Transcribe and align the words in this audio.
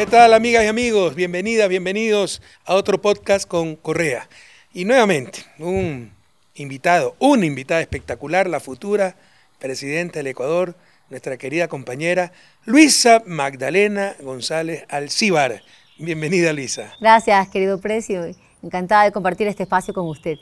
¿Qué 0.00 0.06
tal 0.06 0.32
amigas 0.32 0.64
y 0.64 0.66
amigos? 0.66 1.14
Bienvenidas, 1.14 1.68
bienvenidos 1.68 2.40
a 2.64 2.74
otro 2.74 3.02
podcast 3.02 3.46
con 3.46 3.76
Correa. 3.76 4.30
Y 4.72 4.86
nuevamente, 4.86 5.40
un 5.58 6.10
invitado, 6.54 7.16
una 7.18 7.44
invitada 7.44 7.82
espectacular, 7.82 8.48
la 8.48 8.60
futura 8.60 9.16
presidenta 9.58 10.20
del 10.20 10.28
Ecuador, 10.28 10.74
nuestra 11.10 11.36
querida 11.36 11.68
compañera 11.68 12.32
Luisa 12.64 13.22
Magdalena 13.26 14.16
González 14.22 14.86
Alcíbar. 14.88 15.60
Bienvenida 15.98 16.54
Luisa. 16.54 16.94
Gracias, 16.98 17.50
querido 17.50 17.78
Precio. 17.78 18.22
Encantada 18.62 19.04
de 19.04 19.12
compartir 19.12 19.48
este 19.48 19.64
espacio 19.64 19.92
con 19.92 20.08
usted. 20.08 20.38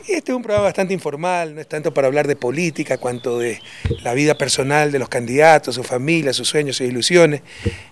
Este 0.00 0.30
es 0.30 0.36
un 0.36 0.42
programa 0.42 0.66
bastante 0.66 0.94
informal, 0.94 1.54
no 1.54 1.60
es 1.60 1.68
tanto 1.68 1.92
para 1.92 2.06
hablar 2.06 2.28
de 2.28 2.36
política 2.36 2.98
cuanto 2.98 3.40
de 3.40 3.60
la 4.02 4.14
vida 4.14 4.38
personal 4.38 4.92
de 4.92 4.98
los 5.00 5.08
candidatos, 5.08 5.74
su 5.74 5.82
familia, 5.82 6.32
sus 6.32 6.48
sueños, 6.48 6.76
sus 6.76 6.86
ilusiones, 6.86 7.40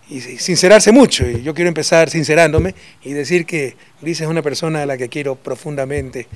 y 0.09 0.21
sincerarse 0.21 0.93
mucho. 0.93 1.29
Y 1.29 1.43
yo 1.43 1.55
quiero 1.55 1.69
empezar 1.69 2.11
sincerándome 2.11 2.75
y 3.03 3.15
decir 3.15 3.47
que 3.47 3.77
Luisa 4.01 4.25
es 4.25 4.31
una 4.31 4.43
persona 4.43 4.83
a 4.83 4.87
la 4.87 4.97
que 4.97 5.09
quiero 5.09 5.35
profundamente, 5.35 6.29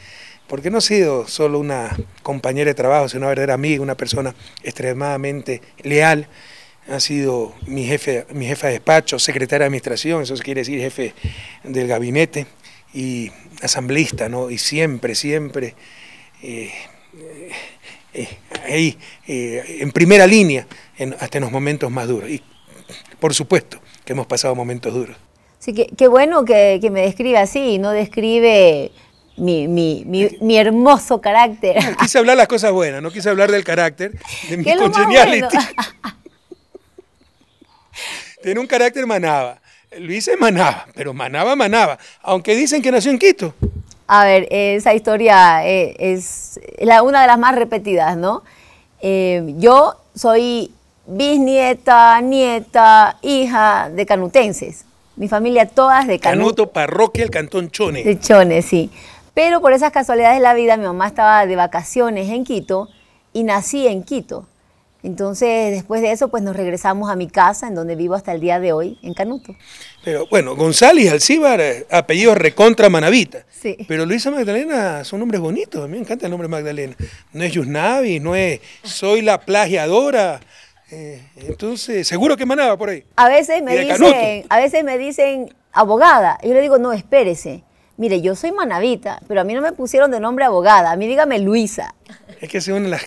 porque 0.48 0.70
no 0.70 0.78
ha 0.78 0.80
sido 0.80 1.28
solo 1.28 1.60
una 1.60 1.96
compañera 2.22 2.70
de 2.70 2.74
trabajo, 2.74 3.08
sino 3.08 3.20
una 3.20 3.28
verdadera 3.28 3.54
amiga, 3.54 3.80
una 3.82 3.96
persona 3.96 4.34
extremadamente 4.64 5.62
leal. 5.84 6.28
Ha 6.88 6.98
sido 7.00 7.54
mi 7.66 7.84
jefe, 7.84 8.26
mi 8.32 8.46
jefa 8.46 8.68
de 8.68 8.74
despacho, 8.74 9.18
secretaria 9.18 9.64
de 9.64 9.66
administración, 9.66 10.22
eso 10.22 10.34
quiere 10.36 10.62
decir 10.62 10.80
jefe 10.80 11.14
del 11.62 11.86
gabinete 11.86 12.46
y 12.94 13.30
asambleísta, 13.62 14.28
¿no? 14.28 14.50
Y 14.50 14.58
siempre, 14.58 15.14
siempre 15.14 15.74
eh, 16.42 16.72
eh, 18.14 18.28
ahí, 18.66 18.98
eh, 19.26 19.78
en 19.80 19.92
primera 19.92 20.26
línea, 20.26 20.66
hasta 21.20 21.38
en 21.38 21.44
los 21.44 21.52
momentos 21.52 21.90
más 21.90 22.08
duros. 22.08 22.30
Y 22.30 22.42
por 23.20 23.34
supuesto 23.34 23.80
que 24.04 24.12
hemos 24.12 24.26
pasado 24.26 24.54
momentos 24.54 24.92
duros. 24.92 25.16
Sí, 25.58 25.74
que, 25.74 25.86
qué 25.96 26.08
bueno 26.08 26.44
que, 26.44 26.80
me 26.90 27.02
describe 27.02 27.38
así, 27.38 27.78
no 27.78 27.90
describe 27.90 28.92
mi, 29.36 29.68
mi, 29.68 30.04
mi, 30.04 30.56
hermoso 30.56 31.20
carácter. 31.20 31.76
quise 31.98 32.18
hablar 32.18 32.36
las 32.36 32.48
cosas 32.48 32.72
buenas, 32.72 33.02
no 33.02 33.10
quise 33.10 33.28
hablar 33.28 33.50
del 33.50 33.64
carácter, 33.64 34.12
de 34.48 34.56
mi 34.58 34.64
congeniality. 34.64 35.58
Tiene 38.42 38.60
un 38.60 38.66
carácter 38.66 39.04
manaba. 39.06 39.60
Luis 39.96 40.28
es 40.28 40.38
Manaba, 40.38 40.86
pero 40.94 41.14
Manaba, 41.14 41.56
Manaba, 41.56 41.98
aunque 42.22 42.54
dicen 42.54 42.82
que 42.82 42.90
nació 42.90 43.10
en 43.10 43.18
Quito. 43.18 43.54
A 44.06 44.24
ver, 44.24 44.46
esa 44.50 44.94
historia 44.94 45.66
eh, 45.66 45.94
es 45.98 46.60
la, 46.78 47.02
una 47.02 47.20
de 47.22 47.26
las 47.26 47.38
más 47.38 47.54
repetidas, 47.54 48.16
¿no? 48.16 48.42
Eh, 49.00 49.54
yo 49.58 49.96
soy 50.14 50.72
bisnieta, 51.06 52.20
nieta, 52.20 53.18
hija 53.22 53.90
de 53.90 54.06
canutenses. 54.06 54.84
Mi 55.16 55.28
familia 55.28 55.66
todas 55.66 56.06
de 56.06 56.20
Canuto. 56.20 56.44
Canuto, 56.44 56.72
parroquia, 56.72 57.24
el 57.24 57.30
cantón 57.30 57.70
Chone. 57.70 58.04
De 58.04 58.20
Chone, 58.20 58.62
sí. 58.62 58.90
Pero 59.34 59.60
por 59.60 59.72
esas 59.72 59.90
casualidades 59.90 60.36
de 60.36 60.42
la 60.42 60.54
vida, 60.54 60.76
mi 60.76 60.84
mamá 60.84 61.08
estaba 61.08 61.44
de 61.44 61.56
vacaciones 61.56 62.28
en 62.28 62.44
Quito 62.44 62.88
y 63.32 63.42
nací 63.42 63.86
en 63.88 64.04
Quito. 64.04 64.46
Entonces, 65.02 65.70
después 65.70 66.02
de 66.02 66.10
eso, 66.10 66.28
pues 66.28 66.42
nos 66.42 66.56
regresamos 66.56 67.10
a 67.10 67.14
mi 67.14 67.28
casa, 67.28 67.68
en 67.68 67.74
donde 67.74 67.94
vivo 67.94 68.14
hasta 68.14 68.32
el 68.32 68.40
día 68.40 68.58
de 68.58 68.72
hoy, 68.72 68.98
en 69.02 69.14
Canuto. 69.14 69.54
Pero 70.04 70.26
bueno, 70.28 70.56
González 70.56 71.12
Alcíbar, 71.12 71.60
eh, 71.60 71.86
apellido 71.90 72.34
recontra 72.34 72.88
Manavita. 72.88 73.44
Sí. 73.48 73.76
Pero 73.86 74.06
Luisa 74.06 74.30
Magdalena 74.30 75.04
son 75.04 75.20
nombres 75.20 75.40
bonitos, 75.40 75.84
a 75.84 75.86
mí 75.86 75.92
me 75.92 76.00
encanta 76.00 76.26
el 76.26 76.30
nombre 76.30 76.48
Magdalena. 76.48 76.96
No 77.32 77.44
es 77.44 77.52
Yusnavi, 77.52 78.18
no 78.18 78.34
es 78.34 78.60
Soy 78.82 79.22
la 79.22 79.40
plagiadora. 79.40 80.40
Eh, 80.90 81.22
entonces, 81.36 82.08
seguro 82.08 82.36
que 82.36 82.46
manaba 82.46 82.76
por 82.76 82.88
ahí. 82.88 83.04
A 83.16 83.28
veces 83.28 83.62
me 83.62 83.76
dicen, 83.76 84.46
a 84.48 84.58
veces 84.58 84.82
me 84.82 84.98
dicen 84.98 85.54
abogada. 85.72 86.38
Yo 86.42 86.54
le 86.54 86.60
digo, 86.60 86.78
no, 86.78 86.92
espérese. 86.92 87.62
Mire, 87.98 88.20
yo 88.20 88.36
soy 88.36 88.52
manavita, 88.52 89.20
pero 89.26 89.40
a 89.40 89.44
mí 89.44 89.54
no 89.54 89.60
me 89.60 89.72
pusieron 89.72 90.10
de 90.12 90.20
nombre 90.20 90.44
abogada, 90.44 90.92
a 90.92 90.96
mí 90.96 91.08
dígame 91.08 91.40
Luisa. 91.40 91.96
Es 92.40 92.48
que 92.48 92.60
según 92.60 92.90
las 92.90 93.02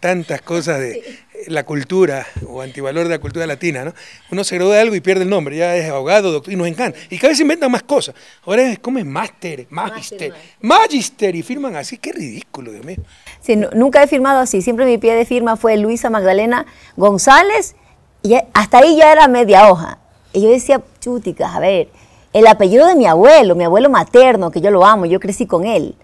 tantas 0.00 0.42
cosas 0.42 0.78
de 0.80 1.18
la 1.48 1.64
cultura 1.64 2.26
o 2.46 2.60
antivalor 2.60 3.04
de 3.04 3.10
la 3.10 3.18
cultura 3.18 3.46
latina, 3.46 3.84
¿no? 3.84 3.94
Uno 4.30 4.44
se 4.44 4.56
gradúa 4.56 4.74
de 4.74 4.80
algo 4.80 4.94
y 4.94 5.00
pierde 5.00 5.22
el 5.22 5.30
nombre, 5.30 5.56
ya 5.56 5.76
es 5.76 5.88
abogado, 5.88 6.32
doctor, 6.32 6.52
y 6.52 6.56
nos 6.56 6.66
encanta. 6.66 6.98
Y 7.10 7.16
cada 7.16 7.28
vez 7.28 7.38
se 7.38 7.42
inventan 7.42 7.70
más 7.70 7.82
cosas. 7.82 8.14
Ahora 8.44 8.62
es 8.62 8.78
como 8.78 8.98
es 8.98 9.06
máster, 9.06 9.66
magister, 9.70 10.34
magister, 10.60 11.34
y 11.34 11.42
firman 11.42 11.76
así, 11.76 11.98
qué 11.98 12.12
ridículo, 12.12 12.72
Dios 12.72 12.84
mío. 12.84 12.98
Sí, 13.40 13.56
nunca 13.56 14.02
he 14.02 14.06
firmado 14.06 14.40
así, 14.40 14.62
siempre 14.62 14.86
mi 14.86 14.98
pie 14.98 15.14
de 15.14 15.24
firma 15.24 15.56
fue 15.56 15.76
Luisa 15.76 16.10
Magdalena 16.10 16.66
González, 16.96 17.74
y 18.22 18.34
hasta 18.54 18.78
ahí 18.78 18.96
ya 18.96 19.12
era 19.12 19.28
media 19.28 19.70
hoja. 19.70 19.98
Y 20.32 20.42
yo 20.42 20.50
decía, 20.50 20.82
chúticas, 21.00 21.54
a 21.54 21.60
ver, 21.60 21.88
el 22.32 22.46
apellido 22.46 22.86
de 22.86 22.96
mi 22.96 23.06
abuelo, 23.06 23.54
mi 23.54 23.64
abuelo 23.64 23.88
materno, 23.88 24.50
que 24.50 24.60
yo 24.60 24.70
lo 24.70 24.84
amo, 24.84 25.06
yo 25.06 25.20
crecí 25.20 25.46
con 25.46 25.64
él, 25.64 25.94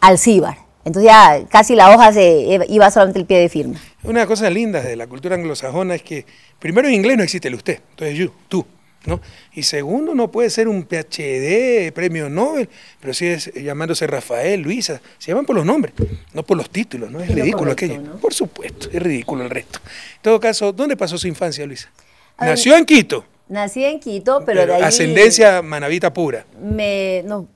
Alcíbar. 0.00 0.63
Entonces 0.84 1.10
ya 1.10 1.44
casi 1.48 1.74
la 1.74 1.94
hoja 1.94 2.12
se 2.12 2.60
iba 2.68 2.90
solamente 2.90 3.18
el 3.18 3.26
pie 3.26 3.38
de 3.38 3.48
firma. 3.48 3.80
Una 4.02 4.20
de 4.20 4.20
las 4.20 4.26
cosas 4.26 4.52
lindas 4.52 4.84
de 4.84 4.96
la 4.96 5.06
cultura 5.06 5.34
anglosajona 5.34 5.94
es 5.94 6.02
que 6.02 6.26
primero 6.58 6.88
en 6.88 6.94
inglés 6.94 7.16
no 7.16 7.22
existe 7.22 7.48
el 7.48 7.54
usted, 7.54 7.80
entonces 7.90 8.16
you, 8.16 8.30
tú. 8.48 8.66
¿no? 9.06 9.20
Y 9.52 9.62
segundo, 9.62 10.14
no 10.14 10.30
puede 10.30 10.50
ser 10.50 10.68
un 10.68 10.84
PhD, 10.84 11.92
premio 11.92 12.30
Nobel, 12.30 12.68
pero 13.00 13.12
sí 13.12 13.26
es 13.26 13.52
llamándose 13.54 14.06
Rafael, 14.06 14.60
Luisa, 14.60 15.00
se 15.18 15.30
llaman 15.30 15.44
por 15.44 15.56
los 15.56 15.66
nombres, 15.66 15.94
no 16.32 16.42
por 16.42 16.56
los 16.56 16.70
títulos, 16.70 17.10
¿no? 17.10 17.20
Es 17.20 17.34
ridículo 17.34 17.72
aquello. 17.72 18.02
Por 18.20 18.32
supuesto, 18.32 18.88
es 18.90 19.02
ridículo 19.02 19.44
el 19.44 19.50
resto. 19.50 19.78
En 20.16 20.22
todo 20.22 20.40
caso, 20.40 20.72
¿dónde 20.72 20.96
pasó 20.96 21.18
su 21.18 21.28
infancia, 21.28 21.66
Luisa? 21.66 21.90
Nació 22.38 22.76
en 22.76 22.84
Quito. 22.84 23.24
Nací 23.48 23.84
en 23.84 24.00
Quito, 24.00 24.42
pero, 24.46 24.66
de 24.66 24.74
ahí... 24.74 24.82
Ascendencia 24.82 25.60
manavita 25.60 26.12
pura. 26.12 26.46
Me, 26.58 27.22
no, 27.26 27.46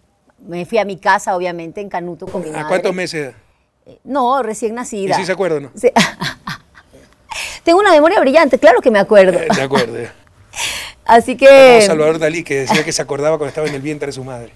me 0.46 0.64
fui 0.66 0.78
a 0.78 0.84
mi 0.84 0.98
casa, 0.98 1.36
obviamente, 1.36 1.80
en 1.80 1.88
Canuto 1.88 2.26
con 2.26 2.42
mi 2.42 2.50
madre. 2.50 2.64
¿A 2.64 2.68
cuántos 2.68 2.94
meses? 2.94 3.34
Eh, 3.86 3.98
no, 4.04 4.42
recién 4.42 4.74
nacida. 4.74 5.14
¿Y 5.14 5.20
sí 5.20 5.26
se 5.26 5.32
acuerda 5.32 5.60
no? 5.60 5.70
Tengo 7.64 7.80
una 7.80 7.90
memoria 7.90 8.20
brillante, 8.20 8.58
claro 8.58 8.80
que 8.80 8.90
me 8.90 8.98
acuerdo. 8.98 9.38
Eh, 9.38 9.48
de 9.54 9.62
acuerdo. 9.62 9.98
Así 11.04 11.36
que... 11.36 11.82
Salvador 11.86 12.18
Dalí, 12.18 12.44
que 12.44 12.60
decía 12.60 12.84
que 12.84 12.92
se 12.92 13.00
acordaba 13.00 13.38
cuando 13.38 13.48
estaba 13.48 13.66
en 13.66 13.74
el 13.74 13.80
vientre 13.80 14.06
de 14.06 14.12
su 14.12 14.24
madre. 14.24 14.52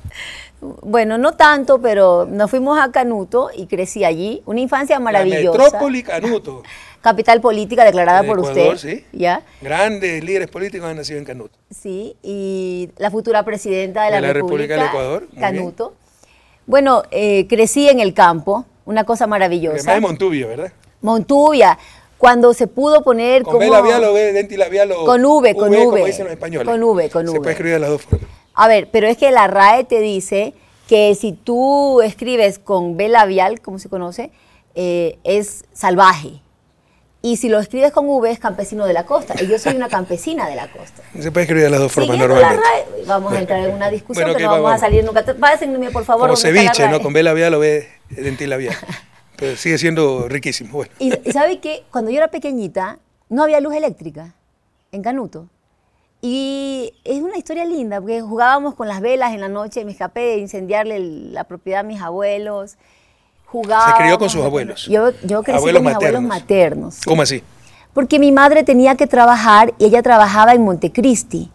Bueno, 0.60 1.19
no 1.19 1.32
tanto, 1.32 1.81
pero 1.81 2.26
nos 2.31 2.50
fuimos 2.50 2.78
a 2.78 2.93
Canuto 2.93 3.50
y 3.54 3.66
crecí 3.66 4.04
allí. 4.04 4.43
Una 4.44 4.60
infancia 4.60 5.00
maravillosa. 5.00 5.59
La 5.59 5.64
metrópoli 5.64 6.03
Canuto. 6.03 6.62
Capital 7.02 7.40
política 7.40 7.84
declarada 7.84 8.22
por 8.22 8.38
usted. 8.38 8.76
Sí. 8.76 9.04
¿Ya? 9.12 9.42
Grandes 9.60 10.22
líderes 10.22 10.48
políticos 10.48 10.88
han 10.88 10.96
nacido 10.96 11.18
en 11.18 11.24
Canuto. 11.24 11.58
Sí, 11.70 12.16
y 12.22 12.90
la 12.96 13.10
futura 13.10 13.44
presidenta 13.44 14.04
de 14.04 14.20
la, 14.20 14.32
República, 14.32 14.76
del 14.76 14.86
Ecuador. 14.86 15.26
Canuto. 15.38 15.94
Bueno, 16.66 17.02
eh, 17.10 17.46
crecí 17.48 17.88
en 17.88 17.98
el 17.98 18.14
campo, 18.14 18.64
una 18.84 19.04
cosa 19.04 19.26
maravillosa. 19.26 19.90
Además 19.90 19.94
de 19.96 20.00
Montubio, 20.00 20.48
¿verdad? 20.48 20.72
Montubia. 21.00 21.78
Cuando 22.18 22.54
se 22.54 22.68
pudo 22.68 23.02
poner 23.02 23.42
con 23.42 23.54
como... 23.54 23.66
B 23.66 23.70
labial 23.70 24.04
o 24.04 24.12
B 24.12 24.48
labial 24.56 24.92
o... 24.92 25.04
Con 25.04 25.24
V, 25.24 25.54
con 25.56 25.70
V. 25.70 25.84
Como 25.84 25.96
dicen 26.06 26.24
los 26.24 26.32
españoles. 26.32 26.69
Con 26.69 26.80
V, 26.80 27.10
con 27.10 27.24
V. 27.26 27.32
Se 27.32 27.38
puede 27.38 27.50
escribir 27.50 27.74
de 27.74 27.80
las 27.80 27.90
dos 27.90 28.02
formas. 28.02 28.30
A 28.54 28.69
ver, 28.69 28.88
pero 28.92 29.08
es 29.08 29.16
que 29.16 29.32
la 29.32 29.48
RAE 29.48 29.82
te 29.82 29.98
dice 29.98 30.54
que 30.86 31.16
si 31.16 31.32
tú 31.32 32.00
escribes 32.00 32.60
con 32.60 32.96
B 32.96 33.08
labial, 33.08 33.60
como 33.60 33.80
se 33.80 33.88
conoce, 33.88 34.30
eh, 34.76 35.19
es 35.24 35.64
salvaje. 35.72 36.41
Y 37.24 37.36
si 37.36 37.48
lo 37.48 37.60
escribes 37.60 37.92
con 37.92 38.08
V 38.08 38.28
es 38.30 38.40
campesino 38.40 38.84
de 38.84 38.92
la 38.92 39.06
costa. 39.06 39.34
Y 39.40 39.46
yo 39.46 39.56
soy 39.56 39.76
una 39.76 39.88
campesina 39.88 40.48
de 40.48 40.56
la 40.56 40.66
costa. 40.66 41.02
Se 41.20 41.30
puede 41.30 41.44
escribir 41.44 41.64
de 41.64 41.70
las 41.70 41.78
dos 41.78 41.92
formas 41.92 42.18
normalmente. 42.18 42.64
vamos 43.06 43.32
a 43.32 43.38
entrar 43.38 43.60
en 43.60 43.74
una 43.74 43.90
discusión, 43.90 44.28
pero 44.32 44.46
no 44.46 44.62
vamos, 44.62 44.72
a 44.72 44.78
salir 44.78 45.04
nunca. 45.04 45.24
Pásenme, 45.24 45.90
por 45.92 46.04
favor. 46.04 46.26
Como 46.26 46.36
ceviche, 46.36 46.88
¿no? 46.88 47.00
Con 47.00 47.12
B 47.12 47.22
labial 47.22 47.54
o 47.54 47.60
B 47.60 47.86
labial. 48.40 48.74
pero 49.36 49.56
sigue 49.56 49.78
siendo 49.78 50.28
riquísimo. 50.28 50.72
Bueno. 50.72 50.92
Y, 50.98 51.12
y 51.24 51.32
sabe 51.32 51.60
que 51.60 51.84
cuando 51.92 52.10
yo 52.10 52.19
era 52.19 52.28
pequeñita 52.28 52.98
no 53.28 53.44
había 53.44 53.60
luz 53.60 53.75
eléctrica 53.75 54.34
en 54.90 55.02
Canuto. 55.02 55.48
Y 56.20 56.92
es 57.04 57.20
una 57.20 57.36
historia 57.36 57.64
linda, 57.64 58.00
porque 58.00 58.20
jugábamos 58.20 58.75
con 58.75 58.86
las 58.86 59.00
velas 59.00 59.32
en 59.32 59.40
la 59.40 59.48
noche, 59.48 59.84
me 59.84 59.90
escapé 59.90 60.20
de 60.20 60.36
incendiarle 60.38 61.00
la 61.00 61.44
propiedad 61.44 61.80
a 61.80 61.82
mis 61.82 62.00
abuelos 62.00 62.76
se 63.52 64.02
crió 64.02 64.19
con 64.19 64.31
sus 64.31 64.43
abuelos. 64.43 64.87
Yo, 64.87 65.10
yo 65.22 65.43
crecí 65.43 65.60
con 65.60 65.84
mis 65.84 65.94
abuelos 65.94 66.22
maternos. 66.22 67.00
¿Cómo 67.04 67.22
así? 67.22 67.43
Porque 67.93 68.19
mi 68.19 68.32
madre 68.32 68.62
tenía 68.64 68.94
que 68.96 69.06
trabajar 69.06 69.75
y 69.78 69.84
ella 69.84 70.02
trabajaba 70.02 70.54
en 70.54 70.64
Montecristi. 70.64 71.50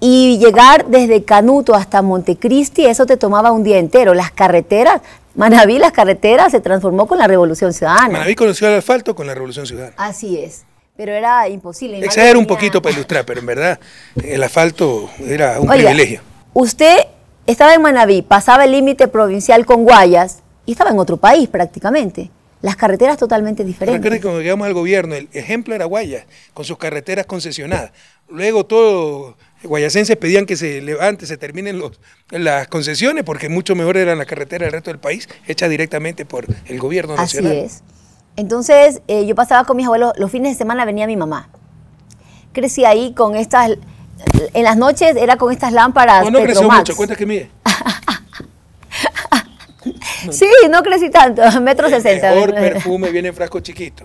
Y 0.00 0.38
llegar 0.38 0.86
desde 0.86 1.24
Canuto 1.24 1.74
hasta 1.74 2.00
Montecristi, 2.02 2.86
eso 2.86 3.04
te 3.04 3.16
tomaba 3.16 3.52
un 3.52 3.62
día 3.62 3.78
entero. 3.78 4.14
Las 4.14 4.30
carreteras, 4.30 5.02
Manaví, 5.34 5.78
las 5.78 5.92
carreteras 5.92 6.50
se 6.50 6.60
transformó 6.60 7.06
con 7.06 7.18
la 7.18 7.26
Revolución 7.26 7.72
Ciudadana. 7.72 8.08
Manaví 8.08 8.34
conoció 8.34 8.66
el 8.68 8.78
asfalto 8.78 9.14
con 9.14 9.26
la 9.26 9.34
Revolución 9.34 9.66
Ciudadana. 9.66 9.94
Así 9.98 10.38
es. 10.38 10.64
Pero 10.96 11.12
era 11.12 11.48
imposible. 11.48 11.98
Exagero 12.04 12.38
un 12.38 12.46
poquito 12.46 12.82
para 12.82 12.94
ilustrar, 12.94 13.24
pero 13.24 13.40
en 13.40 13.46
verdad 13.46 13.78
el 14.24 14.42
asfalto 14.42 15.08
era 15.24 15.60
un 15.60 15.68
privilegio. 15.68 16.20
Usted 16.52 17.06
estaba 17.46 17.74
en 17.74 17.82
Manaví, 17.82 18.22
pasaba 18.22 18.64
el 18.64 18.72
límite 18.72 19.06
provincial 19.06 19.66
con 19.66 19.84
Guayas, 19.84 20.42
y 20.70 20.72
estaba 20.72 20.90
en 20.90 21.00
otro 21.00 21.16
país 21.16 21.48
prácticamente. 21.48 22.30
Las 22.62 22.76
carreteras 22.76 23.18
totalmente 23.18 23.64
diferentes. 23.64 24.08
Que 24.08 24.20
cuando 24.20 24.40
llegamos 24.40 24.68
al 24.68 24.72
gobierno, 24.72 25.16
el 25.16 25.28
ejemplo 25.32 25.74
era 25.74 25.84
Guaya, 25.84 26.26
con 26.54 26.64
sus 26.64 26.78
carreteras 26.78 27.26
concesionadas. 27.26 27.90
Luego 28.28 28.64
todo 28.66 29.36
guayacenses 29.64 30.16
pedían 30.16 30.46
que 30.46 30.54
se 30.54 30.80
levante, 30.80 31.26
se 31.26 31.36
terminen 31.36 31.80
los, 31.80 31.98
las 32.30 32.68
concesiones, 32.68 33.24
porque 33.24 33.48
mucho 33.48 33.74
mejor 33.74 33.96
eran 33.96 34.16
las 34.18 34.28
carreteras 34.28 34.66
del 34.66 34.72
resto 34.74 34.90
del 34.90 35.00
país, 35.00 35.28
hechas 35.48 35.68
directamente 35.70 36.24
por 36.24 36.46
el 36.66 36.78
gobierno 36.78 37.16
nacional. 37.16 37.50
Así 37.50 37.60
es. 37.62 37.82
Entonces, 38.36 39.02
eh, 39.08 39.26
yo 39.26 39.34
pasaba 39.34 39.64
con 39.64 39.76
mis 39.76 39.86
abuelos, 39.86 40.12
los 40.18 40.30
fines 40.30 40.52
de 40.52 40.58
semana 40.58 40.84
venía 40.84 41.08
mi 41.08 41.16
mamá. 41.16 41.48
Crecí 42.52 42.84
ahí 42.84 43.12
con 43.14 43.34
estas, 43.34 43.72
en 44.54 44.62
las 44.62 44.76
noches 44.76 45.16
era 45.16 45.36
con 45.36 45.52
estas 45.52 45.72
lámparas. 45.72 46.22
No, 46.26 46.30
no 46.30 46.40
creció 46.44 46.70
mucho, 46.70 46.94
¿cuántas 46.94 47.18
que 47.18 47.26
mide? 47.26 47.50
Sí, 50.30 50.48
no 50.70 50.82
crecí 50.82 51.10
tanto, 51.10 51.42
metro 51.60 51.88
sesenta. 51.88 52.32
Mejor 52.32 52.54
perfume 52.54 53.10
viene 53.10 53.28
en 53.28 53.34
frasco 53.34 53.60
chiquito. 53.60 54.04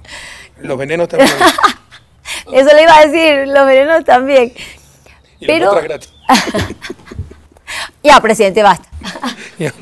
Los 0.60 0.78
venenos 0.78 1.08
también. 1.08 1.32
Eso 2.54 2.76
le 2.76 2.84
iba 2.84 2.98
a 2.98 3.06
decir, 3.06 3.48
los 3.48 3.66
venenos 3.66 4.04
también. 4.06 4.54
Y 5.40 5.46
Pero... 5.48 5.74
gratis. 5.82 6.12
ya, 8.04 8.20
presidente, 8.22 8.64
basta. 8.64 8.88
Ya. 9.60 9.74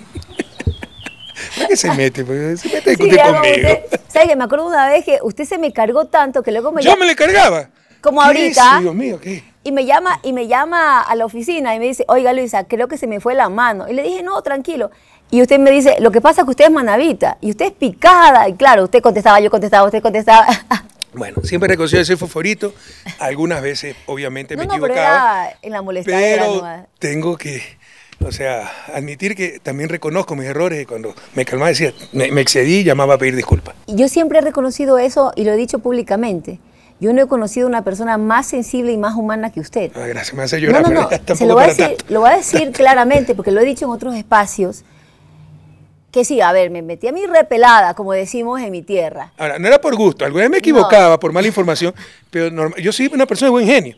¿Para 1.55 1.67
qué 1.67 1.77
se 1.77 1.91
mete? 1.93 2.25
Se 2.57 2.67
mete 2.69 2.77
a 2.77 2.81
Sí, 2.81 2.89
discutir 2.89 3.19
como 3.21 3.33
conmigo. 3.35 3.69
usted- 3.83 3.99
¿Sabe 4.07 4.27
que 4.27 4.35
me 4.35 4.43
acuerdo 4.43 4.67
una 4.67 4.89
vez 4.89 5.05
que 5.05 5.19
usted 5.23 5.45
se 5.45 5.57
me 5.57 5.71
cargó 5.73 6.05
tanto 6.05 6.41
que 6.43 6.51
luego 6.51 6.71
me 6.71 6.81
Yo 6.83 6.95
me 6.97 7.05
le 7.05 7.15
cargaba. 7.15 7.69
Como 8.01 8.19
¿Qué 8.21 8.27
ahorita. 8.27 8.75
es? 8.77 8.81
Dios 8.81 8.95
mío, 8.95 9.19
¿qué? 9.21 9.43
y 9.65 9.71
me 9.71 9.85
llama 9.85 10.19
y 10.23 10.33
me 10.33 10.47
llama 10.47 10.99
a 11.01 11.15
la 11.15 11.23
oficina 11.25 11.73
y 11.73 11.79
me 11.79 11.85
dice, 11.85 12.03
oiga 12.09 12.33
Luisa, 12.33 12.65
creo 12.65 12.89
que 12.89 12.97
se 12.97 13.07
me 13.07 13.21
fue 13.21 13.33
la 13.33 13.47
mano. 13.47 13.87
Y 13.87 13.93
le 13.93 14.03
dije, 14.03 14.21
no, 14.21 14.41
tranquilo. 14.41 14.91
Y 15.33 15.41
usted 15.41 15.57
me 15.57 15.71
dice, 15.71 15.95
lo 15.99 16.11
que 16.11 16.21
pasa 16.21 16.41
es 16.41 16.45
que 16.45 16.51
usted 16.51 16.65
es 16.65 16.71
manavita 16.71 17.39
y 17.41 17.49
usted 17.49 17.65
es 17.65 17.71
picada. 17.71 18.47
Y 18.47 18.53
claro, 18.53 18.83
usted 18.83 19.01
contestaba, 19.01 19.39
yo 19.39 19.49
contestaba, 19.49 19.85
usted 19.85 20.01
contestaba. 20.01 20.45
Bueno, 21.15 21.43
siempre 21.43 21.69
reconocí 21.69 21.95
ese 21.95 22.17
fosforito. 22.17 22.73
Algunas 23.19 23.61
veces, 23.61 23.95
obviamente, 24.07 24.57
me 24.57 24.65
no, 24.65 24.73
no, 24.73 24.81
pero 24.81 24.95
equivocaba. 24.95 25.47
era 25.47 25.57
en 25.61 25.71
la 25.71 25.81
molestadera. 25.83 26.43
Pero 26.43 26.87
tengo 26.97 27.37
que, 27.37 27.61
o 28.19 28.31
sea, 28.31 28.67
admitir 28.91 29.35
que 29.35 29.59
también 29.59 29.89
reconozco 29.89 30.35
mis 30.35 30.47
errores 30.47 30.81
y 30.81 30.85
cuando 30.87 31.13
me 31.35 31.45
calmaba 31.45 31.69
decía, 31.69 31.93
me, 32.13 32.31
me 32.31 32.41
excedí 32.41 32.77
y 32.77 32.83
llamaba 32.83 33.13
a 33.13 33.17
pedir 33.19 33.35
disculpas. 33.35 33.75
Yo 33.85 34.07
siempre 34.07 34.39
he 34.39 34.41
reconocido 34.41 34.97
eso 34.97 35.33
y 35.35 35.43
lo 35.43 35.51
he 35.51 35.55
dicho 35.55 35.77
públicamente. 35.77 36.59
Yo 36.99 37.13
no 37.13 37.21
he 37.21 37.27
conocido 37.27 37.67
una 37.67 37.83
persona 37.83 38.17
más 38.17 38.47
sensible 38.47 38.91
y 38.91 38.97
más 38.97 39.15
humana 39.15 39.51
que 39.51 39.59
usted. 39.59 39.91
Ah, 39.93 40.07
gracias, 40.07 40.33
me 40.33 40.41
hace 40.41 40.59
llorar, 40.59 40.81
no, 40.81 40.87
pero 41.09 41.21
no, 41.27 41.35
se 41.35 41.45
lo 41.45 41.53
voy, 41.53 41.65
a 41.65 41.67
decir, 41.67 41.97
lo 42.09 42.21
voy 42.21 42.31
a 42.31 42.37
decir 42.37 42.71
claramente, 42.71 43.35
porque 43.35 43.51
lo 43.51 43.61
he 43.61 43.65
dicho 43.65 43.85
en 43.85 43.91
otros 43.91 44.15
espacios, 44.15 44.83
que 46.13 46.23
sí, 46.23 46.39
a 46.41 46.51
ver, 46.53 46.69
me 46.69 46.83
metí 46.83 47.07
a 47.07 47.11
mi 47.11 47.25
repelada, 47.25 47.95
como 47.95 48.13
decimos 48.13 48.61
en 48.61 48.71
mi 48.71 48.83
tierra. 48.83 49.33
Ahora, 49.35 49.57
no 49.57 49.67
era 49.67 49.81
por 49.81 49.95
gusto, 49.95 50.23
alguna 50.23 50.43
vez 50.43 50.51
me 50.51 50.57
equivocaba 50.59 51.19
por 51.19 51.33
mala 51.33 51.47
información, 51.47 51.93
pero 52.29 52.51
norma- 52.51 52.77
yo 52.77 52.93
soy 52.93 53.09
una 53.11 53.25
persona 53.25 53.47
de 53.47 53.51
buen 53.51 53.65
genio. 53.65 53.97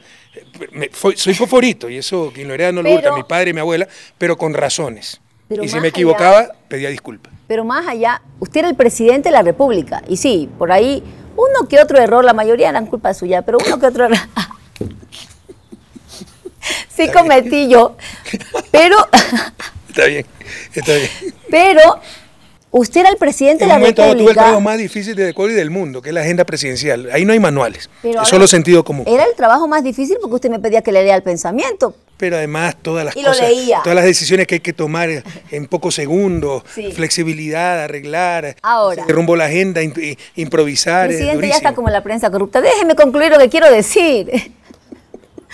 Me- 0.71 0.89
soy 1.15 1.33
fosforito 1.33 1.89
y 1.89 1.97
eso 1.97 2.31
quien 2.33 2.47
lo 2.47 2.53
hereda 2.53 2.71
no 2.71 2.81
lo 2.81 2.89
gusta, 2.89 3.12
mi 3.13 3.23
padre 3.23 3.50
y 3.50 3.53
mi 3.53 3.59
abuela, 3.59 3.85
pero 4.17 4.38
con 4.38 4.53
razones. 4.53 5.19
Pero 5.50 5.63
y 5.63 5.67
si 5.67 5.75
me 5.75 5.79
allá- 5.81 5.89
equivocaba, 5.89 6.47
pedía 6.69 6.89
disculpas. 6.89 7.33
Pero 7.47 7.65
más 7.65 7.85
allá, 7.85 8.21
usted 8.39 8.61
era 8.61 8.69
el 8.69 8.75
presidente 8.75 9.27
de 9.29 9.33
la 9.33 9.41
República. 9.44 10.01
Y 10.07 10.15
sí, 10.18 10.50
por 10.57 10.71
ahí, 10.71 11.03
uno 11.35 11.68
que 11.68 11.79
otro 11.81 12.00
error, 12.00 12.23
la 12.23 12.33
mayoría 12.33 12.69
eran 12.69 12.85
culpa 12.85 13.13
suya, 13.13 13.41
pero 13.41 13.57
uno 13.63 13.77
que 13.77 13.85
otro 13.88 14.06
error. 14.06 14.18
sí 16.89 17.09
cometí 17.11 17.68
yo. 17.68 17.95
Pero, 18.71 18.97
Está 19.89 20.06
bien, 20.07 20.25
está 20.73 20.94
bien. 20.94 21.09
Pero, 21.56 22.00
usted 22.72 23.02
era 23.02 23.10
el 23.10 23.18
presidente 23.18 23.63
En 23.63 23.69
de 23.69 23.74
la 23.74 23.80
momento 23.80 24.02
dado 24.02 24.13
tuve 24.13 24.22
el 24.22 24.28
República. 24.28 24.42
trabajo 24.44 24.62
más 24.62 24.78
difícil 24.78 25.16
de 25.16 25.24
y 25.52 25.54
del 25.54 25.69
mundo, 25.69 26.02
que 26.02 26.10
es 26.10 26.13
la 26.16 26.22
agenda 26.22 26.44
presidencial. 26.44 27.10
Ahí 27.13 27.24
no 27.25 27.31
hay 27.34 27.40
manuales, 27.40 27.90
pero, 28.02 28.16
es 28.16 28.19
ver, 28.22 28.25
solo 28.28 28.48
sentido 28.48 28.84
común. 28.84 29.06
Era 29.07 29.24
el 29.24 29.34
trabajo 29.36 29.68
más 29.68 29.84
difícil 29.84 30.18
porque 30.22 30.36
usted 30.36 30.50
me 30.50 30.60
pedía 30.60 30.81
que 30.81 30.92
le 30.92 31.04
lea 31.04 31.16
el 31.16 31.24
pensamiento. 31.24 31.96
Pero 32.18 32.38
además 32.38 32.78
todas 32.81 33.04
las 33.04 33.16
Y 33.18 33.24
cosas, 33.24 33.50
todas 33.84 33.96
las 33.96 34.06
decisiones 34.06 34.48
que 34.48 34.56
hay 34.56 34.60
que 34.62 34.72
tomar 34.72 35.10
en 35.52 35.68
pocos 35.68 35.96
segundos, 35.96 36.63
Sí. 36.74 36.92
flexibilidad, 36.94 37.84
arreglar, 37.84 38.56
Ahora. 38.62 39.04
rumbo 39.10 39.34
a 39.34 39.38
la 39.38 39.46
agenda, 39.46 39.81
imp- 39.81 40.18
improvisar, 40.36 41.10
es 41.12 41.18
presidente 41.18 41.48
ya 41.50 41.56
está 41.56 41.74
como 41.75 41.90
la 41.90 42.02
prensa 42.04 42.30
corrupta. 42.31 42.62
Déjeme 42.62 42.96
concluir 42.96 43.31
lo 43.31 43.38
que 43.38 43.50
quiero 43.50 43.69
decir. 43.72 44.31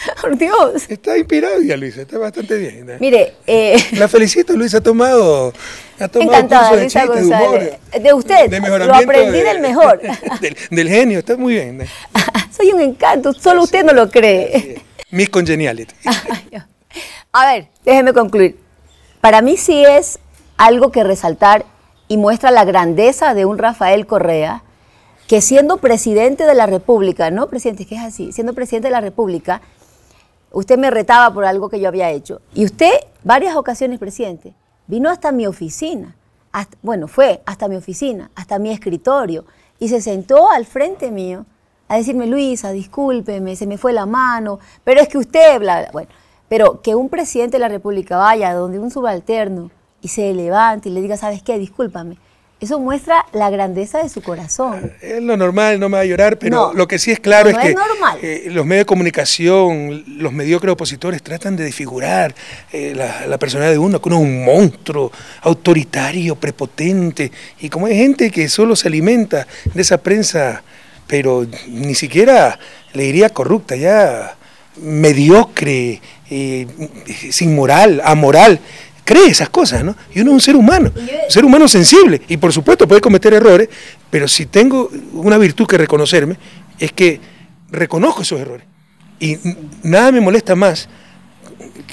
Por 0.21 0.37
Dios. 0.37 0.89
Está 0.89 1.17
inspirado 1.17 1.61
ya, 1.61 1.77
Luisa, 1.77 2.01
está 2.01 2.17
bastante 2.17 2.57
bien. 2.57 2.85
¿no? 2.85 2.93
Mire, 2.99 3.33
eh, 3.47 3.77
La 3.93 4.07
felicito, 4.07 4.53
Luisa, 4.53 4.77
ha 4.77 4.81
tomado, 4.81 5.53
ha 5.99 6.07
tomado 6.07 6.31
Encantada, 6.31 6.71
de 6.75 6.81
Luisa 6.81 7.01
chiste, 7.01 7.15
de 7.15 7.21
González. 7.21 7.79
humor. 7.91 8.01
De 8.01 8.13
usted, 8.13 8.49
de 8.49 8.59
lo 8.59 8.95
aprendí 8.95 9.37
de- 9.37 9.43
del 9.43 9.59
mejor. 9.59 10.01
del, 10.41 10.57
del 10.69 10.89
genio, 10.89 11.19
está 11.19 11.37
muy 11.37 11.53
bien. 11.55 11.77
¿no? 11.79 11.83
soy 12.51 12.71
un 12.71 12.81
encanto, 12.81 13.33
solo 13.33 13.63
usted 13.63 13.83
no 13.83 13.93
lo 13.93 14.09
cree. 14.09 14.81
Miss 15.11 15.29
Congeniality. 15.29 15.93
A 17.31 17.45
ver, 17.53 17.67
déjeme 17.85 18.13
concluir. 18.13 18.59
Para 19.21 19.41
mí 19.41 19.55
sí 19.57 19.83
es 19.85 20.19
algo 20.57 20.91
que 20.91 21.03
resaltar 21.03 21.65
y 22.07 22.17
muestra 22.17 22.51
la 22.51 22.65
grandeza 22.65 23.33
de 23.33 23.45
un 23.45 23.57
Rafael 23.57 24.05
Correa, 24.05 24.63
que 25.27 25.39
siendo 25.41 25.77
presidente 25.77 26.45
de 26.45 26.55
la 26.55 26.65
República, 26.65 27.31
no 27.31 27.47
presidente, 27.47 27.83
es 27.83 27.89
que 27.89 27.95
es 27.95 28.01
así, 28.01 28.31
siendo 28.33 28.53
presidente 28.53 28.89
de 28.89 28.91
la 28.91 28.99
República, 29.01 29.61
usted 30.51 30.77
me 30.77 30.91
retaba 30.91 31.33
por 31.33 31.45
algo 31.45 31.69
que 31.69 31.79
yo 31.79 31.87
había 31.87 32.09
hecho. 32.11 32.41
Y 32.53 32.65
usted, 32.65 32.91
varias 33.23 33.55
ocasiones, 33.55 33.99
presidente, 33.99 34.53
vino 34.87 35.09
hasta 35.09 35.31
mi 35.31 35.47
oficina, 35.47 36.15
hasta- 36.51 36.77
bueno, 36.81 37.07
fue 37.07 37.41
hasta 37.45 37.67
mi 37.67 37.75
oficina, 37.75 38.29
hasta 38.35 38.59
mi 38.59 38.71
escritorio, 38.71 39.45
y 39.79 39.87
se 39.89 40.01
sentó 40.01 40.49
al 40.51 40.65
frente 40.65 41.11
mío 41.11 41.45
a 41.87 41.97
decirme, 41.97 42.27
Luisa, 42.27 42.71
discúlpeme, 42.71 43.55
se 43.55 43.67
me 43.67 43.77
fue 43.77 43.93
la 43.93 44.05
mano, 44.05 44.59
pero 44.83 45.01
es 45.01 45.07
que 45.07 45.17
usted, 45.17 45.59
bla, 45.59 45.81
bla. 45.81 45.89
Bueno, 45.91 46.09
pero 46.47 46.81
que 46.81 46.95
un 46.95 47.09
presidente 47.09 47.57
de 47.57 47.59
la 47.61 47.69
República 47.69 48.17
vaya 48.17 48.53
donde 48.53 48.79
un 48.79 48.91
subalterno 48.91 49.71
y 50.01 50.09
se 50.09 50.33
levante 50.33 50.89
y 50.89 50.91
le 50.91 51.01
diga, 51.01 51.15
¿sabes 51.17 51.41
qué? 51.43 51.57
Discúlpame. 51.57 52.17
Eso 52.61 52.79
muestra 52.79 53.25
la 53.33 53.49
grandeza 53.49 54.03
de 54.03 54.07
su 54.07 54.21
corazón. 54.21 54.93
Es 55.01 55.19
lo 55.19 55.35
normal, 55.35 55.79
no 55.79 55.89
me 55.89 55.97
va 55.97 56.01
a 56.01 56.05
llorar, 56.05 56.37
pero 56.37 56.67
No, 56.67 56.73
lo 56.73 56.87
que 56.87 56.99
sí 56.99 57.09
es 57.09 57.19
claro 57.19 57.49
no 57.49 57.57
es 57.57 57.65
que 57.65 57.71
es 57.71 57.77
eh, 58.21 58.43
los 58.51 58.67
medios 58.67 58.81
de 58.81 58.85
comunicación, 58.85 60.03
los 60.19 60.31
mediocres 60.31 60.71
opositores 60.71 61.23
tratan 61.23 61.55
de 61.55 61.63
desfigurar 61.63 62.35
eh, 62.71 62.93
la, 62.95 63.25
la 63.25 63.39
personalidad 63.39 63.71
de 63.71 63.79
uno, 63.79 63.99
que 63.99 64.09
uno 64.09 64.17
es 64.17 64.21
un 64.21 64.45
monstruo 64.45 65.11
autoritario, 65.41 66.35
prepotente, 66.35 67.31
y 67.61 67.69
como 67.69 67.87
hay 67.87 67.97
gente 67.97 68.29
que 68.29 68.47
solo 68.47 68.75
se 68.75 68.89
alimenta 68.89 69.47
de 69.73 69.81
esa 69.81 69.97
prensa, 69.97 70.61
pero 71.07 71.47
ni 71.67 71.95
siquiera 71.95 72.59
le 72.93 73.05
diría 73.05 73.29
corrupta, 73.29 73.75
ya 73.75 74.35
mediocre, 74.77 75.99
eh, 76.29 76.67
sin 77.31 77.55
moral, 77.55 78.01
amoral, 78.05 78.59
cree 79.11 79.27
esas 79.27 79.49
cosas, 79.49 79.83
¿no? 79.83 79.95
Y 80.13 80.21
uno 80.21 80.31
es 80.31 80.33
un 80.35 80.41
ser 80.41 80.55
humano, 80.55 80.91
un 80.95 81.31
ser 81.31 81.43
humano 81.43 81.67
sensible, 81.67 82.21
y 82.27 82.37
por 82.37 82.53
supuesto 82.53 82.87
puede 82.87 83.01
cometer 83.01 83.33
errores, 83.33 83.67
pero 84.09 84.27
si 84.27 84.45
tengo 84.45 84.89
una 85.13 85.37
virtud 85.37 85.67
que 85.67 85.77
reconocerme, 85.77 86.35
es 86.79 86.91
que 86.93 87.19
reconozco 87.69 88.21
esos 88.21 88.39
errores. 88.39 88.65
Y 89.19 89.37
nada 89.83 90.11
me 90.11 90.21
molesta 90.21 90.55
más 90.55 90.87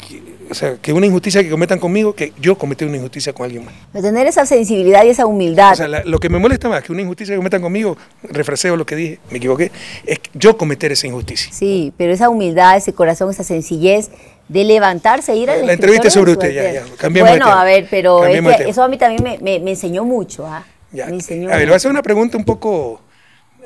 que, 0.08 0.22
o 0.50 0.54
sea, 0.54 0.76
que 0.76 0.92
una 0.92 1.06
injusticia 1.06 1.42
que 1.42 1.50
cometan 1.50 1.78
conmigo 1.78 2.14
que 2.14 2.32
yo 2.40 2.56
cometí 2.56 2.84
una 2.84 2.96
injusticia 2.96 3.32
con 3.34 3.44
alguien 3.44 3.64
más. 3.66 3.74
De 3.92 4.00
tener 4.00 4.26
esa 4.26 4.46
sensibilidad 4.46 5.04
y 5.04 5.08
esa 5.10 5.26
humildad. 5.26 5.72
O 5.72 5.76
sea, 5.76 5.88
la- 5.88 6.04
lo 6.04 6.18
que 6.18 6.28
me 6.30 6.38
molesta 6.38 6.68
más 6.70 6.82
que 6.82 6.92
una 6.92 7.02
injusticia 7.02 7.34
que 7.34 7.36
cometan 7.38 7.60
conmigo, 7.60 7.96
refraseo 8.22 8.76
lo 8.76 8.86
que 8.86 8.96
dije, 8.96 9.18
me 9.30 9.38
equivoqué, 9.38 9.70
es 10.06 10.18
yo 10.34 10.56
cometer 10.56 10.92
esa 10.92 11.06
injusticia. 11.06 11.52
Sí, 11.52 11.92
pero 11.98 12.12
esa 12.12 12.30
humildad, 12.30 12.76
ese 12.78 12.92
corazón, 12.94 13.30
esa 13.30 13.44
sencillez 13.44 14.10
de 14.48 14.64
levantarse 14.64 15.32
e 15.32 15.36
ir 15.36 15.50
al 15.50 15.66
La 15.66 15.74
entrevista 15.74 16.08
es 16.08 16.14
sobre 16.14 16.32
usted, 16.32 16.50
ya, 16.52 16.72
ya, 16.72 16.82
cambiemos 16.96 17.30
Bueno, 17.30 17.46
a 17.46 17.64
ver, 17.64 17.86
pero 17.90 18.24
eso 18.24 18.82
a 18.82 18.88
mí 18.88 18.96
también 18.96 19.22
me, 19.22 19.38
me- 19.38 19.60
me 19.60 19.70
enseñó 19.72 20.04
mucho. 20.04 20.46
¿ah? 20.46 20.64
Ya. 20.90 21.06
Me 21.06 21.12
enseñó 21.16 21.48
A 21.48 21.52
ver, 21.52 21.60
le 21.60 21.66
voy 21.66 21.72
a 21.74 21.76
hacer 21.76 21.90
mucho. 21.90 21.96
una 21.98 22.02
pregunta 22.02 22.36
un 22.38 22.44
poco 22.44 23.00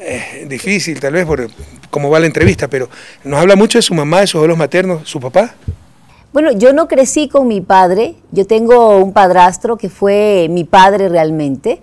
eh, 0.01 0.45
difícil, 0.49 0.99
tal 0.99 1.12
vez 1.12 1.25
por 1.25 1.49
cómo 1.91 2.11
va 2.11 2.19
la 2.19 2.27
entrevista, 2.27 2.67
pero 2.69 2.89
nos 3.25 3.39
habla 3.41 3.55
mucho 3.55 3.79
de 3.79 3.83
su 3.83 3.95
mamá, 3.95 4.21
de 4.21 4.27
sus 4.27 4.37
abuelos 4.37 4.59
maternos, 4.59 5.09
su 5.09 5.21
papá. 5.21 5.55
Bueno, 6.33 6.51
yo 6.53 6.73
no 6.73 6.89
crecí 6.89 7.29
con 7.29 7.47
mi 7.47 7.61
padre. 7.61 8.15
Yo 8.33 8.47
tengo 8.47 8.97
un 8.97 9.12
padrastro 9.12 9.77
que 9.77 9.89
fue 9.91 10.49
mi 10.51 10.65
padre 10.65 11.09
realmente, 11.11 11.81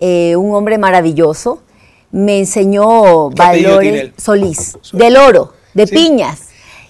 eh, 0.00 0.34
un 0.36 0.54
hombre 0.54 0.78
maravilloso. 0.78 1.62
Me 2.10 2.38
enseñó 2.38 3.28
¿Qué 3.30 3.42
apellido 3.42 3.78
tiene 3.78 3.98
valores. 3.98 4.22
Solís, 4.24 4.76
Solís. 4.80 4.92
del 5.04 5.16
oro, 5.18 5.52
de 5.74 5.86
Sí. 5.86 5.94
piñas. 5.94 6.40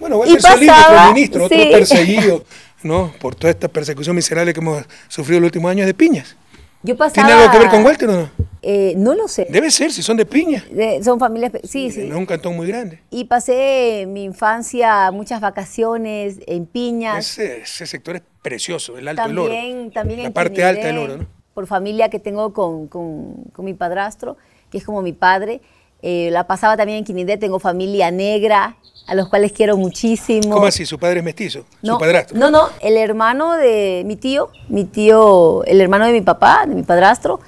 Bueno, 0.01 0.19
Walter 0.19 0.41
Solís, 0.41 0.67
nuestro 0.69 1.13
ministro, 1.13 1.45
otro 1.45 1.59
perseguido, 1.71 2.45
¿no? 2.83 3.13
Por 3.21 3.35
toda 3.35 3.51
esta 3.51 3.69
persecución 3.69 4.17
miserable 4.17 4.53
que 4.53 4.61
hemos 4.61 4.85
sufrido 5.09 5.37
en 5.39 5.43
los 5.43 5.49
últimos 5.49 5.71
años 5.71 5.87
de 5.87 5.95
piñas. 5.95 6.37
Yo 6.83 6.97
pasaba, 6.97 7.27
¿Tiene 7.29 7.43
algo 7.43 7.53
que 7.53 7.59
ver 7.59 7.69
con 7.69 7.85
Walter 7.85 8.09
o 8.09 8.13
no? 8.13 8.31
Eh, 8.63 8.95
no 8.97 9.15
lo 9.15 9.29
sé. 9.29 9.47
Debe 9.51 9.71
ser, 9.71 9.93
si 9.93 10.03
son 10.03 10.17
de 10.17 10.25
piñas. 10.25 10.65
De- 10.71 11.03
son 11.05 11.19
familias, 11.19 11.53
sí, 11.65 11.91
sí. 11.91 12.01
Es 12.09 12.15
un 12.15 12.25
cantón 12.25 12.57
muy 12.57 12.67
grande. 12.67 13.01
Y 13.11 13.25
pasé 13.27 14.07
mi 14.09 14.25
infancia, 14.25 15.11
muchas 15.11 15.41
vacaciones 15.43 16.37
en 16.47 16.65
Piñas. 16.67 17.19
Ese, 17.39 17.61
ese 17.63 17.87
sector 17.87 18.17
es 18.17 18.23
precioso, 18.43 18.97
el 18.97 19.09
Alto 19.09 19.29
del 19.29 19.39
Oro. 19.39 19.53
También, 19.93 20.21
La 20.23 20.27
en 20.29 20.33
parte 20.33 20.65
alta 20.65 20.87
del 20.87 20.97
oro, 20.99 21.17
¿no? 21.19 21.27
Por 21.53 21.67
familia 21.67 22.09
que 22.09 22.19
tengo 22.19 22.55
con, 22.55 22.87
con- 22.89 23.45
con 23.53 23.65
mi 23.67 23.75
padrastro, 23.75 24.39
que 24.71 24.79
es 24.79 24.85
como 24.85 25.03
mi 25.03 25.13
padre. 25.13 25.61
Eh, 26.03 26.31
la 26.33 26.47
pasaba 26.47 26.79
también 26.79 26.99
en 26.99 27.05
Quinindé, 27.05 27.37
tengo 27.37 27.59
familia 27.59 28.11
negra, 28.11 28.77
a 29.11 29.15
los 29.17 29.29
cuales 29.29 29.51
quiero 29.51 29.77
muchísimo. 29.77 30.55
¿Cómo 30.55 30.67
así? 30.67 30.87
¿Su 30.87 30.97
padre 30.97 31.19
es 31.19 31.25
mestizo? 31.25 31.65
No, 31.83 31.95
¿Su 31.95 31.99
padrastro? 31.99 32.39
No, 32.39 32.49
no, 32.49 32.69
el 32.81 32.97
hermano 32.97 33.55
de 33.57 34.05
mi 34.07 34.15
tío, 34.15 34.51
mi 34.69 34.85
tío, 34.85 35.65
el 35.65 35.81
hermano 35.81 36.07
de 36.07 36.13
mi 36.13 36.21
papá, 36.21 36.65
de 36.65 36.77
mi 36.77 36.85
padrastro, 36.85 37.41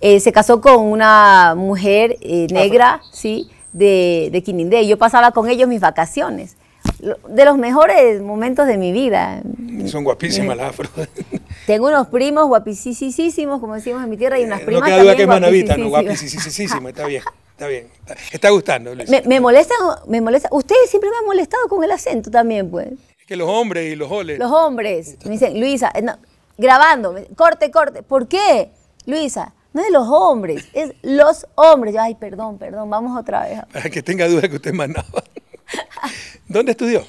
eh, 0.00 0.20
se 0.20 0.32
casó 0.32 0.62
con 0.62 0.78
una 0.78 1.54
mujer 1.54 2.16
eh, 2.22 2.46
negra, 2.50 3.02
sí, 3.12 3.50
de, 3.74 4.30
de 4.32 4.42
Quinindé. 4.42 4.86
Yo 4.86 4.96
pasaba 4.96 5.32
con 5.32 5.50
ellos 5.50 5.68
mis 5.68 5.82
vacaciones. 5.82 6.56
De 7.28 7.44
los 7.44 7.58
mejores 7.58 8.22
momentos 8.22 8.66
de 8.66 8.78
mi 8.78 8.90
vida. 8.90 9.42
Son 9.86 10.04
guapísimas 10.04 10.56
las 10.56 10.70
afro. 10.70 10.88
Tengo 11.66 11.88
unos 11.88 12.06
primos 12.06 12.46
guapísimos, 12.46 13.60
como 13.60 13.74
decimos 13.74 14.02
en 14.02 14.08
mi 14.08 14.16
tierra, 14.16 14.40
y 14.40 14.44
unas 14.44 14.60
no 14.60 14.66
primas 14.66 14.88
queda 14.88 15.02
duda 15.02 15.16
que 15.16 15.22
es 15.22 15.28
manavita, 15.28 15.76
¿no? 15.76 15.90
Guapísima, 15.90 16.88
está 16.88 17.04
bien, 17.06 17.22
está 17.62 17.68
bien. 17.68 17.88
Está, 18.32 18.50
gustando, 18.50 18.94
Luis. 18.94 19.08
Me, 19.08 19.22
me 19.22 19.40
molesta, 19.40 19.74
me 20.06 20.20
molesta. 20.20 20.48
Ustedes 20.50 20.90
siempre 20.90 21.10
me 21.10 21.16
han 21.18 21.24
molestado 21.24 21.68
con 21.68 21.84
el 21.84 21.90
acento 21.92 22.30
también, 22.30 22.70
pues. 22.70 22.88
Es 23.18 23.26
que 23.26 23.36
los 23.36 23.48
hombres 23.48 23.92
y 23.92 23.96
los 23.96 24.10
oles. 24.10 24.38
Los 24.38 24.50
hombres 24.50 25.16
me 25.24 25.32
dicen, 25.32 25.58
Luisa, 25.60 25.92
eh, 25.94 26.02
no, 26.02 26.18
grabando, 26.58 27.14
corte, 27.36 27.70
corte. 27.70 28.02
¿Por 28.02 28.26
qué? 28.26 28.70
Luisa, 29.06 29.54
no 29.72 29.80
es 29.80 29.86
de 29.86 29.92
los 29.92 30.08
hombres, 30.08 30.64
es 30.72 30.92
los 31.02 31.46
hombres. 31.54 31.94
Yo, 31.94 32.02
ay, 32.02 32.16
perdón, 32.16 32.58
perdón, 32.58 32.90
vamos 32.90 33.18
otra 33.18 33.44
vez. 33.44 33.60
Para 33.72 33.88
que 33.88 34.02
tenga 34.02 34.26
duda 34.26 34.48
que 34.48 34.56
usted 34.56 34.72
manaba. 34.72 35.22
¿Dónde 36.48 36.72
estudió? 36.72 37.06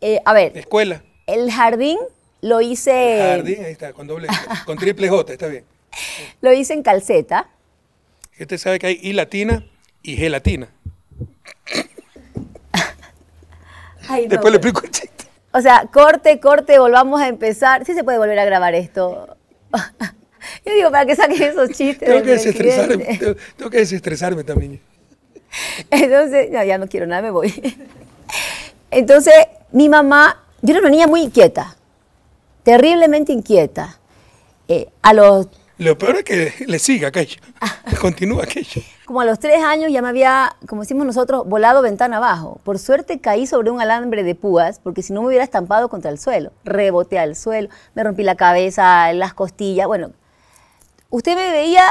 Eh, 0.00 0.20
a 0.24 0.32
ver, 0.32 0.56
Escuela. 0.56 1.02
el 1.26 1.50
jardín 1.50 1.98
lo 2.40 2.60
hice, 2.60 3.18
Jardín, 3.20 3.64
ahí 3.64 3.72
está, 3.72 3.92
con 3.92 4.06
doble, 4.06 4.28
con 4.64 4.78
triple 4.78 5.08
J, 5.08 5.32
está 5.32 5.48
bien. 5.48 5.64
lo 6.40 6.52
hice 6.52 6.74
en 6.74 6.82
calceta. 6.84 7.48
Usted 8.38 8.58
sabe 8.58 8.78
que 8.78 8.86
hay 8.86 9.00
I 9.02 9.12
latina 9.12 9.64
y 10.02 10.16
G 10.16 10.28
latina. 10.28 10.68
Ay, 14.08 14.24
no, 14.24 14.28
Después 14.28 14.52
le 14.52 14.58
explico 14.58 14.82
el 14.84 14.90
chiste. 14.90 15.24
O 15.52 15.60
sea, 15.60 15.88
corte, 15.92 16.38
corte, 16.38 16.78
volvamos 16.78 17.20
a 17.20 17.28
empezar. 17.28 17.84
Sí 17.84 17.94
se 17.94 18.04
puede 18.04 18.18
volver 18.18 18.38
a 18.38 18.44
grabar 18.44 18.74
esto. 18.74 19.36
Yo 20.64 20.74
digo, 20.74 20.90
para 20.90 21.06
que 21.06 21.16
saquen 21.16 21.42
esos 21.42 21.70
chistes. 21.70 22.08
Tengo 22.08 22.22
que 22.22 22.32
desestresarme, 22.32 23.18
tengo, 23.18 23.36
tengo 23.56 23.70
que 23.70 23.78
desestresarme 23.78 24.44
también. 24.44 24.80
Entonces, 25.90 26.50
no, 26.50 26.62
ya 26.62 26.78
no 26.78 26.88
quiero 26.88 27.06
nada, 27.06 27.22
me 27.22 27.30
voy. 27.30 27.78
Entonces, 28.90 29.34
mi 29.72 29.88
mamá, 29.88 30.42
yo 30.62 30.72
era 30.72 30.80
una 30.80 30.90
niña 30.90 31.06
muy 31.06 31.22
inquieta, 31.22 31.76
terriblemente 32.62 33.32
inquieta. 33.32 33.98
Eh, 34.68 34.88
a 35.02 35.12
los, 35.12 35.48
Lo 35.78 35.98
peor 35.98 36.16
es 36.16 36.24
que 36.24 36.64
le 36.66 36.78
siga 36.78 37.08
aquello. 37.08 37.36
Continúa 38.00 38.44
aquello. 38.44 38.80
como 39.04 39.20
a 39.20 39.26
los 39.26 39.38
tres 39.38 39.62
años 39.62 39.92
ya 39.92 40.00
me 40.00 40.08
había, 40.08 40.56
como 40.66 40.82
decimos 40.82 41.06
nosotros, 41.06 41.46
volado 41.46 41.82
ventana 41.82 42.16
abajo. 42.16 42.60
Por 42.64 42.78
suerte 42.78 43.20
caí 43.20 43.46
sobre 43.46 43.70
un 43.70 43.80
alambre 43.80 44.22
de 44.22 44.34
púas, 44.34 44.80
porque 44.82 45.02
si 45.02 45.12
no 45.12 45.20
me 45.20 45.28
hubiera 45.28 45.44
estampado 45.44 45.90
contra 45.90 46.10
el 46.10 46.18
suelo. 46.18 46.50
Reboté 46.64 47.18
al 47.18 47.36
suelo, 47.36 47.68
me 47.94 48.02
rompí 48.02 48.22
la 48.22 48.36
cabeza, 48.36 49.12
las 49.12 49.34
costillas. 49.34 49.86
Bueno, 49.86 50.12
usted 51.10 51.36
me 51.36 51.50
veía 51.50 51.84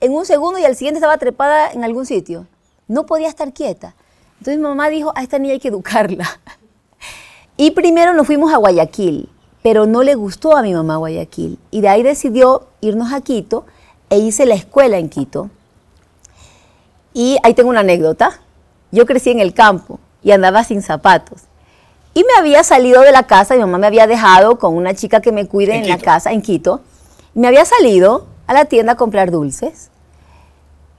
en 0.00 0.12
un 0.12 0.24
segundo 0.24 0.58
y 0.58 0.64
al 0.64 0.74
siguiente 0.74 0.98
estaba 0.98 1.18
trepada 1.18 1.70
en 1.72 1.84
algún 1.84 2.06
sitio. 2.06 2.46
No 2.88 3.04
podía 3.04 3.28
estar 3.28 3.52
quieta. 3.52 3.94
Entonces 4.38 4.56
mi 4.56 4.62
mamá 4.62 4.88
dijo, 4.88 5.12
a 5.14 5.22
esta 5.22 5.38
niña 5.38 5.52
hay 5.52 5.60
que 5.60 5.68
educarla. 5.68 6.28
Y 7.56 7.72
primero 7.72 8.14
nos 8.14 8.26
fuimos 8.26 8.54
a 8.54 8.56
Guayaquil, 8.56 9.28
pero 9.62 9.86
no 9.86 10.02
le 10.02 10.14
gustó 10.14 10.56
a 10.56 10.62
mi 10.62 10.72
mamá 10.72 10.96
Guayaquil. 10.96 11.58
Y 11.70 11.80
de 11.80 11.88
ahí 11.88 12.02
decidió 12.02 12.66
irnos 12.80 13.12
a 13.12 13.20
Quito 13.20 13.66
e 14.08 14.18
hice 14.18 14.46
la 14.46 14.54
escuela 14.54 14.98
en 14.98 15.08
Quito. 15.08 15.50
Y 17.12 17.38
ahí 17.42 17.54
tengo 17.54 17.70
una 17.70 17.80
anécdota. 17.80 18.40
Yo 18.90 19.06
crecí 19.06 19.30
en 19.30 19.40
el 19.40 19.54
campo 19.54 19.98
y 20.22 20.32
andaba 20.32 20.64
sin 20.64 20.82
zapatos. 20.82 21.42
Y 22.14 22.24
me 22.24 22.34
había 22.38 22.64
salido 22.64 23.02
de 23.02 23.12
la 23.12 23.24
casa, 23.24 23.54
mi 23.54 23.60
mamá 23.60 23.78
me 23.78 23.86
había 23.86 24.06
dejado 24.06 24.58
con 24.58 24.76
una 24.76 24.94
chica 24.94 25.20
que 25.20 25.30
me 25.30 25.46
cuide 25.46 25.76
En 25.76 25.84
en, 25.84 25.88
la 25.88 25.98
casa, 25.98 26.32
en 26.32 26.42
Quito. 26.42 26.80
Y 27.34 27.40
me 27.40 27.48
había 27.48 27.64
salido 27.64 28.26
a 28.46 28.54
la 28.54 28.64
tienda 28.64 28.92
a 28.92 28.96
comprar 28.96 29.30
dulces. 29.30 29.90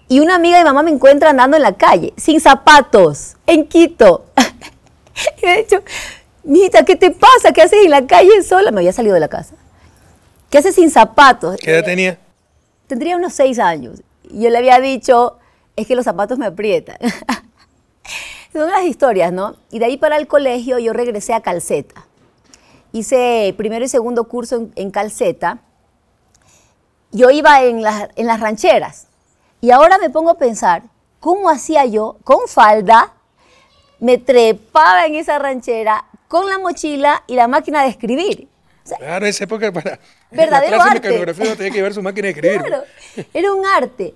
Y 0.07 0.19
una 0.19 0.35
amiga 0.35 0.57
de 0.57 0.63
mamá 0.63 0.83
me 0.83 0.91
encuentra 0.91 1.29
andando 1.31 1.57
en 1.57 1.63
la 1.63 1.73
calle, 1.73 2.13
sin 2.17 2.39
zapatos, 2.39 3.35
en 3.45 3.67
Quito. 3.67 4.25
y 5.41 5.45
me 5.45 5.51
ha 5.51 5.57
dicho, 5.57 5.81
mijita, 6.43 6.85
¿qué 6.85 6.95
te 6.95 7.11
pasa? 7.11 7.51
¿Qué 7.53 7.61
haces 7.61 7.83
en 7.83 7.91
la 7.91 8.05
calle 8.07 8.41
sola? 8.43 8.71
Me 8.71 8.79
había 8.79 8.93
salido 8.93 9.13
de 9.13 9.19
la 9.19 9.27
casa. 9.27 9.55
¿Qué 10.49 10.57
haces 10.57 10.75
sin 10.75 10.91
zapatos? 10.91 11.57
¿Qué 11.57 11.71
edad 11.71 11.83
tenía? 11.83 12.19
Tendría 12.87 13.15
unos 13.15 13.33
seis 13.33 13.57
años. 13.59 14.01
Y 14.23 14.43
yo 14.43 14.49
le 14.49 14.57
había 14.57 14.79
dicho, 14.79 15.37
es 15.75 15.87
que 15.87 15.95
los 15.95 16.05
zapatos 16.05 16.37
me 16.37 16.45
aprietan. 16.45 16.97
Son 18.53 18.69
las 18.69 18.83
historias, 18.83 19.31
¿no? 19.31 19.55
Y 19.71 19.79
de 19.79 19.85
ahí 19.85 19.97
para 19.97 20.17
el 20.17 20.27
colegio 20.27 20.77
yo 20.77 20.91
regresé 20.91 21.33
a 21.33 21.41
Calceta. 21.41 22.05
Hice 22.91 23.53
primero 23.57 23.85
y 23.85 23.87
segundo 23.87 24.25
curso 24.25 24.57
en, 24.57 24.73
en 24.75 24.91
Calceta. 24.91 25.59
Yo 27.11 27.29
iba 27.29 27.63
en 27.63 27.81
las, 27.81 28.09
en 28.17 28.27
las 28.27 28.41
rancheras. 28.41 29.07
Y 29.61 29.71
ahora 29.71 29.97
me 29.99 30.09
pongo 30.09 30.31
a 30.31 30.37
pensar, 30.37 30.83
¿cómo 31.21 31.49
hacía 31.49 31.85
yo 31.85 32.17
con 32.25 32.47
falda? 32.47 33.13
Me 33.99 34.17
trepaba 34.17 35.05
en 35.05 35.15
esa 35.15 35.39
ranchera 35.39 36.05
con 36.31 36.47
la 36.47 36.59
mochila 36.59 37.23
y 37.27 37.35
la 37.35 37.49
máquina 37.49 37.83
de 37.83 37.89
escribir. 37.89 38.47
O 38.85 38.87
sea, 38.87 38.97
Claro, 38.97 39.25
esa 39.25 39.43
época 39.43 39.69
para. 39.73 39.99
Verdadero 40.31 40.77
la 40.77 40.83
clase 40.83 40.89
arte. 40.91 41.07
de 41.09 41.13
mecanografía 41.13 41.45
uno 41.45 41.55
tenía 41.57 41.71
que 41.71 41.77
llevar 41.77 41.93
su 41.93 42.01
máquina 42.01 42.27
de 42.27 42.31
escribir. 42.31 42.61
Claro, 42.61 42.83
era 43.33 43.53
un 43.53 43.65
arte. 43.65 44.15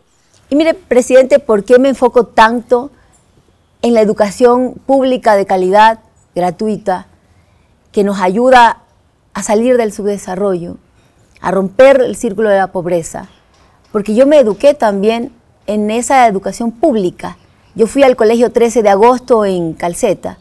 Y 0.49 0.55
mire, 0.55 0.75
presidente, 0.75 1.39
¿por 1.39 1.65
qué 1.65 1.77
me 1.77 1.89
enfoco 1.89 2.25
tanto 2.25 2.89
en 3.81 3.93
la 3.93 3.99
educación 3.99 4.75
pública 4.85 5.35
de 5.35 5.45
calidad, 5.45 5.99
gratuita, 6.33 7.07
que 7.91 8.05
nos 8.05 8.21
ayuda 8.21 8.83
a 9.33 9.43
salir 9.43 9.75
del 9.75 9.91
subdesarrollo, 9.91 10.77
a 11.41 11.51
romper 11.51 11.99
el 11.99 12.15
círculo 12.15 12.47
de 12.47 12.59
la 12.59 12.67
pobreza? 12.67 13.27
Porque 13.91 14.15
yo 14.15 14.25
me 14.25 14.39
eduqué 14.39 14.73
también 14.73 15.33
en 15.67 15.91
esa 15.91 16.27
educación 16.27 16.71
pública. 16.71 17.37
Yo 17.75 17.87
fui 17.87 18.03
al 18.03 18.15
colegio 18.15 18.53
13 18.53 18.83
de 18.83 18.89
agosto 18.89 19.43
en 19.43 19.73
Calceta 19.73 20.37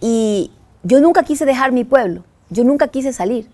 y 0.00 0.50
yo 0.82 1.00
nunca 1.00 1.22
quise 1.22 1.44
dejar 1.44 1.72
mi 1.72 1.84
pueblo, 1.84 2.24
yo 2.50 2.64
nunca 2.64 2.88
quise 2.88 3.12
salir. 3.12 3.48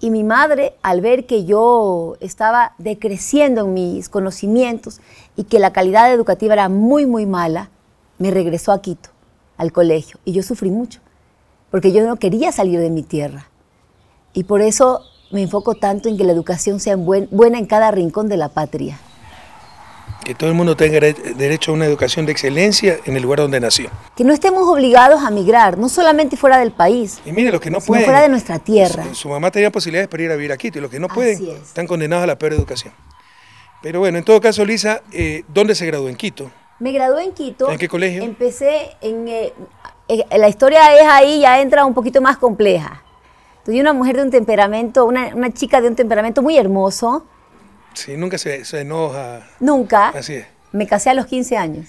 Y 0.00 0.10
mi 0.10 0.24
madre, 0.24 0.74
al 0.82 1.00
ver 1.00 1.24
que 1.26 1.44
yo 1.44 2.16
estaba 2.20 2.74
decreciendo 2.78 3.62
en 3.62 3.74
mis 3.74 4.08
conocimientos 4.08 5.00
y 5.36 5.44
que 5.44 5.58
la 5.58 5.72
calidad 5.72 6.12
educativa 6.12 6.52
era 6.52 6.68
muy, 6.68 7.06
muy 7.06 7.26
mala, 7.26 7.70
me 8.18 8.30
regresó 8.30 8.72
a 8.72 8.82
Quito, 8.82 9.10
al 9.56 9.72
colegio. 9.72 10.18
Y 10.24 10.32
yo 10.32 10.42
sufrí 10.42 10.70
mucho, 10.70 11.00
porque 11.70 11.92
yo 11.92 12.04
no 12.06 12.16
quería 12.16 12.52
salir 12.52 12.80
de 12.80 12.90
mi 12.90 13.02
tierra. 13.02 13.48
Y 14.32 14.44
por 14.44 14.60
eso 14.62 15.00
me 15.30 15.42
enfoco 15.42 15.74
tanto 15.74 16.08
en 16.08 16.16
que 16.18 16.24
la 16.24 16.32
educación 16.32 16.80
sea 16.80 16.96
buen- 16.96 17.28
buena 17.30 17.58
en 17.58 17.66
cada 17.66 17.90
rincón 17.90 18.28
de 18.28 18.36
la 18.36 18.48
patria. 18.48 18.98
Que 20.24 20.34
todo 20.34 20.48
el 20.48 20.54
mundo 20.56 20.74
tenga 20.74 20.98
dere- 20.98 21.34
derecho 21.34 21.70
a 21.70 21.74
una 21.74 21.84
educación 21.84 22.24
de 22.24 22.32
excelencia 22.32 22.96
en 23.04 23.14
el 23.16 23.22
lugar 23.22 23.40
donde 23.40 23.60
nació. 23.60 23.90
Que 24.16 24.24
no 24.24 24.32
estemos 24.32 24.66
obligados 24.66 25.22
a 25.22 25.30
migrar, 25.30 25.76
no 25.76 25.88
solamente 25.90 26.36
fuera 26.38 26.58
del 26.58 26.72
país, 26.72 27.20
Y 27.26 27.32
mire, 27.32 27.52
los 27.52 27.60
que 27.60 27.70
no 27.70 27.78
sino 27.80 27.86
pueden. 27.88 28.04
fuera 28.06 28.22
de 28.22 28.30
nuestra 28.30 28.58
tierra. 28.58 29.04
Su, 29.10 29.14
su 29.14 29.28
mamá 29.28 29.50
tenía 29.50 29.70
posibilidades 29.70 30.08
para 30.08 30.22
ir 30.22 30.30
a 30.30 30.36
vivir 30.36 30.50
a 30.52 30.56
Quito 30.56 30.78
y 30.78 30.80
los 30.82 30.90
que 30.90 30.98
no 30.98 31.06
Así 31.06 31.14
pueden 31.14 31.48
es. 31.50 31.62
están 31.68 31.86
condenados 31.86 32.24
a 32.24 32.26
la 32.26 32.38
peor 32.38 32.54
educación. 32.54 32.94
Pero 33.82 34.00
bueno, 34.00 34.16
en 34.16 34.24
todo 34.24 34.40
caso, 34.40 34.64
Lisa, 34.64 35.02
eh, 35.12 35.44
¿dónde 35.48 35.74
se 35.74 35.84
graduó? 35.84 36.08
En 36.08 36.16
Quito. 36.16 36.50
Me 36.78 36.90
gradué 36.92 37.24
en 37.24 37.32
Quito. 37.34 37.70
¿En 37.70 37.78
qué 37.78 37.86
colegio? 37.88 38.22
Empecé 38.24 38.96
en... 39.02 39.28
eh, 39.28 39.52
eh, 40.08 40.24
la 40.38 40.48
historia 40.48 40.98
es 40.98 41.06
ahí, 41.06 41.40
ya 41.40 41.60
entra 41.60 41.84
un 41.84 41.92
poquito 41.92 42.22
más 42.22 42.38
compleja. 42.38 43.02
Tuve 43.64 43.78
una 43.80 43.92
mujer 43.92 44.16
de 44.16 44.22
un 44.22 44.30
temperamento, 44.30 45.04
una, 45.04 45.34
una 45.34 45.52
chica 45.52 45.82
de 45.82 45.88
un 45.88 45.96
temperamento 45.96 46.40
muy 46.42 46.56
hermoso. 46.56 47.26
Sí, 47.94 48.16
nunca 48.16 48.38
se, 48.38 48.64
se 48.64 48.80
enoja. 48.80 49.42
Nunca. 49.60 50.08
Así 50.08 50.34
es. 50.34 50.46
Me 50.72 50.86
casé 50.86 51.10
a 51.10 51.14
los 51.14 51.26
15 51.26 51.56
años. 51.56 51.86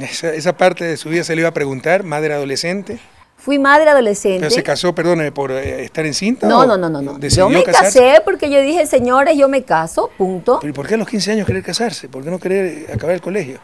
Esa, 0.00 0.32
esa 0.32 0.56
parte 0.56 0.84
de 0.84 0.96
su 0.96 1.08
vida 1.08 1.24
se 1.24 1.34
le 1.34 1.40
iba 1.42 1.48
a 1.48 1.54
preguntar, 1.54 2.02
madre 2.02 2.34
adolescente. 2.34 2.98
Fui 3.36 3.58
madre 3.58 3.88
adolescente. 3.90 4.40
¿Pero 4.40 4.50
se 4.50 4.62
casó, 4.62 4.94
perdóneme, 4.94 5.30
por 5.30 5.52
eh, 5.52 5.84
estar 5.84 6.04
encinta? 6.06 6.46
No, 6.48 6.66
no, 6.66 6.76
no, 6.76 6.88
no, 6.88 7.00
no. 7.02 7.18
Yo 7.20 7.48
me 7.48 7.62
casarse? 7.62 8.00
casé 8.00 8.20
porque 8.24 8.50
yo 8.50 8.60
dije, 8.60 8.86
señores, 8.86 9.36
yo 9.36 9.48
me 9.48 9.62
caso, 9.62 10.10
punto. 10.18 10.58
¿Pero 10.60 10.70
¿y 10.70 10.74
por 10.74 10.86
qué 10.86 10.94
a 10.94 10.96
los 10.96 11.06
15 11.08 11.32
años 11.32 11.46
querer 11.46 11.62
casarse? 11.62 12.08
¿Por 12.08 12.24
qué 12.24 12.30
no 12.30 12.38
querer 12.38 12.90
acabar 12.92 13.14
el 13.14 13.20
colegio? 13.20 13.60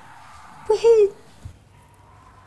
Pues 0.66 0.78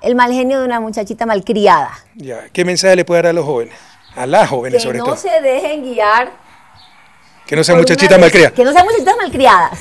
el 0.02 0.16
mal 0.16 0.32
genio 0.32 0.60
de 0.60 0.66
una 0.66 0.80
muchachita 0.80 1.26
malcriada. 1.26 1.92
Ya, 2.16 2.48
¿qué 2.54 2.64
mensaje 2.64 2.96
le 2.96 3.06
puede 3.06 3.24
dar 3.24 3.32
a 3.32 3.34
los 3.34 3.46
jóvenes? 3.46 3.74
A 4.16 4.26
las 4.26 4.50
jóvenes, 4.50 4.78
Que 4.82 4.84
sobre 4.88 5.00
no 5.00 5.06
todo. 5.06 5.18
se 5.18 5.42
dejen 5.42 5.84
guiar 5.84 6.32
Que 7.46 7.56
no 7.56 7.64
sean 7.64 7.78
muchachitas 7.78 8.20
malcriadas. 8.20 8.54
Que 8.54 8.64
no 8.64 8.72
sean 8.72 8.86
muchachitas 8.86 9.16
malcriadas. 9.18 9.80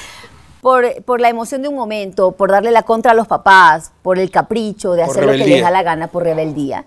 por, 0.60 1.02
por 1.04 1.20
la 1.20 1.28
emoción 1.28 1.62
de 1.62 1.68
un 1.68 1.74
momento, 1.74 2.32
por 2.32 2.50
darle 2.50 2.70
la 2.70 2.82
contra 2.82 3.12
a 3.12 3.14
los 3.14 3.26
papás, 3.26 3.92
por 4.02 4.18
el 4.18 4.30
capricho 4.30 4.92
de 4.92 5.04
Por 5.04 5.10
hacer 5.10 5.26
lo 5.26 5.32
que 5.32 5.50
les 5.50 5.62
da 5.62 5.70
la 5.70 5.82
gana, 5.82 6.08
por 6.08 6.24
rebeldía. 6.24 6.84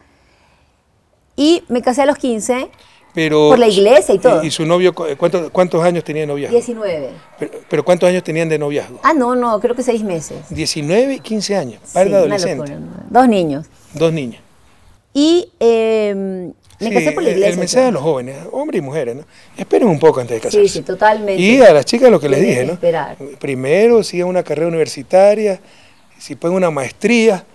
Y 1.36 1.64
me 1.70 1.82
casé 1.82 2.04
a 2.04 2.06
los 2.06 2.18
15. 2.18 2.70
Pero, 3.14 3.50
Por 3.50 3.60
la 3.60 3.68
iglesia 3.68 4.16
y 4.16 4.20
todo. 4.20 4.42
¿Y, 4.42 4.52
su 4.52 4.66
novio, 4.66 4.94
cu- 4.94 5.04
cuántos, 5.18 5.50
cuántos 5.52 5.84
años 5.84 6.04
tenía 6.04 6.22
de 6.22 6.28
noviazgo? 6.28 6.56
19. 6.56 7.10
Pero, 7.40 7.52
pero 7.70 7.84
¿cuántos 7.84 8.08
años 8.08 8.24
tenían 8.24 8.48
de 8.48 8.58
noviazgo? 8.58 9.00
Ah, 9.04 9.14
no, 9.14 9.36
no, 9.36 9.60
creo 9.60 9.76
que 9.76 9.84
seis 9.84 10.02
meses. 10.02 10.38
19 10.50 11.16
y 11.16 11.20
15 11.20 11.58
años, 11.58 11.82
par 11.94 12.08
Sí, 12.08 12.14
¿no? 12.14 12.70
Dos 13.10 13.28
niños. 13.28 13.66
Dos 13.94 14.14
niñas. 14.14 14.42
Y 15.14 15.52
eh, 15.60 16.52
me 16.82 16.90
Sí, 16.90 16.94
casé 16.96 17.12
por 17.14 17.24
la 17.24 17.30
el- 17.30 17.36
iglesia. 17.38 17.54
El 17.54 17.60
mensaje 17.60 17.86
a 17.88 17.92
los 17.92 18.02
jóvenes, 18.04 18.38
hombres 18.52 18.80
y 18.80 18.82
mujeres, 18.82 19.16
¿no? 19.16 19.24
Esperen 19.58 19.88
un 19.88 20.00
poco 20.00 20.20
antes 20.20 20.36
de 20.36 20.42
casarse. 20.42 20.62
Sí, 20.68 20.70
sí, 20.70 20.82
totalmente. 20.82 21.42
Y 21.42 21.62
a 21.62 21.74
las 21.74 21.86
chicas 21.86 22.10
lo 22.10 22.20
que 22.20 22.30
les 22.30 22.42
dije, 22.42 22.66
¿no? 22.66 22.74
esperar. 22.74 23.18
Primero 23.40 24.04
sigan 24.04 24.28
una 24.28 24.44
carrera 24.44 24.68
universitaria, 24.68 25.60
si 26.20 26.36
pueden 26.36 26.56
una 26.58 26.70
maestría, 26.72 27.46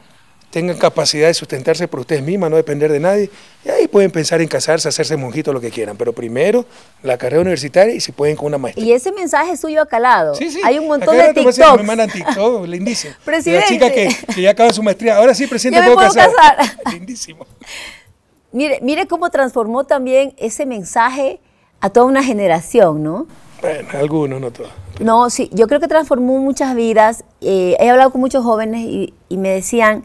tengan 0.50 0.78
capacidad 0.78 1.26
de 1.26 1.34
sustentarse 1.34 1.86
por 1.86 2.00
ustedes 2.00 2.22
mismas, 2.22 2.48
no 2.48 2.56
depender 2.56 2.90
de 2.90 2.98
nadie, 2.98 3.28
y 3.62 3.68
ahí 3.68 3.88
pueden 3.88 4.10
pensar 4.10 4.40
en 4.40 4.48
casarse, 4.48 4.88
hacerse 4.88 5.14
monjitos, 5.16 5.52
lo 5.52 5.60
que 5.60 5.70
quieran, 5.70 5.96
pero 5.98 6.14
primero 6.14 6.64
la 7.02 7.18
carrera 7.18 7.42
universitaria 7.42 7.94
y 7.94 8.00
si 8.00 8.12
pueden 8.12 8.36
con 8.36 8.46
una 8.46 8.56
maestría. 8.56 8.86
Y 8.86 8.92
ese 8.92 9.12
mensaje 9.12 9.56
suyo 9.58 9.82
ha 9.82 9.86
calado. 9.86 10.34
Sí, 10.34 10.50
sí. 10.50 10.60
Hay 10.64 10.78
un 10.78 10.86
montón 10.86 11.14
Acá 11.14 11.26
de 11.26 11.34
TikToks. 11.34 11.76
Me 11.76 11.82
mandan 11.82 12.08
TikTok, 12.08 12.66
lindísimo. 12.66 13.14
Presidente. 13.24 13.60
La 13.64 13.68
chica 13.68 13.92
que, 13.92 14.08
que 14.34 14.40
ya 14.40 14.50
acaba 14.52 14.72
su 14.72 14.82
maestría. 14.82 15.16
Ahora 15.16 15.34
sí, 15.34 15.46
presidente, 15.46 15.80
Ya 15.84 15.88
me 15.90 15.94
puedo 15.94 16.08
puedo 16.10 16.26
casar. 16.26 16.56
casar. 16.56 16.76
Lindísimo. 16.94 17.44
Mire, 18.52 18.80
mire 18.82 19.06
cómo 19.06 19.30
transformó 19.30 19.84
también 19.84 20.34
ese 20.38 20.66
mensaje 20.66 21.40
a 21.80 21.90
toda 21.90 22.06
una 22.06 22.22
generación, 22.22 23.02
¿no? 23.02 23.26
Bueno, 23.60 23.88
algunos, 23.94 24.40
no 24.40 24.50
todos. 24.50 24.70
No, 25.00 25.28
sí, 25.30 25.50
yo 25.52 25.66
creo 25.66 25.80
que 25.80 25.88
transformó 25.88 26.38
muchas 26.38 26.74
vidas. 26.74 27.24
Eh, 27.40 27.76
he 27.78 27.90
hablado 27.90 28.10
con 28.10 28.20
muchos 28.20 28.44
jóvenes 28.44 28.82
y, 28.82 29.14
y 29.28 29.36
me 29.36 29.50
decían, 29.50 30.04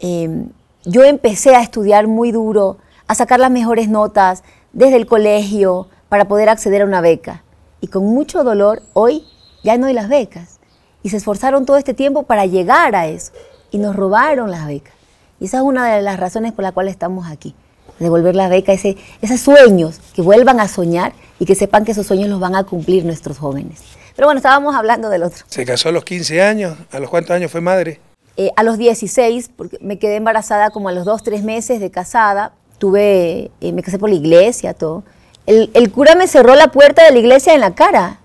eh, 0.00 0.46
yo 0.84 1.04
empecé 1.04 1.54
a 1.54 1.60
estudiar 1.60 2.06
muy 2.06 2.32
duro, 2.32 2.78
a 3.06 3.14
sacar 3.14 3.40
las 3.40 3.50
mejores 3.50 3.88
notas 3.88 4.42
desde 4.72 4.96
el 4.96 5.06
colegio 5.06 5.88
para 6.08 6.28
poder 6.28 6.48
acceder 6.48 6.82
a 6.82 6.86
una 6.86 7.00
beca. 7.00 7.44
Y 7.80 7.88
con 7.88 8.04
mucho 8.04 8.44
dolor, 8.44 8.82
hoy 8.92 9.24
ya 9.62 9.76
no 9.78 9.86
hay 9.86 9.94
las 9.94 10.08
becas. 10.08 10.60
Y 11.02 11.10
se 11.10 11.16
esforzaron 11.16 11.64
todo 11.64 11.76
este 11.76 11.94
tiempo 11.94 12.24
para 12.24 12.46
llegar 12.46 12.94
a 12.96 13.06
eso. 13.06 13.32
Y 13.70 13.78
nos 13.78 13.94
robaron 13.94 14.50
las 14.50 14.66
becas. 14.66 14.94
Y 15.40 15.46
esa 15.46 15.58
es 15.58 15.62
una 15.62 15.94
de 15.94 16.02
las 16.02 16.18
razones 16.18 16.52
por 16.52 16.64
la 16.64 16.72
cual 16.72 16.88
estamos 16.88 17.28
aquí. 17.28 17.54
Devolver 17.98 18.36
la 18.36 18.48
beca, 18.48 18.72
ese, 18.72 18.96
esos 19.22 19.40
sueños, 19.40 20.00
que 20.14 20.22
vuelvan 20.22 20.60
a 20.60 20.68
soñar 20.68 21.12
y 21.38 21.44
que 21.44 21.54
sepan 21.54 21.84
que 21.84 21.92
esos 21.92 22.06
sueños 22.06 22.28
los 22.28 22.40
van 22.40 22.54
a 22.54 22.64
cumplir 22.64 23.04
nuestros 23.04 23.38
jóvenes. 23.38 23.80
Pero 24.14 24.26
bueno, 24.26 24.38
estábamos 24.38 24.74
hablando 24.74 25.08
del 25.08 25.22
otro. 25.22 25.44
Se 25.48 25.64
casó 25.64 25.88
a 25.90 25.92
los 25.92 26.04
15 26.04 26.42
años. 26.42 26.76
¿A 26.92 26.98
los 26.98 27.08
cuántos 27.10 27.32
años 27.32 27.50
fue 27.50 27.60
madre? 27.60 28.00
Eh, 28.36 28.50
a 28.56 28.62
los 28.62 28.78
16, 28.78 29.50
porque 29.56 29.78
me 29.80 29.98
quedé 29.98 30.16
embarazada 30.16 30.70
como 30.70 30.88
a 30.88 30.92
los 30.92 31.04
2, 31.04 31.22
3 31.22 31.42
meses 31.42 31.80
de 31.80 31.90
casada, 31.90 32.52
tuve, 32.78 33.50
eh, 33.60 33.72
me 33.72 33.82
casé 33.82 33.98
por 33.98 34.08
la 34.08 34.16
iglesia, 34.16 34.74
todo. 34.74 35.02
El, 35.46 35.70
el 35.74 35.90
cura 35.90 36.14
me 36.14 36.26
cerró 36.28 36.54
la 36.54 36.68
puerta 36.68 37.04
de 37.04 37.10
la 37.10 37.18
iglesia 37.18 37.54
en 37.54 37.60
la 37.60 37.74
cara, 37.74 38.20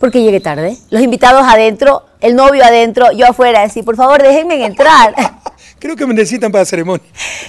porque 0.00 0.22
llegué 0.22 0.40
tarde. 0.40 0.76
Los 0.88 1.02
invitados 1.02 1.42
adentro, 1.46 2.04
el 2.20 2.34
novio 2.34 2.64
adentro, 2.64 3.12
yo 3.12 3.26
afuera, 3.26 3.60
decir, 3.60 3.84
por 3.84 3.96
favor, 3.96 4.22
déjenme 4.22 4.64
entrar. 4.64 5.14
Creo 5.80 5.96
que 5.96 6.06
me 6.06 6.14
necesitan 6.14 6.52
para 6.52 6.62
la 6.62 6.66
ceremonia. 6.66 7.04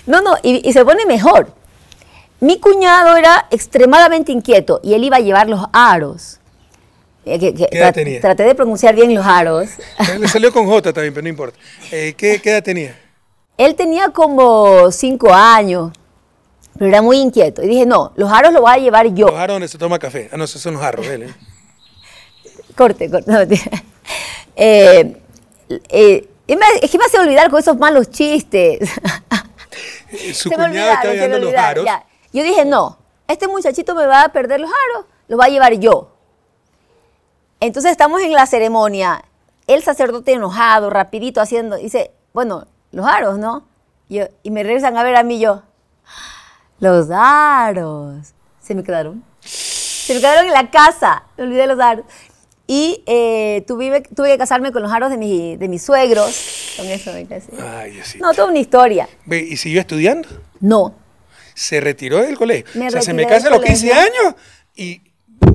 No, 0.08 0.22
no, 0.22 0.36
y, 0.42 0.68
y 0.68 0.74
se 0.74 0.84
pone 0.84 1.06
mejor. 1.06 1.54
Mi 2.40 2.60
cuñado 2.60 3.16
era 3.18 3.46
extremadamente 3.52 4.32
inquieto 4.32 4.80
y 4.84 4.96
él 4.96 5.04
iba 5.04 5.18
a 5.18 5.20
llevar 5.20 5.48
los 5.48 5.64
aros. 5.74 6.40
Eh, 7.24 7.38
que- 7.38 7.54
que 7.54 7.68
¿Qué 7.72 7.78
edad 7.78 7.90
tra- 7.92 7.94
tenía? 7.94 8.20
Traté 8.22 8.44
de 8.44 8.56
pronunciar 8.56 8.96
bien 8.96 9.14
los 9.14 9.24
aros. 9.24 9.70
Le 10.20 10.28
salió 10.28 10.52
con 10.52 10.66
J 10.66 10.92
también, 10.92 11.14
pero 11.14 11.22
no 11.22 11.30
importa. 11.30 11.60
Eh, 11.92 12.16
¿qué, 12.18 12.42
qué 12.42 12.50
edad 12.50 12.64
tenía? 12.64 12.98
Él 13.58 13.76
tenía 13.76 14.10
como 14.10 14.92
cinco 14.92 15.32
años, 15.32 15.92
pero 16.80 16.88
era 16.90 17.04
muy 17.04 17.18
inquieto. 17.20 17.62
Y 17.62 17.68
dije, 17.68 17.86
no, 17.86 18.12
los 18.16 18.32
aros 18.32 18.52
los 18.54 18.62
voy 18.64 18.72
a 18.72 18.78
llevar 18.78 19.14
yo. 19.14 19.28
Los 19.28 19.36
jarros 19.36 19.56
donde 19.56 19.68
se 19.68 19.78
toma 19.78 20.00
café. 20.00 20.30
Ah, 20.32 20.38
no, 20.38 20.46
esos 20.46 20.60
son 20.62 20.74
los 20.74 20.82
jarros. 20.82 21.06
él, 21.06 21.24
¿eh? 21.24 21.34
Corte, 22.76 23.10
corte. 23.12 23.30
no. 23.32 23.40
Eh, 24.56 25.16
eh, 25.90 26.28
es 26.48 26.92
que 26.92 26.98
me 26.98 27.06
hace 27.06 27.20
olvidar 27.20 27.50
con 27.50 27.60
esos 27.60 27.78
malos 27.78 28.10
chistes. 28.10 28.80
Eh, 30.12 30.34
Su 30.34 30.50
Se 30.50 30.58
me 30.58 30.68
cuñado 30.68 30.92
olvidaron, 30.92 31.12
está 31.14 31.28
los 31.40 31.86
ya. 31.86 32.06
Yo 32.34 32.44
dije, 32.44 32.66
no, 32.66 32.98
este 33.28 33.48
muchachito 33.48 33.96
me 33.96 34.06
va 34.06 34.24
a 34.24 34.30
perder 34.30 34.60
los 34.60 34.70
aros, 34.94 35.06
los 35.30 35.40
va 35.40 35.46
a 35.46 35.50
llevar 35.50 35.74
yo. 35.76 36.12
Entonces 37.60 37.92
estamos 37.92 38.22
en 38.22 38.34
la 38.34 38.46
ceremonia, 38.46 39.24
el 39.68 39.84
sacerdote 39.84 40.34
enojado, 40.34 40.90
rapidito 40.90 41.40
haciendo, 41.42 41.78
dice, 41.78 42.12
bueno, 42.34 42.66
los 42.92 43.06
aros, 43.06 43.38
¿no? 43.38 43.66
Y, 44.10 44.16
yo- 44.18 44.28
y 44.44 44.52
me 44.52 44.64
regresan 44.64 44.98
a 44.98 45.04
ver 45.04 45.16
a 45.16 45.24
mí 45.24 45.40
yo, 45.40 45.62
los 46.80 47.10
aros. 47.12 48.34
Se 48.62 48.76
me 48.76 48.84
quedaron. 48.84 49.24
Se 49.42 50.14
me 50.16 50.20
quedaron 50.20 50.46
en 50.48 50.54
la 50.54 50.70
casa, 50.72 51.24
me 51.38 51.44
olvidé 51.46 51.68
los 51.68 51.80
aros. 51.80 52.06
Y 52.74 53.04
eh, 53.06 53.66
tuve, 53.68 54.00
tuve 54.16 54.30
que 54.30 54.38
casarme 54.38 54.72
con 54.72 54.82
los 54.82 54.94
aros 54.94 55.10
de, 55.12 55.18
mi- 55.18 55.58
de 55.58 55.68
mis 55.68 55.82
suegros. 55.84 56.74
Con 56.78 56.86
eso 56.88 57.12
me 57.12 57.26
casé. 57.26 57.52
Ay, 57.62 57.92
Dios 57.92 58.16
No, 58.22 58.32
toda 58.34 58.48
una 58.48 58.60
historia. 58.60 59.10
¿Y 59.30 59.58
siguió 59.58 59.82
estudiando? 59.82 60.30
No, 60.62 60.96
Se 61.54 61.82
retiró 61.82 62.22
del 62.22 62.38
colegio. 62.38 62.66
Me 62.76 62.88
o 62.88 62.92
sea, 62.92 63.02
se 63.02 63.14
me 63.14 63.28
casa 63.28 63.48
a 63.50 63.52
los 63.52 63.62
15 63.62 63.90
colegio. 63.90 64.02
años 64.24 64.36
y 64.74 65.02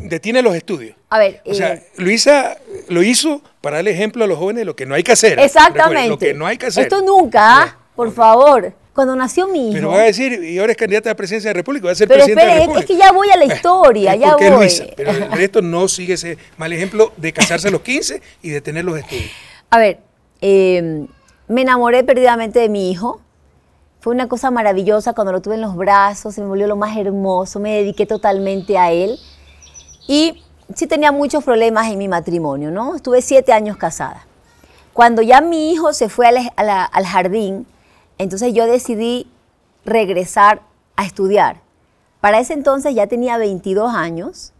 detiene 0.02 0.42
los 0.42 0.54
estudios. 0.54 0.94
A 1.08 1.18
ver, 1.18 1.40
O 1.46 1.54
sea, 1.54 1.72
eh, 1.72 1.86
Luisa 1.96 2.58
lo 2.88 3.02
hizo 3.02 3.40
para 3.62 3.76
darle 3.76 3.92
ejemplo 3.92 4.22
a 4.22 4.26
los 4.26 4.36
jóvenes 4.38 4.60
de 4.60 4.64
lo 4.66 4.76
que 4.76 4.84
no 4.84 4.94
hay 4.94 5.02
que 5.02 5.12
hacer. 5.12 5.38
Exactamente. 5.40 5.80
Recuerden, 6.02 6.10
Lo 6.10 6.18
que 6.18 6.34
no 6.34 6.46
hay 6.46 6.58
que 6.58 6.66
hacer. 6.66 6.82
Esto 6.82 7.00
nunca, 7.00 7.62
¿ah? 7.62 7.78
por 7.96 8.12
favor. 8.12 8.74
Cuando 8.96 9.14
nació 9.14 9.46
mi 9.46 9.68
hijo. 9.68 9.74
Pero 9.74 9.90
va 9.90 9.98
a 10.00 10.04
decir, 10.04 10.42
y 10.42 10.58
ahora 10.58 10.72
es 10.72 10.78
candidata 10.78 11.10
a 11.10 11.12
la 11.12 11.16
presidencia 11.16 11.50
de 11.50 11.54
la 11.54 11.58
República, 11.58 11.86
va 11.86 11.92
a 11.92 11.94
ser 11.94 12.08
Pero 12.08 12.24
presidente 12.24 12.40
de 12.40 12.46
la 12.46 12.52
espere, 12.54 12.62
es- 12.64 12.68
República. 12.78 12.92
es 12.92 12.98
que 13.00 13.06
ya 13.06 13.12
voy 13.12 13.28
a 13.30 13.36
la 13.36 13.44
historia, 13.54 14.14
es 14.14 14.20
ya 14.20 14.36
voy. 14.36 14.50
Luisa, 14.50 14.84
pero 14.96 15.10
el 15.12 15.30
resto 15.32 15.62
no 15.62 15.86
sigue 15.86 16.14
ese 16.14 16.38
mal 16.56 16.72
ejemplo 16.72 17.12
de 17.16 17.32
casarse 17.32 17.68
a 17.68 17.70
los 17.70 17.82
15 17.82 18.20
y 18.42 18.50
de 18.50 18.60
tener 18.60 18.84
los 18.84 18.98
estudios. 18.98 19.30
A 19.70 19.78
ver, 19.78 19.98
eh, 20.40 21.06
me 21.46 21.60
enamoré 21.62 22.02
perdidamente 22.04 22.58
de 22.58 22.68
mi 22.68 22.90
hijo. 22.90 23.20
Fue 24.00 24.14
una 24.14 24.28
cosa 24.28 24.50
maravillosa 24.50 25.12
cuando 25.12 25.32
lo 25.32 25.42
tuve 25.42 25.56
en 25.56 25.60
los 25.60 25.76
brazos, 25.76 26.34
se 26.34 26.40
me 26.40 26.46
volvió 26.46 26.66
lo 26.66 26.76
más 26.76 26.96
hermoso, 26.96 27.60
me 27.60 27.72
dediqué 27.76 28.06
totalmente 28.06 28.78
a 28.78 28.92
él. 28.92 29.18
Y 30.08 30.42
sí 30.74 30.86
tenía 30.86 31.12
muchos 31.12 31.44
problemas 31.44 31.88
en 31.90 31.98
mi 31.98 32.08
matrimonio, 32.08 32.70
¿no? 32.70 32.96
Estuve 32.96 33.20
siete 33.22 33.52
años 33.52 33.76
casada. 33.76 34.26
Cuando 34.92 35.20
ya 35.22 35.40
mi 35.42 35.70
hijo 35.72 35.92
se 35.92 36.08
fue 36.08 36.26
al, 36.28 36.36
al 36.56 37.04
jardín, 37.06 37.66
entonces 38.18 38.52
yo 38.54 38.66
decidí 38.66 39.26
regresar 39.84 40.62
a 40.96 41.04
estudiar. 41.04 41.60
Para 42.20 42.40
ese 42.40 42.54
entonces 42.54 42.94
ya 42.94 43.06
tenía 43.06 43.38
22 43.38 43.94
años 43.94 44.52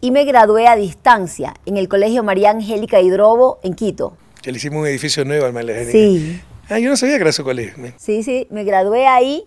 y 0.00 0.10
me 0.10 0.24
gradué 0.24 0.66
a 0.68 0.76
distancia 0.76 1.54
en 1.66 1.76
el 1.76 1.88
Colegio 1.88 2.22
María 2.22 2.50
Angélica 2.50 3.00
Hidrobo 3.00 3.58
en 3.62 3.74
Quito. 3.74 4.16
Que 4.42 4.52
le 4.52 4.58
hicimos 4.58 4.80
un 4.80 4.86
edificio 4.86 5.24
nuevo 5.24 5.46
al 5.46 5.52
María 5.52 5.84
Sí. 5.90 6.40
Ah, 6.68 6.78
yo 6.78 6.90
no 6.90 6.96
sabía 6.96 7.16
que 7.16 7.22
era 7.22 7.32
su 7.32 7.44
colegio. 7.44 7.74
me- 7.76 7.94
Sí, 7.98 8.22
sí, 8.22 8.46
me 8.50 8.64
gradué 8.64 9.06
ahí, 9.06 9.44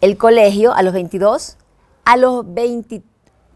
el 0.00 0.16
colegio, 0.16 0.72
a 0.74 0.82
los 0.82 0.92
22. 0.92 1.56
A 2.04 2.16
los 2.16 2.52
20, 2.52 3.02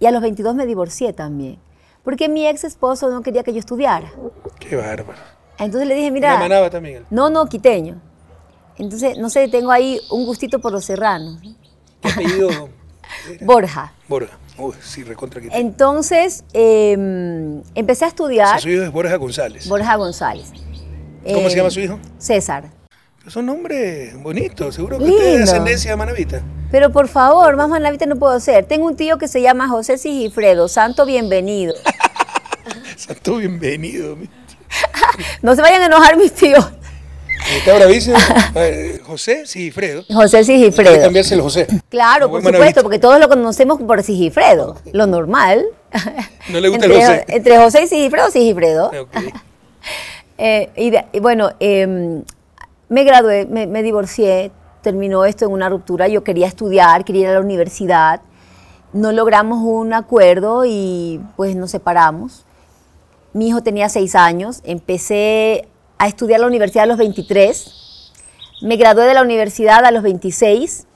y 0.01 0.07
a 0.07 0.11
los 0.11 0.23
22 0.23 0.55
me 0.55 0.67
divorcié 0.67 1.13
también. 1.13 1.59
Porque 2.03 2.29
mi 2.29 2.47
ex 2.47 2.65
esposo 2.65 3.11
no 3.11 3.23
quería 3.23 3.43
que 3.43 3.53
yo 3.53 3.59
estudiara. 3.59 4.13
Qué 4.61 4.77
bárbaro. 4.77 5.19
Entonces 5.59 5.89
le 5.89 5.95
dije, 5.95 6.11
Mira. 6.11 6.31
mira. 6.31 6.41
manaba 6.41 6.71
también. 6.71 7.05
No, 7.11 7.31
no, 7.31 7.47
quiteño. 7.47 8.01
Entonces, 8.79 9.19
no 9.19 9.31
sé, 9.31 9.49
tengo 9.49 9.71
ahí 9.71 10.01
un 10.11 10.27
gustito 10.27 10.59
por 10.59 10.73
los 10.73 10.85
serranos. 10.85 11.39
¿Qué 12.03 12.09
apellido? 12.11 12.69
Borja. 13.43 13.93
Borja. 14.09 14.37
Uy, 14.59 14.73
sí, 14.83 15.03
recontra 15.03 15.41
que 15.41 15.49
Entonces, 15.53 16.45
eh, 16.53 16.93
empecé 17.75 18.05
a 18.05 18.09
estudiar. 18.09 18.61
Su 18.61 18.69
hijo 18.69 18.83
es 18.83 18.93
Borja 18.93 19.17
González. 19.17 19.69
Borja 19.69 19.97
González. 19.97 20.51
¿Cómo 21.25 21.47
Eh, 21.47 21.51
se 21.51 21.57
llama 21.57 21.71
su 21.71 21.81
hijo? 21.81 21.99
César. 22.19 22.71
Son 23.27 23.47
nombres 23.47 24.21
bonitos, 24.23 24.75
seguro 24.75 24.99
que 24.99 25.05
usted 25.05 25.17
es 25.17 25.23
de 25.25 25.31
Lindo. 25.39 25.45
ascendencia 25.51 25.97
manavita. 25.97 26.43
Pero 26.71 26.91
por 26.91 27.09
favor, 27.09 27.57
más 27.57 27.69
manavita 27.69 28.05
no 28.07 28.17
puedo 28.17 28.39
ser. 28.39 28.67
Tengo 28.67 28.87
un 28.87 28.97
tío 28.97 29.17
que 29.17 29.29
se 29.29 29.41
llama 29.41 29.69
José 29.69 29.97
Sigifredo. 29.97 30.69
Santo 30.69 31.07
bienvenido. 31.07 31.75
Santo 32.97 33.37
bienvenido. 33.37 34.17
No 35.43 35.55
se 35.55 35.63
vayan 35.63 35.83
a 35.83 35.87
enojar 35.87 36.17
mis 36.17 36.33
tíos. 36.33 36.69
Está 37.57 37.75
bravísimo. 37.77 38.17
José 39.07 39.47
Sigifredo. 39.47 40.05
José 40.13 40.39
Hay 40.39 40.47
que 40.47 40.53
Sigifredo. 40.53 41.03
cambiarse 41.03 41.35
el 41.35 41.41
José. 41.41 41.67
Claro, 41.89 42.31
por 42.31 42.43
supuesto, 42.43 42.83
porque 42.83 42.99
todos 42.99 43.19
lo 43.21 43.29
conocemos 43.29 43.81
por 43.81 44.03
Sigifredo. 44.03 44.77
Lo 44.93 45.07
normal. 45.07 45.65
No 46.51 46.61
le 46.61 46.69
gusta 46.69 46.87
el 46.87 46.93
entre, 46.93 47.07
José. 47.07 47.25
Entre 47.29 47.59
José 47.59 47.83
y 47.83 47.87
Sigifredo, 47.87 48.31
Sigifredo. 48.31 48.87
Ok. 49.03 49.17
Eh, 50.37 50.71
y, 50.77 50.91
de- 50.91 51.05
y 51.13 51.21
bueno, 51.21 51.51
eh, 51.61 51.87
me 52.89 53.05
gradué, 53.05 53.47
me, 53.47 53.69
me 53.69 53.85
divorcié, 53.85 54.51
terminó 54.83 55.25
esto 55.25 55.45
en 55.45 55.53
una 55.53 55.69
ruptura. 55.69 56.09
Yo 56.09 56.25
quería 56.25 56.49
estudiar, 56.49 57.05
quería 57.05 57.23
ir 57.23 57.29
a 57.29 57.33
la 57.35 57.41
universidad. 57.41 58.21
No 58.93 59.13
logramos 59.13 59.61
un 59.63 59.93
acuerdo 59.93 60.65
y 60.67 61.21
pues 61.37 61.55
nos 61.55 61.71
separamos. 61.71 62.45
Mi 63.33 63.47
hijo 63.49 63.63
tenía 63.63 63.89
seis 63.89 64.17
años, 64.17 64.61
empecé 64.65 65.69
a 65.99 66.07
estudiar 66.09 66.41
la 66.41 66.47
universidad 66.47 66.85
a 66.85 66.87
los 66.87 66.99
23, 66.99 67.85
me 68.63 68.77
gradué 68.77 69.05
de 69.05 69.15
la 69.15 69.23
universidad 69.23 69.85
a 69.85 69.91
los 69.91 70.03
26 70.03 70.87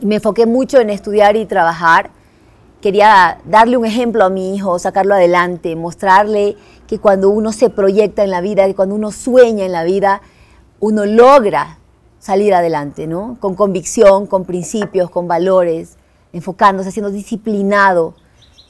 Me 0.00 0.16
enfoqué 0.16 0.46
mucho 0.46 0.80
en 0.80 0.90
estudiar 0.90 1.36
y 1.36 1.46
trabajar. 1.46 2.10
Quería 2.80 3.38
darle 3.44 3.76
un 3.76 3.86
ejemplo 3.86 4.24
a 4.24 4.28
mi 4.30 4.54
hijo, 4.54 4.78
sacarlo 4.78 5.14
adelante, 5.14 5.76
mostrarle 5.76 6.56
que 6.88 6.98
cuando 6.98 7.30
uno 7.30 7.52
se 7.52 7.70
proyecta 7.70 8.24
en 8.24 8.30
la 8.30 8.40
vida, 8.40 8.66
que 8.66 8.74
cuando 8.74 8.96
uno 8.96 9.12
sueña 9.12 9.64
en 9.64 9.72
la 9.72 9.84
vida, 9.84 10.20
uno 10.80 11.06
logra 11.06 11.78
salir 12.18 12.52
adelante, 12.52 13.06
¿no? 13.06 13.36
Con 13.40 13.54
convicción, 13.54 14.26
con 14.26 14.44
principios, 14.44 15.08
con 15.08 15.28
valores, 15.28 15.96
enfocándose, 16.32 16.90
siendo 16.90 17.10
disciplinado. 17.10 18.14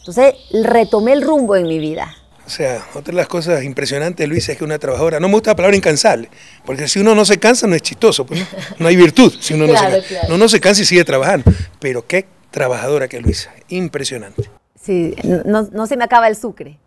Entonces 0.01 0.35
retomé 0.53 1.15
el 1.15 1.23
rumbo 1.23 1.57
en 1.57 1.67
mi 1.67 1.79
vida. 1.79 2.15
O 2.53 2.55
sea, 2.55 2.87
otra 2.93 3.13
de 3.13 3.17
las 3.17 3.29
cosas 3.29 3.65
impresionantes, 3.65 4.29
Luis, 4.29 4.47
es 4.47 4.59
que 4.59 4.63
una 4.63 4.79
trabajadora, 4.79 5.19
no 5.19 5.27
me 5.27 5.33
gusta 5.33 5.53
la 5.53 5.57
palabra 5.57 5.75
incansable, 5.75 6.29
porque 6.67 6.87
si 6.87 6.99
uno 6.99 7.15
no 7.15 7.25
se 7.25 7.39
cansa 7.39 7.67
no 7.67 7.75
es 7.75 7.81
chistoso, 7.81 8.27
pues 8.27 8.45
no, 8.79 8.89
hay 8.89 8.95
virtud 8.95 9.33
si 9.41 9.55
uno 9.55 9.67
no 9.67 9.73
se 9.73 9.79
cansa. 9.79 10.07
Claro. 10.07 10.37
no 10.37 10.49
se 10.51 10.61
cansa 10.61 10.83
y 10.83 10.85
sigue 10.85 11.03
trabajando. 11.03 11.51
Pero 11.81 12.07
qué 12.07 12.27
trabajadora 12.51 13.09
que 13.09 13.17
es 13.17 13.23
Luisa, 13.23 13.55
impresionante. 13.69 14.51
Sí, 14.79 15.17
no, 15.47 15.67
no 15.73 15.87
se 15.87 15.97
me 15.97 16.05
acaba 16.05 16.29
el 16.29 16.37
sucre. 16.37 16.79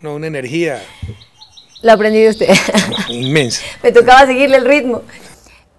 No, 0.00 0.14
una 0.14 0.28
energía. 0.28 0.82
Lo 1.82 1.92
aprendí 1.92 2.20
de 2.20 2.30
usted. 2.30 2.48
Inmensa. 3.10 3.60
me 3.82 3.92
tocaba 3.92 4.24
seguirle 4.24 4.56
el 4.56 4.64
ritmo. 4.64 5.02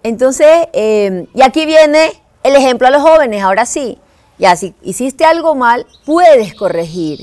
Entonces, 0.04 0.68
eh, 0.72 1.26
y 1.34 1.42
aquí 1.42 1.66
viene 1.66 2.12
el 2.44 2.54
ejemplo 2.54 2.86
a 2.86 2.92
los 2.92 3.02
jóvenes, 3.02 3.42
ahora 3.42 3.66
sí. 3.66 3.98
Ya, 4.38 4.54
si 4.54 4.76
hiciste 4.80 5.24
algo 5.24 5.56
mal, 5.56 5.88
puedes 6.04 6.54
corregir 6.54 7.18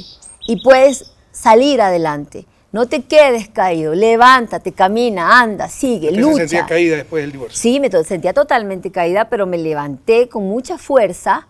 y 0.45 0.61
puedes 0.61 1.11
salir 1.31 1.81
adelante. 1.81 2.45
No 2.71 2.85
te 2.85 3.03
quedes 3.03 3.49
caído, 3.49 3.93
levántate, 3.93 4.71
camina, 4.71 5.41
anda, 5.41 5.67
sigue, 5.67 6.09
¿Te 6.09 6.17
lucha. 6.17 6.33
¿Te 6.33 6.39
sentía 6.39 6.65
caída 6.65 6.95
después 6.95 7.23
del 7.23 7.33
divorcio? 7.33 7.57
Sí, 7.57 7.79
me 7.81 7.89
sentía 8.03 8.33
totalmente 8.33 8.91
caída, 8.91 9.25
pero 9.29 9.45
me 9.45 9.57
levanté 9.57 10.29
con 10.29 10.43
mucha 10.43 10.77
fuerza 10.77 11.47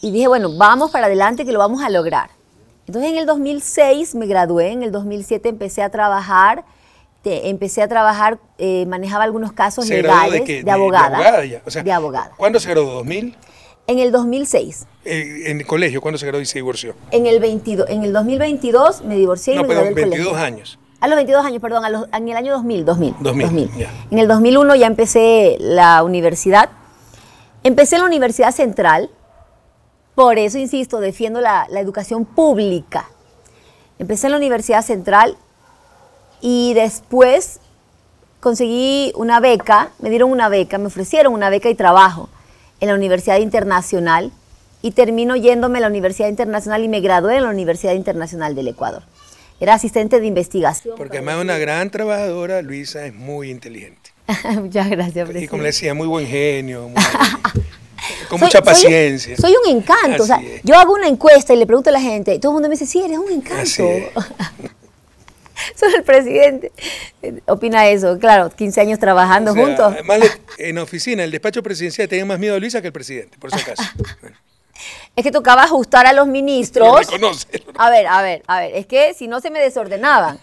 y 0.00 0.10
dije, 0.10 0.26
bueno, 0.26 0.56
vamos 0.56 0.90
para 0.90 1.06
adelante 1.06 1.44
que 1.44 1.52
lo 1.52 1.58
vamos 1.58 1.82
a 1.82 1.90
lograr. 1.90 2.30
Entonces 2.86 3.10
en 3.10 3.18
el 3.18 3.26
2006 3.26 4.14
me 4.14 4.26
gradué, 4.26 4.72
en 4.72 4.82
el 4.82 4.92
2007 4.92 5.50
empecé 5.50 5.82
a 5.82 5.90
trabajar, 5.90 6.64
empecé 7.24 7.82
a 7.82 7.88
trabajar, 7.88 8.38
eh, 8.58 8.84
manejaba 8.86 9.24
algunos 9.24 9.52
casos 9.52 9.88
legales 9.88 10.46
de, 10.46 10.70
abogada. 10.70 11.08
De 11.08 11.14
abogada, 11.24 11.44
ya. 11.44 11.62
O 11.64 11.70
sea, 11.70 11.82
de 11.82 11.92
abogada. 11.92 12.32
¿Cuándo 12.36 12.60
se 12.60 12.68
graduó? 12.70 13.04
¿2000? 13.04 13.34
En 13.86 13.98
el 13.98 14.12
2006. 14.12 14.86
Eh, 15.04 15.42
¿En 15.46 15.60
el 15.60 15.66
colegio? 15.66 16.00
¿Cuándo 16.00 16.18
se 16.18 16.26
graduó 16.26 16.40
y 16.40 16.46
se 16.46 16.58
divorció? 16.58 16.94
En 17.10 17.26
el, 17.26 17.38
22, 17.38 17.88
en 17.90 18.04
el 18.04 18.12
2022 18.12 19.02
me 19.02 19.16
divorcié 19.16 19.54
y 19.54 19.56
no, 19.56 19.64
me 19.64 19.74
gradué 19.74 19.86
del 19.88 19.94
22 19.94 20.28
colegio. 20.28 20.46
años. 20.46 20.78
A 21.00 21.08
los 21.08 21.16
22 21.16 21.44
años, 21.44 21.60
perdón, 21.60 21.84
a 21.84 21.90
los, 21.90 22.06
en 22.10 22.28
el 22.28 22.36
año 22.36 22.52
2000, 22.54 22.84
2000. 22.86 23.14
2000, 23.20 23.46
2000. 23.46 23.70
ya. 23.76 23.90
En 24.10 24.18
el 24.18 24.26
2001 24.26 24.74
ya 24.76 24.86
empecé 24.86 25.56
la 25.60 26.02
universidad. 26.02 26.70
Empecé 27.62 27.96
en 27.96 28.02
la 28.02 28.08
Universidad 28.08 28.52
Central, 28.52 29.10
por 30.14 30.38
eso, 30.38 30.58
insisto, 30.58 31.00
defiendo 31.00 31.42
la, 31.42 31.66
la 31.68 31.80
educación 31.80 32.24
pública. 32.24 33.10
Empecé 33.98 34.28
en 34.28 34.32
la 34.32 34.38
Universidad 34.38 34.82
Central 34.82 35.36
y 36.40 36.72
después 36.72 37.60
conseguí 38.40 39.12
una 39.16 39.40
beca, 39.40 39.90
me 39.98 40.08
dieron 40.08 40.30
una 40.30 40.48
beca, 40.48 40.78
me 40.78 40.86
ofrecieron 40.86 41.32
una 41.34 41.50
beca 41.50 41.68
y 41.68 41.74
trabajo 41.74 42.28
en 42.80 42.88
la 42.88 42.94
Universidad 42.94 43.38
Internacional 43.38 44.32
y 44.82 44.90
termino 44.90 45.36
yéndome 45.36 45.78
a 45.78 45.82
la 45.82 45.86
Universidad 45.88 46.28
Internacional 46.28 46.84
y 46.84 46.88
me 46.88 47.00
gradué 47.00 47.36
en 47.36 47.44
la 47.44 47.48
Universidad 47.50 47.94
Internacional 47.94 48.54
del 48.54 48.68
Ecuador. 48.68 49.02
Era 49.60 49.74
asistente 49.74 50.20
de 50.20 50.26
investigación. 50.26 50.94
Porque 50.96 51.18
además 51.18 51.36
de 51.36 51.42
una 51.42 51.58
gran 51.58 51.90
trabajadora, 51.90 52.60
Luisa 52.60 53.06
es 53.06 53.14
muy 53.14 53.50
inteligente. 53.50 54.10
Muchas 54.60 54.90
gracias, 54.90 55.24
presidente. 55.24 55.44
Y 55.44 55.48
como 55.48 55.62
le 55.62 55.68
decía, 55.68 55.94
muy 55.94 56.06
buen 56.06 56.26
genio, 56.26 56.88
muy, 56.88 57.02
con 58.28 58.40
mucha 58.40 58.62
paciencia. 58.62 59.36
Soy, 59.36 59.54
un 59.64 59.76
encanto. 59.76 60.24
o 60.24 60.26
sea, 60.26 60.40
yo 60.62 60.74
hago 60.76 60.92
una 60.92 61.08
encuesta 61.08 61.54
y 61.54 61.56
le 61.56 61.66
pregunto 61.66 61.90
a 61.90 61.92
la 61.92 62.00
gente, 62.00 62.34
y 62.34 62.38
todo 62.38 62.52
el 62.52 62.54
mundo 62.54 62.68
me 62.68 62.74
dice, 62.74 62.86
sí, 62.86 63.00
eres 63.02 63.18
un 63.18 63.30
encanto. 63.30 63.64
Soy 65.74 65.94
el 65.94 66.02
presidente. 66.02 66.72
Opina 67.46 67.88
eso, 67.88 68.18
claro, 68.18 68.50
15 68.50 68.80
años 68.80 68.98
trabajando 68.98 69.52
o 69.52 69.54
sea, 69.54 69.64
juntos. 69.64 69.92
Además, 69.92 70.20
en 70.58 70.78
oficina, 70.78 71.24
el 71.24 71.30
despacho 71.30 71.62
presidencial 71.62 72.08
tenía 72.08 72.24
más 72.24 72.38
miedo 72.38 72.54
a 72.54 72.58
Luisa 72.58 72.80
que 72.80 72.88
el 72.88 72.92
presidente, 72.92 73.38
por 73.38 73.50
si 73.50 73.60
acaso. 73.60 73.82
Es 75.14 75.22
que 75.22 75.30
tocaba 75.30 75.62
ajustar 75.62 76.04
a 76.04 76.12
los 76.12 76.26
ministros. 76.26 77.06
A 77.78 77.90
ver, 77.90 78.08
a 78.08 78.22
ver, 78.22 78.42
a 78.48 78.58
ver, 78.58 78.74
es 78.74 78.86
que 78.86 79.14
si 79.14 79.28
no 79.28 79.40
se 79.40 79.50
me 79.50 79.60
desordenaban. 79.60 80.40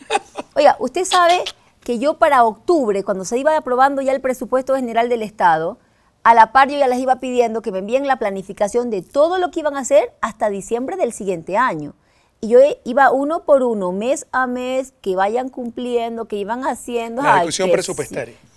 Oiga, 0.56 0.78
usted 0.80 1.04
sabe 1.04 1.44
que 1.84 2.00
yo 2.00 2.14
para 2.18 2.46
octubre, 2.46 3.04
cuando 3.04 3.26
se 3.26 3.38
iba 3.38 3.56
aprobando 3.58 4.02
ya 4.02 4.14
el 4.14 4.22
presupuesto 4.22 4.74
general 4.76 5.10
del 5.10 5.22
Estado, 5.22 5.78
a 6.24 6.34
la 6.34 6.54
par 6.54 6.70
yo 6.70 6.78
ya 6.78 6.88
les 6.88 7.00
iba 7.00 7.18
pidiendo 7.18 7.62
que 7.62 7.74
me 7.74 7.80
envíen 7.80 8.08
la 8.08 8.18
planificación 8.18 8.90
de 8.90 9.02
todo 9.02 9.38
lo 9.38 9.52
que 9.52 9.60
iban 9.60 9.76
a 9.76 9.82
hacer 9.82 10.14
hasta 10.22 10.50
diciembre 10.50 10.96
del 10.96 11.12
siguiente 11.12 11.58
año. 11.58 11.94
Y 12.44 12.50
yo 12.50 12.60
iba 12.86 13.12
uno 13.12 13.44
por 13.44 13.62
uno, 13.62 13.92
mes 13.92 14.26
a 14.32 14.48
mes, 14.48 14.94
que 15.02 15.16
vayan 15.16 15.50
cumpliendo, 15.50 16.26
que 16.26 16.38
iban 16.38 16.64
haciendo. 16.66 17.22
La 17.22 17.36
Ay, 17.42 17.50
que 17.50 17.68
presupuestaria. 17.68 18.34
sí. 18.34 18.48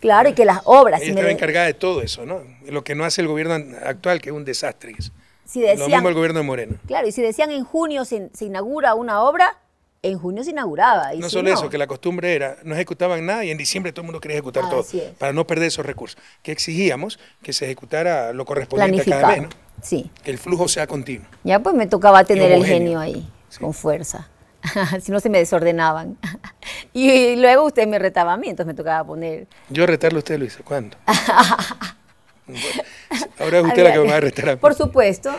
Claro, 0.00 0.28
y 0.28 0.32
que 0.34 0.44
las 0.44 0.60
obras. 0.64 1.00
Ella 1.00 1.06
si 1.06 1.12
me 1.12 1.20
estaba 1.20 1.26
de- 1.28 1.32
encargada 1.34 1.66
de 1.66 1.74
todo 1.74 2.02
eso, 2.02 2.26
¿no? 2.26 2.40
Lo 2.66 2.84
que 2.84 2.94
no 2.94 3.04
hace 3.04 3.20
el 3.22 3.28
gobierno 3.28 3.54
actual, 3.86 4.20
que 4.20 4.30
es 4.30 4.34
un 4.36 4.44
desastre. 4.44 4.94
Lo 5.78 5.88
mismo 5.88 6.08
el 6.08 6.14
gobierno 6.14 6.38
de 6.40 6.44
Moreno. 6.44 6.76
Claro, 6.86 7.06
y 7.06 7.12
si 7.12 7.20
decían 7.22 7.50
en 7.50 7.64
junio 7.64 8.04
se, 8.04 8.30
se 8.34 8.46
inaugura 8.46 8.94
una 8.94 9.22
obra, 9.22 9.58
en 10.02 10.18
junio 10.18 10.42
se 10.44 10.50
inauguraba. 10.50 11.14
Y 11.14 11.18
No 11.20 11.28
si 11.28 11.34
solo 11.34 11.50
eso, 11.52 11.68
que 11.70 11.78
la 11.78 11.86
costumbre 11.86 12.34
era, 12.34 12.56
no 12.64 12.74
ejecutaban 12.74 13.24
nada 13.24 13.44
y 13.44 13.50
en 13.50 13.56
diciembre 13.58 13.92
todo 13.92 14.02
el 14.02 14.06
mundo 14.06 14.20
quería 14.20 14.36
ejecutar 14.36 14.68
todo, 14.68 14.80
Así 14.80 15.00
es. 15.00 15.10
para 15.14 15.32
no 15.32 15.46
perder 15.46 15.68
esos 15.68 15.84
recursos. 15.86 16.18
Que 16.42 16.52
exigíamos 16.52 17.18
que 17.42 17.52
se 17.54 17.64
ejecutara 17.66 18.32
lo 18.34 18.44
correspondiente 18.46 19.02
a 19.14 19.20
cada 19.20 19.32
mes, 19.34 19.42
¿no? 19.44 19.48
Sí. 19.82 20.10
que 20.22 20.30
el 20.30 20.38
flujo 20.38 20.68
sea 20.68 20.86
continuo. 20.86 21.26
Ya 21.44 21.58
pues 21.60 21.74
me 21.74 21.86
tocaba 21.86 22.24
tener 22.24 22.50
el 22.52 22.64
genio 22.64 22.98
ahí, 23.00 23.26
Sí. 23.54 23.60
con 23.60 23.72
fuerza. 23.72 24.28
si 25.00 25.12
no 25.12 25.20
se 25.20 25.30
me 25.30 25.38
desordenaban. 25.38 26.18
y, 26.92 27.36
luego 27.36 27.64
usted 27.66 27.86
me 27.86 27.98
retaba 27.98 28.32
a 28.32 28.36
mí, 28.36 28.48
entonces 28.48 28.66
me 28.66 28.74
tocaba 28.74 29.06
poner. 29.06 29.46
Yo 29.68 29.86
retarle 29.86 30.18
a 30.18 30.20
usted, 30.20 30.38
Luisa, 30.38 30.60
¿cuándo? 30.64 30.96
Ahora 33.38 33.60
es 33.60 33.64
usted 33.64 33.84
la 33.84 33.92
que 33.92 33.98
me 34.00 34.10
va 34.10 34.16
a 34.16 34.20
retar 34.20 34.48
a 34.50 34.52
mí. 34.54 34.60
Por 34.60 34.74
supuesto. 34.74 35.30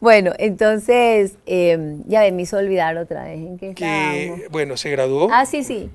bueno, 0.00 0.32
entonces, 0.38 1.32
eh, 1.46 1.98
ya 2.06 2.20
me 2.32 2.42
hizo 2.42 2.56
olvidar 2.56 2.96
otra 2.98 3.24
vez 3.24 3.38
en 3.38 3.58
qué. 3.58 3.74
Que, 3.74 4.48
bueno, 4.50 4.76
se 4.76 4.90
graduó. 4.90 5.28
Ah, 5.32 5.46
sí, 5.46 5.64
sí. 5.64 5.90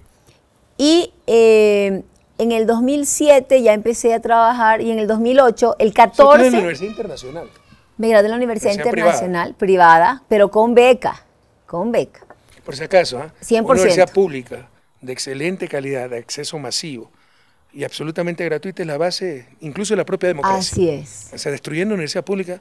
Y 0.78 1.13
eh, 1.28 2.04
en 2.38 2.52
el 2.52 2.65
2007 2.65 3.62
ya 3.62 3.74
empecé 3.74 4.13
a 4.13 4.20
trabajar 4.20 4.82
y 4.82 4.91
en 4.91 5.00
el 5.00 5.08
2008, 5.08 5.76
el 5.78 5.89
Usted 5.89 6.04
estudió 6.04 6.34
en 6.34 6.39
la 6.39 6.48
14, 6.48 6.58
Universidad 6.58 6.89
Internacional. 6.89 7.50
Me 8.02 8.10
gradué 8.10 8.26
en 8.26 8.32
la 8.32 8.38
Universidad 8.38 8.74
Universidad 8.74 9.00
Internacional, 9.00 9.54
privada. 9.54 10.24
pero 10.28 10.50
con 10.50 10.74
beca, 10.74 11.24
con 11.68 11.92
beca. 11.92 12.26
Por 12.66 12.76
si 12.76 12.84
acaso, 12.84 13.20
¿ah? 13.20 13.32
100%. 13.44 13.60
Una 13.62 13.74
universidad 13.74 14.12
pública, 14.12 14.70
de 15.02 15.14
excelente 15.14 15.68
calidad, 15.68 16.10
de 16.10 16.18
acceso 16.18 16.58
masivo 16.58 17.12
y 17.72 17.84
absolutamente 17.84 18.44
gratuita 18.44 18.82
es 18.82 18.88
la 18.88 18.98
base, 18.98 19.46
incluso 19.60 19.94
de 19.94 19.98
la 19.98 20.06
propia 20.06 20.30
democracia. 20.30 20.58
Así 20.58 20.90
es. 20.90 21.30
O 21.32 21.38
sea, 21.38 21.52
destruyendo 21.52 21.92
la 21.92 21.98
universidad 21.98 22.26
pública 22.26 22.60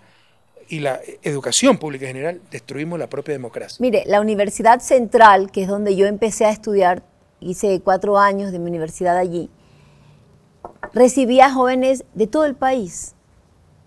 y 0.69 0.81
la 0.81 1.01
educación 1.23 1.79
pública 1.79 2.05
en 2.05 2.13
general, 2.13 2.41
destruimos 2.51 2.99
la 2.99 3.09
propia 3.09 3.33
democracia. 3.33 3.79
Mire, 3.81 4.05
la 4.07 4.21
Universidad 4.21 4.81
Central, 4.81 5.51
que 5.51 5.63
es 5.63 5.69
donde 5.69 5.97
yo 5.97 6.07
empecé 6.07 6.45
a 6.45 6.51
estudiar, 6.51 7.03
hice 7.41 7.81
cuatro 7.83 8.19
años 8.19 8.53
de 8.53 8.59
mi 8.59 8.69
universidad 8.69 9.17
allí, 9.17 9.49
recibía 10.93 11.51
jóvenes 11.51 12.05
de 12.13 12.27
todo 12.27 12.45
el 12.45 12.57
país 12.57 13.15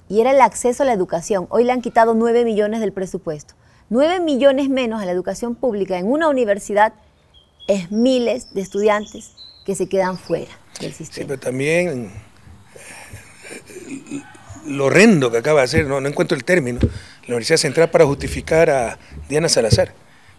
y 0.09 0.21
era 0.21 0.31
el 0.31 0.41
acceso 0.41 0.83
a 0.83 0.85
la 0.85 0.93
educación. 0.93 1.47
Hoy 1.49 1.63
le 1.63 1.71
han 1.71 1.81
quitado 1.81 2.13
9 2.13 2.45
millones 2.45 2.79
del 2.81 2.91
presupuesto. 2.93 3.53
9 3.89 4.19
millones 4.21 4.69
menos 4.69 5.01
a 5.01 5.05
la 5.05 5.11
educación 5.11 5.55
pública 5.55 5.97
en 5.99 6.07
una 6.07 6.27
universidad 6.29 6.93
es 7.67 7.91
miles 7.91 8.53
de 8.53 8.61
estudiantes 8.61 9.31
que 9.65 9.75
se 9.75 9.87
quedan 9.87 10.17
fuera 10.17 10.51
del 10.79 10.91
Sí, 10.91 11.05
sistema. 11.05 11.27
pero 11.27 11.39
también 11.39 12.11
eh, 13.89 14.21
lo 14.67 14.85
horrendo 14.85 15.31
que 15.31 15.37
acaba 15.37 15.59
de 15.61 15.65
hacer, 15.65 15.87
no, 15.87 15.99
no 16.01 16.07
encuentro 16.09 16.35
el 16.37 16.43
término, 16.43 16.79
la 16.81 17.27
Universidad 17.35 17.57
Central 17.57 17.89
para 17.89 18.05
justificar 18.05 18.69
a 18.69 18.97
Diana 19.29 19.49
Salazar, 19.49 19.93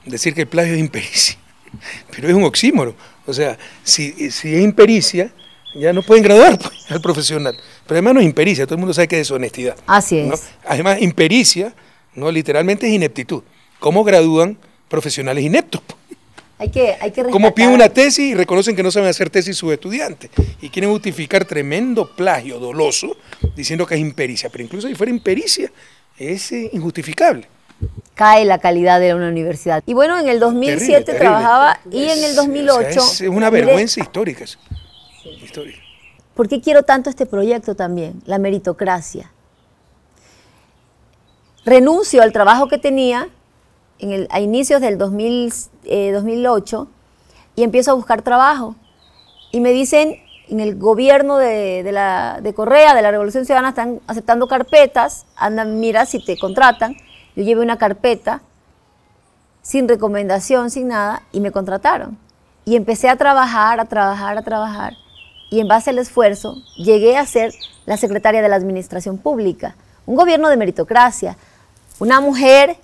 decir 0.04 0.34
que 0.34 0.42
el 0.42 0.48
plagio 0.48 0.74
es 0.74 0.80
impericia, 0.80 1.36
pero 2.14 2.28
es 2.28 2.34
un 2.34 2.44
oxímoro. 2.44 2.94
O 3.26 3.32
sea, 3.32 3.56
si, 3.82 4.30
si 4.30 4.54
es 4.54 4.62
impericia, 4.62 5.32
ya 5.74 5.92
no 5.92 6.02
pueden 6.02 6.24
graduar 6.24 6.58
pues, 6.58 6.90
al 6.90 7.00
profesional. 7.00 7.56
Pero 7.86 7.96
además 7.96 8.14
no 8.14 8.20
es 8.20 8.26
impericia, 8.26 8.66
todo 8.66 8.74
el 8.74 8.80
mundo 8.80 8.94
sabe 8.94 9.08
que 9.08 9.20
es 9.20 9.28
deshonestidad. 9.28 9.76
Así 9.86 10.18
es. 10.18 10.28
¿no? 10.28 10.34
Además, 10.66 11.00
impericia, 11.00 11.74
no 12.14 12.30
literalmente 12.30 12.86
es 12.86 12.92
ineptitud. 12.92 13.42
¿Cómo 13.80 14.04
gradúan 14.04 14.56
profesionales 14.88 15.44
ineptos? 15.44 15.82
pues? 15.86 15.98
Hay 16.58 16.70
que, 16.70 16.96
hay 17.00 17.10
que 17.10 17.24
Como 17.24 17.54
piden 17.54 17.70
una 17.70 17.88
tesis 17.88 18.30
y 18.30 18.34
reconocen 18.34 18.76
que 18.76 18.82
no 18.82 18.90
saben 18.90 19.08
hacer 19.08 19.28
tesis 19.28 19.56
sus 19.56 19.72
estudiantes 19.72 20.30
y 20.60 20.68
quieren 20.68 20.90
justificar 20.90 21.44
tremendo 21.44 22.14
plagio 22.14 22.60
doloso 22.60 23.16
diciendo 23.56 23.86
que 23.86 23.96
es 23.96 24.00
impericia, 24.00 24.48
pero 24.50 24.62
incluso 24.62 24.86
si 24.86 24.94
fuera 24.94 25.10
impericia 25.10 25.70
es 26.16 26.52
eh, 26.52 26.70
injustificable. 26.72 27.48
cae 28.14 28.44
la 28.44 28.58
calidad 28.58 29.00
de 29.00 29.14
una 29.14 29.28
universidad. 29.28 29.82
Y 29.84 29.94
bueno, 29.94 30.18
en 30.18 30.28
el 30.28 30.38
2007 30.38 30.86
Terrible, 30.86 31.04
terrible. 31.04 31.18
trabajaba 31.18 31.80
y 31.90 32.04
en 32.04 32.24
el 32.24 32.36
2008... 32.36 32.78
o 32.78 33.04
sea, 33.04 33.26
es 33.26 33.32
una 33.32 33.50
mire, 33.50 33.66
vergüenza 33.66 34.00
histórica. 34.00 34.44
eso. 34.44 34.58
Histórica. 35.30 35.78
¿Por 36.34 36.48
qué 36.48 36.60
quiero 36.60 36.82
tanto 36.82 37.10
este 37.10 37.26
proyecto 37.26 37.74
también? 37.76 38.22
La 38.26 38.38
meritocracia. 38.38 39.30
Renuncio 41.64 42.22
al 42.22 42.32
trabajo 42.32 42.68
que 42.68 42.78
tenía 42.78 43.28
a 44.30 44.40
inicios 44.40 44.80
del 44.80 44.98
2008 44.98 45.68
eh, 45.86 46.86
y 47.56 47.62
empiezo 47.62 47.92
a 47.92 47.94
buscar 47.94 48.22
trabajo. 48.22 48.74
Y 49.52 49.60
me 49.60 49.70
dicen, 49.70 50.16
en 50.48 50.60
el 50.60 50.76
gobierno 50.76 51.38
de, 51.38 51.88
la, 51.90 52.40
de 52.42 52.52
Correa, 52.52 52.94
de 52.94 53.02
la 53.02 53.10
Revolución 53.10 53.46
Ciudadana, 53.46 53.70
están 53.70 54.00
aceptando 54.06 54.46
carpetas, 54.48 55.24
andan, 55.36 55.80
mira 55.80 56.04
si 56.04 56.22
te 56.22 56.36
contratan. 56.36 56.96
Yo 57.36 57.44
llevé 57.44 57.62
una 57.62 57.78
carpeta 57.78 58.42
sin 59.62 59.88
recomendación, 59.88 60.70
sin 60.70 60.88
nada, 60.88 61.22
y 61.32 61.40
me 61.40 61.52
contrataron. 61.52 62.18
Y 62.66 62.76
empecé 62.76 63.08
a 63.08 63.16
trabajar, 63.16 63.80
a 63.80 63.86
trabajar, 63.86 64.36
a 64.36 64.42
trabajar. 64.42 64.94
Y 65.50 65.60
en 65.60 65.68
base 65.68 65.90
al 65.90 65.98
esfuerzo, 65.98 66.62
llegué 66.76 67.16
a 67.16 67.26
ser 67.26 67.52
la 67.86 67.96
secretaria 67.96 68.42
de 68.42 68.48
la 68.48 68.56
Administración 68.56 69.18
Pública. 69.18 69.76
Un 70.06 70.16
gobierno 70.16 70.48
de 70.48 70.56
meritocracia. 70.56 71.36
Una 71.98 72.20
mujer 72.20 72.76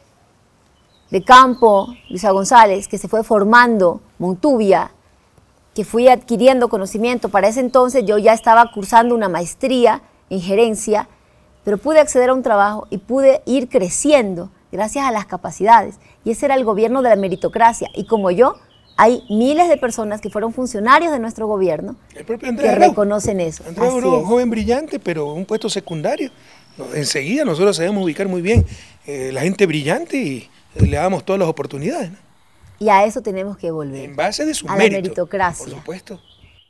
de 1.10 1.22
campo, 1.22 1.88
Luisa 2.08 2.30
González, 2.30 2.86
que 2.86 2.98
se 2.98 3.08
fue 3.08 3.24
formando, 3.24 4.00
Montubia, 4.18 4.92
que 5.74 5.84
fui 5.84 6.08
adquiriendo 6.08 6.68
conocimiento. 6.68 7.28
Para 7.28 7.48
ese 7.48 7.60
entonces 7.60 8.04
yo 8.04 8.18
ya 8.18 8.32
estaba 8.32 8.70
cursando 8.72 9.14
una 9.14 9.28
maestría 9.28 10.02
en 10.28 10.40
gerencia, 10.40 11.08
pero 11.64 11.78
pude 11.78 12.00
acceder 12.00 12.30
a 12.30 12.34
un 12.34 12.42
trabajo 12.42 12.86
y 12.90 12.98
pude 12.98 13.42
ir 13.46 13.68
creciendo 13.68 14.50
gracias 14.72 15.06
a 15.06 15.10
las 15.10 15.26
capacidades. 15.26 15.98
Y 16.24 16.30
ese 16.30 16.46
era 16.46 16.54
el 16.54 16.64
gobierno 16.64 17.02
de 17.02 17.10
la 17.10 17.16
meritocracia. 17.16 17.88
Y 17.94 18.06
como 18.06 18.30
yo, 18.30 18.56
hay 19.00 19.24
miles 19.30 19.70
de 19.70 19.78
personas 19.78 20.20
que 20.20 20.28
fueron 20.28 20.52
funcionarios 20.52 21.10
de 21.10 21.18
nuestro 21.18 21.46
gobierno 21.46 21.96
que 22.14 22.74
reconocen 22.74 23.40
eso. 23.40 23.64
Andrés 23.66 23.94
un 23.94 24.24
joven 24.26 24.50
brillante, 24.50 24.98
pero 24.98 25.32
un 25.32 25.46
puesto 25.46 25.70
secundario. 25.70 26.30
Enseguida 26.94 27.46
nosotros 27.46 27.76
sabemos 27.76 28.04
ubicar 28.04 28.28
muy 28.28 28.42
bien 28.42 28.66
eh, 29.06 29.30
la 29.32 29.40
gente 29.40 29.64
brillante 29.64 30.18
y 30.18 30.50
le 30.74 30.98
damos 30.98 31.24
todas 31.24 31.40
las 31.40 31.48
oportunidades. 31.48 32.10
Y 32.78 32.90
a 32.90 33.06
eso 33.06 33.22
tenemos 33.22 33.56
que 33.56 33.70
volver. 33.70 34.04
En 34.04 34.16
base 34.16 34.44
de 34.44 34.52
su 34.52 34.68
a 34.68 34.76
la 34.76 34.76
meritocracia. 34.76 35.64
Por 35.64 35.74
supuesto. 35.76 36.20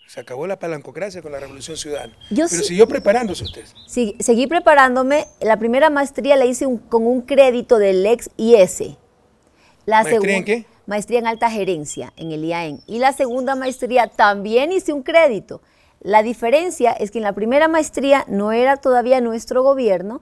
Se 0.06 0.20
acabó 0.20 0.46
la 0.46 0.58
palancocracia 0.58 1.22
con 1.22 1.32
la 1.32 1.40
Revolución 1.40 1.76
Ciudadana. 1.76 2.16
Pero 2.28 2.46
siguió 2.46 2.86
preparándose 2.86 3.42
usted. 3.42 3.64
Sí, 3.88 4.14
seguí 4.20 4.46
preparándome. 4.46 5.26
La 5.40 5.56
primera 5.56 5.90
maestría 5.90 6.36
la 6.36 6.46
hice 6.46 6.66
con 6.88 7.08
un 7.08 7.22
crédito 7.22 7.78
del 7.78 8.06
ex 8.06 8.30
IS. 8.36 8.96
La 9.84 10.04
¿Maestría 10.04 10.36
en 10.36 10.44
qué? 10.44 10.69
Maestría 10.90 11.20
en 11.20 11.28
alta 11.28 11.48
gerencia 11.48 12.12
en 12.16 12.32
el 12.32 12.44
IAEN. 12.44 12.82
Y 12.88 12.98
la 12.98 13.12
segunda 13.12 13.54
maestría 13.54 14.08
también 14.08 14.72
hice 14.72 14.92
un 14.92 15.04
crédito. 15.04 15.62
La 16.00 16.24
diferencia 16.24 16.90
es 16.90 17.12
que 17.12 17.18
en 17.18 17.22
la 17.22 17.32
primera 17.32 17.68
maestría 17.68 18.24
no 18.26 18.50
era 18.50 18.76
todavía 18.76 19.20
nuestro 19.20 19.62
gobierno, 19.62 20.20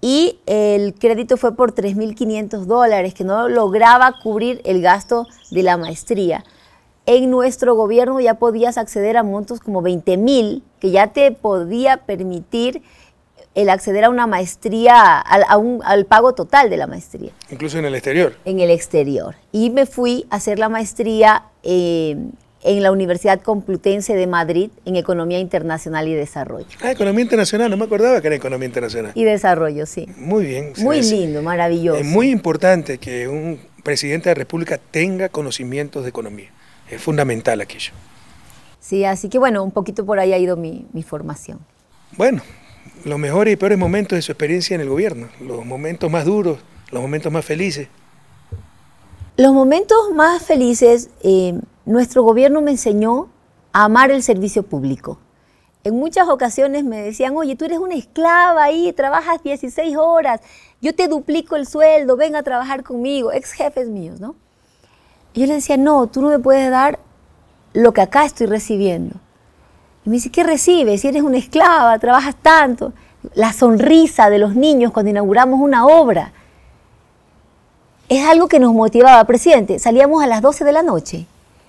y 0.00 0.38
el 0.46 0.94
crédito 0.94 1.36
fue 1.36 1.54
por 1.54 1.74
3.500 1.74 2.64
dólares, 2.64 3.12
que 3.12 3.24
no 3.24 3.50
lograba 3.50 4.14
cubrir 4.22 4.62
el 4.64 4.80
gasto 4.80 5.26
de 5.50 5.62
la 5.62 5.76
maestría. 5.76 6.42
En 7.04 7.30
nuestro 7.30 7.74
gobierno 7.74 8.18
ya 8.18 8.38
podías 8.38 8.78
acceder 8.78 9.18
a 9.18 9.22
montos 9.22 9.60
como 9.60 9.82
20.000, 9.82 10.62
que 10.80 10.90
ya 10.90 11.08
te 11.08 11.32
podía 11.32 12.06
permitir 12.06 12.82
el 13.58 13.70
acceder 13.70 14.04
a 14.04 14.08
una 14.08 14.28
maestría, 14.28 15.18
al, 15.18 16.06
pago 16.06 16.32
total 16.32 16.70
de 16.70 16.76
la 16.76 16.86
maestría. 16.86 17.32
Incluso 17.50 17.76
en 17.76 17.86
el 17.86 17.94
exterior. 17.96 18.36
En 18.44 18.60
el 18.60 18.70
exterior. 18.70 19.34
Y 19.50 19.70
me 19.70 19.84
fui 19.84 20.26
a 20.30 20.36
hacer 20.36 20.60
la 20.60 20.68
maestría 20.68 21.42
eh, 21.64 22.16
en 22.62 22.82
la 22.84 22.92
Universidad 22.92 23.40
Complutense 23.40 24.14
de 24.14 24.28
Madrid 24.28 24.70
en 24.84 24.94
Economía 24.94 25.40
Internacional 25.40 26.06
y 26.06 26.14
Desarrollo. 26.14 26.68
Ah, 26.80 26.92
Economía 26.92 27.22
Internacional, 27.22 27.68
no 27.68 27.76
me 27.76 27.86
acordaba 27.86 28.20
que 28.20 28.28
era 28.28 28.36
Economía 28.36 28.66
Internacional. 28.66 29.10
Y 29.16 29.24
Desarrollo, 29.24 29.86
sí. 29.86 30.06
Muy 30.16 30.46
bien. 30.46 30.72
Muy 30.76 31.02
lindo, 31.02 31.42
maravilloso. 31.42 31.98
Es 31.98 32.06
muy 32.06 32.30
importante 32.30 32.98
que 32.98 33.26
un 33.26 33.58
presidente 33.82 34.28
de 34.28 34.36
la 34.36 34.38
República 34.38 34.78
tenga 34.78 35.30
conocimientos 35.30 36.04
de 36.04 36.10
economía. 36.10 36.50
Es 36.88 37.02
fundamental 37.02 37.60
aquello. 37.60 37.90
Sí, 38.78 39.04
así 39.04 39.28
que 39.28 39.40
bueno, 39.40 39.64
un 39.64 39.72
poquito 39.72 40.06
por 40.06 40.20
ahí 40.20 40.32
ha 40.32 40.38
ido 40.38 40.56
mi, 40.56 40.86
mi 40.92 41.02
formación. 41.02 41.58
Bueno, 42.16 42.40
los 43.04 43.18
mejores 43.18 43.54
y 43.54 43.56
peores 43.56 43.78
momentos 43.78 44.16
de 44.16 44.22
su 44.22 44.32
experiencia 44.32 44.74
en 44.74 44.80
el 44.80 44.88
gobierno, 44.88 45.28
los 45.40 45.64
momentos 45.64 46.10
más 46.10 46.24
duros, 46.24 46.58
los 46.90 47.02
momentos 47.02 47.32
más 47.32 47.44
felices. 47.44 47.88
Los 49.36 49.52
momentos 49.52 49.96
más 50.14 50.42
felices, 50.42 51.10
eh, 51.22 51.58
nuestro 51.86 52.22
gobierno 52.22 52.60
me 52.60 52.72
enseñó 52.72 53.28
a 53.72 53.84
amar 53.84 54.10
el 54.10 54.22
servicio 54.22 54.62
público. 54.62 55.18
En 55.84 55.94
muchas 55.94 56.28
ocasiones 56.28 56.84
me 56.84 57.00
decían, 57.00 57.36
oye, 57.36 57.54
tú 57.54 57.64
eres 57.64 57.78
una 57.78 57.94
esclava 57.94 58.64
ahí, 58.64 58.92
trabajas 58.92 59.42
16 59.42 59.96
horas, 59.96 60.40
yo 60.80 60.94
te 60.94 61.08
duplico 61.08 61.56
el 61.56 61.66
sueldo, 61.66 62.16
ven 62.16 62.34
a 62.34 62.42
trabajar 62.42 62.82
conmigo, 62.82 63.32
ex 63.32 63.52
jefes 63.52 63.88
míos, 63.88 64.20
¿no? 64.20 64.34
Y 65.34 65.40
yo 65.40 65.46
le 65.46 65.54
decía, 65.54 65.76
no, 65.76 66.08
tú 66.08 66.20
no 66.20 66.30
me 66.30 66.38
puedes 66.38 66.70
dar 66.70 66.98
lo 67.72 67.92
que 67.92 68.00
acá 68.00 68.24
estoy 68.24 68.48
recibiendo. 68.48 69.16
Y 70.08 70.10
me 70.10 70.16
dice, 70.16 70.30
¿qué 70.30 70.42
recibes? 70.42 71.02
Si 71.02 71.08
eres 71.08 71.20
una 71.20 71.36
esclava, 71.36 71.98
trabajas 71.98 72.34
tanto. 72.40 72.94
La 73.34 73.52
sonrisa 73.52 74.30
de 74.30 74.38
los 74.38 74.56
niños 74.56 74.90
cuando 74.90 75.10
inauguramos 75.10 75.60
una 75.60 75.86
obra 75.86 76.32
es 78.08 78.26
algo 78.26 78.48
que 78.48 78.58
nos 78.58 78.72
motivaba, 78.72 79.22
presidente. 79.24 79.78
Salíamos 79.78 80.22
a 80.24 80.26
las 80.26 80.40
12 80.40 80.64
de 80.64 80.72
la 80.72 80.82
noche 80.82 81.26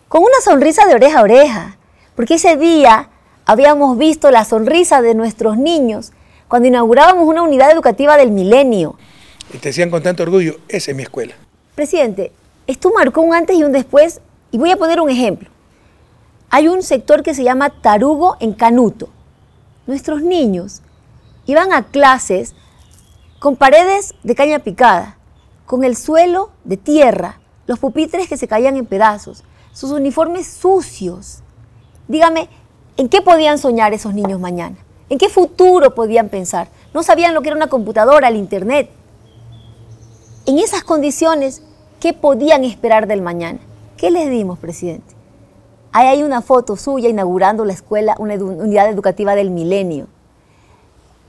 con 0.07 0.21
una 0.21 0.39
sonrisa 0.41 0.85
de 0.85 0.95
oreja 0.95 1.19
a 1.19 1.23
oreja, 1.23 1.77
porque 2.15 2.35
ese 2.35 2.55
día 2.55 3.09
habíamos 3.45 3.97
visto 3.97 4.31
la 4.31 4.45
sonrisa 4.45 5.01
de 5.01 5.15
nuestros 5.15 5.57
niños 5.57 6.13
cuando 6.47 6.69
inaugurábamos 6.69 7.27
una 7.27 7.41
unidad 7.41 7.71
educativa 7.71 8.15
del 8.15 8.31
milenio. 8.31 8.95
Y 9.53 9.57
te 9.57 9.67
decían 9.67 9.89
con 9.89 10.01
tanto 10.01 10.23
orgullo, 10.23 10.59
esa 10.69 10.91
es 10.91 10.95
mi 10.95 11.03
escuela. 11.03 11.35
Presidente, 11.75 12.31
esto 12.67 12.89
marcó 12.95 13.19
un 13.19 13.35
antes 13.35 13.57
y 13.57 13.63
un 13.63 13.73
después, 13.73 14.21
y 14.49 14.57
voy 14.57 14.71
a 14.71 14.77
poner 14.77 15.01
un 15.01 15.09
ejemplo. 15.09 15.49
Hay 16.51 16.67
un 16.67 16.81
sector 16.81 17.21
que 17.21 17.35
se 17.35 17.43
llama 17.43 17.69
Tarugo 17.69 18.35
en 18.39 18.53
Canuto. 18.53 19.09
Nuestros 19.85 20.23
niños 20.23 20.81
iban 21.45 21.73
a 21.73 21.83
clases 21.83 22.55
con 23.37 23.55
paredes 23.55 24.15
de 24.23 24.33
caña 24.33 24.57
picada, 24.57 25.17
con 25.67 25.83
el 25.83 25.95
suelo 25.95 26.49
de 26.63 26.77
tierra, 26.77 27.39
los 27.67 27.77
pupitres 27.77 28.27
que 28.27 28.35
se 28.35 28.47
caían 28.47 28.77
en 28.77 28.87
pedazos, 28.87 29.43
sus 29.73 29.91
uniformes 29.91 30.47
sucios. 30.47 31.43
Dígame, 32.07 32.49
¿en 32.97 33.09
qué 33.09 33.21
podían 33.21 33.59
soñar 33.59 33.93
esos 33.93 34.15
niños 34.15 34.39
mañana? 34.39 34.75
¿En 35.09 35.19
qué 35.19 35.29
futuro 35.29 35.93
podían 35.93 36.29
pensar? 36.29 36.67
No 36.95 37.03
sabían 37.03 37.35
lo 37.35 37.43
que 37.43 37.49
era 37.49 37.57
una 37.57 37.67
computadora, 37.67 38.27
el 38.27 38.35
Internet. 38.35 38.89
En 40.47 40.57
esas 40.57 40.83
condiciones, 40.83 41.61
¿qué 41.99 42.13
podían 42.13 42.63
esperar 42.63 43.05
del 43.05 43.21
mañana? 43.21 43.59
¿Qué 43.97 44.09
les 44.09 44.31
dimos, 44.31 44.57
presidente? 44.57 45.18
Ahí 45.91 46.07
hay 46.07 46.23
una 46.23 46.41
foto 46.41 46.75
suya 46.75 47.09
inaugurando 47.09 47.65
la 47.65 47.73
escuela, 47.73 48.15
una 48.19 48.35
unidad 48.35 48.89
educativa 48.89 49.35
del 49.35 49.49
milenio. 49.49 50.07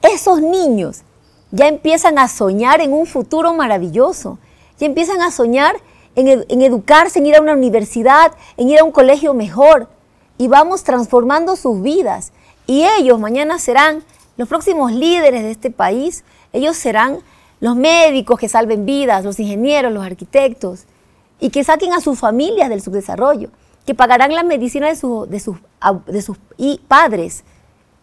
Esos 0.02 0.42
niños 0.42 1.02
ya 1.50 1.66
empiezan 1.66 2.18
a 2.18 2.28
soñar 2.28 2.80
en 2.80 2.92
un 2.92 3.06
futuro 3.06 3.54
maravilloso, 3.54 4.38
ya 4.78 4.86
empiezan 4.86 5.22
a 5.22 5.30
soñar 5.30 5.76
en, 6.14 6.62
educarse, 6.62 7.18
en 7.18 7.26
ir 7.26 7.36
a 7.36 7.40
una 7.40 7.54
universidad, 7.54 8.32
en 8.56 8.68
ir 8.68 8.80
a 8.80 8.84
un 8.84 8.92
colegio 8.92 9.34
mejor, 9.34 9.88
y 10.38 10.48
vamos 10.48 10.84
transformando 10.84 11.56
sus 11.56 11.82
vidas. 11.82 12.32
Y 12.66 12.84
ellos 12.98 13.18
mañana 13.18 13.58
serán 13.58 14.02
los 14.36 14.48
próximos 14.48 14.92
líderes 14.92 15.42
de 15.42 15.50
este 15.50 15.70
país, 15.70 16.24
ellos 16.52 16.76
serán 16.76 17.18
los 17.60 17.76
médicos 17.76 18.38
que 18.38 18.48
salven 18.48 18.86
vidas, 18.86 19.24
los 19.24 19.38
ingenieros, 19.38 19.92
los 19.92 20.04
arquitectos, 20.04 20.84
y 21.40 21.50
que 21.50 21.64
saquen 21.64 21.92
a 21.92 22.00
sus 22.00 22.18
familias 22.18 22.68
del 22.68 22.82
subdesarrollo, 22.82 23.50
que 23.86 23.94
pagarán 23.94 24.34
la 24.34 24.42
medicina 24.42 24.86
de, 24.86 24.92
de, 24.92 25.40
sus, 25.40 25.58
de 26.06 26.22
sus 26.22 26.38
padres, 26.88 27.44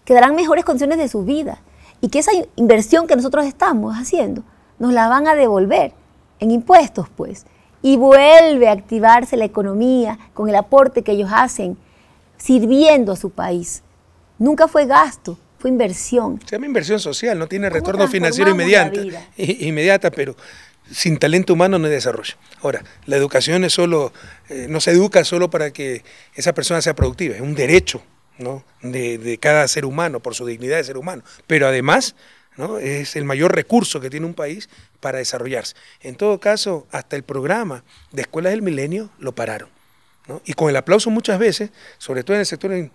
que 0.06 0.14
darán 0.14 0.36
mejores 0.36 0.66
condiciones 0.66 0.98
de 0.98 1.08
su 1.08 1.24
vida 1.24 1.60
y 2.02 2.10
que 2.10 2.20
esa 2.20 2.32
inversión 2.56 3.08
que 3.08 3.16
nosotros 3.16 3.46
estamos 3.46 3.96
haciendo 3.96 4.44
nos 4.80 4.94
la 4.94 5.08
van 5.08 5.28
a 5.28 5.36
devolver 5.36 5.94
en 6.40 6.52
impuestos, 6.52 7.08
pues. 7.16 7.46
Y 7.82 7.98
vuelve 7.98 8.68
a 8.68 8.72
activarse 8.72 9.38
la 9.38 9.46
economía 9.46 10.18
con 10.34 10.50
el 10.50 10.56
aporte 10.56 11.04
que 11.04 11.14
ellos 11.14 11.30
hacen, 11.34 11.78
sirviendo 12.38 13.12
a 13.12 13.16
su 13.16 13.30
país. 13.30 13.84
Nunca 14.38 14.68
fue 14.68 14.86
gasto, 14.86 15.38
fue 15.58 15.70
inversión. 15.70 16.40
Se 16.46 16.56
llama 16.56 16.68
inversión 16.68 17.00
social, 17.00 17.38
no 17.38 17.48
tiene 17.48 17.70
retorno 17.70 18.08
financiero 18.08 18.52
inmediato, 18.52 19.00
inmediata, 19.38 20.12
pero 20.12 20.36
sin 20.92 21.18
talento 21.18 21.54
humano 21.54 21.80
no 21.80 21.88
hay 21.88 21.94
desarrollo. 21.94 22.36
Ahora, 22.62 22.84
la 23.06 23.16
educación 23.16 23.64
es 23.64 23.74
solo, 23.74 24.14
eh, 24.50 24.68
no 24.70 24.80
se 24.82 24.92
educa 24.92 25.24
solo 25.24 25.50
para 25.50 25.72
que 25.72 26.04
esa 26.36 26.54
persona 26.54 26.82
sea 26.82 26.96
productiva, 26.96 27.36
es 27.36 27.42
un 27.42 27.56
derecho 27.56 28.02
de, 28.82 29.38
cada 29.42 29.68
ser 29.68 29.86
humano, 29.86 30.20
por 30.20 30.36
su 30.36 30.46
dignidad 30.46 30.78
de 30.78 30.84
ser 30.84 30.98
humano. 30.98 31.24
Pero 31.48 31.68
además 31.68 32.16
¿no? 32.56 32.78
es 32.80 33.16
el 33.16 33.24
mayor 33.24 33.56
recurso 33.56 34.00
que 34.00 34.10
tiene 34.10 34.26
un 34.26 34.34
país 34.34 34.70
para 35.00 35.18
desarrollarse. 35.18 35.76
En 36.02 36.16
todo 36.16 36.40
caso, 36.40 36.88
hasta 36.92 37.16
el 37.16 37.24
programa 37.24 37.84
de 38.12 38.22
Escuelas 38.22 38.52
del 38.52 38.62
Milenio 38.62 39.10
lo 39.20 39.34
pararon. 39.34 39.70
Y 40.46 40.54
con 40.54 40.70
el 40.70 40.76
aplauso 40.76 41.10
muchas 41.10 41.40
veces, 41.40 41.70
sobre 41.98 42.24
todo 42.24 42.36
en 42.36 42.42
el 42.42 42.46
sector 42.46 42.72
eh, 42.74 42.92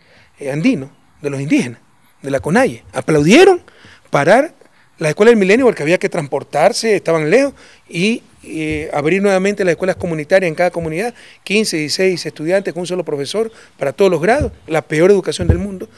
andino, 0.50 0.90
de 1.22 1.30
los 1.30 1.40
indígenas. 1.40 1.80
de 2.20 2.30
la 2.30 2.40
CONAIE. 2.40 2.84
Aplaudieron 2.92 3.62
parar 4.10 4.54
la 5.02 5.10
escuela 5.10 5.30
del 5.30 5.38
milenio 5.38 5.66
porque 5.66 5.82
había 5.82 5.98
que 5.98 6.08
transportarse, 6.08 6.94
estaban 6.94 7.28
lejos, 7.28 7.54
y 7.88 8.22
eh, 8.44 8.90
abrir 8.92 9.20
nuevamente 9.20 9.64
las 9.64 9.72
escuelas 9.72 9.96
comunitarias 9.96 10.48
en 10.48 10.54
cada 10.54 10.70
comunidad, 10.70 11.12
15, 11.44 11.76
16 11.76 12.26
estudiantes 12.26 12.72
con 12.72 12.82
un 12.82 12.86
solo 12.86 13.04
profesor 13.04 13.50
para 13.78 13.92
todos 13.92 14.10
los 14.10 14.20
grados, 14.22 14.52
la 14.66 14.82
peor 14.82 15.10
educación 15.10 15.48
del 15.48 15.58
mundo. 15.58 15.88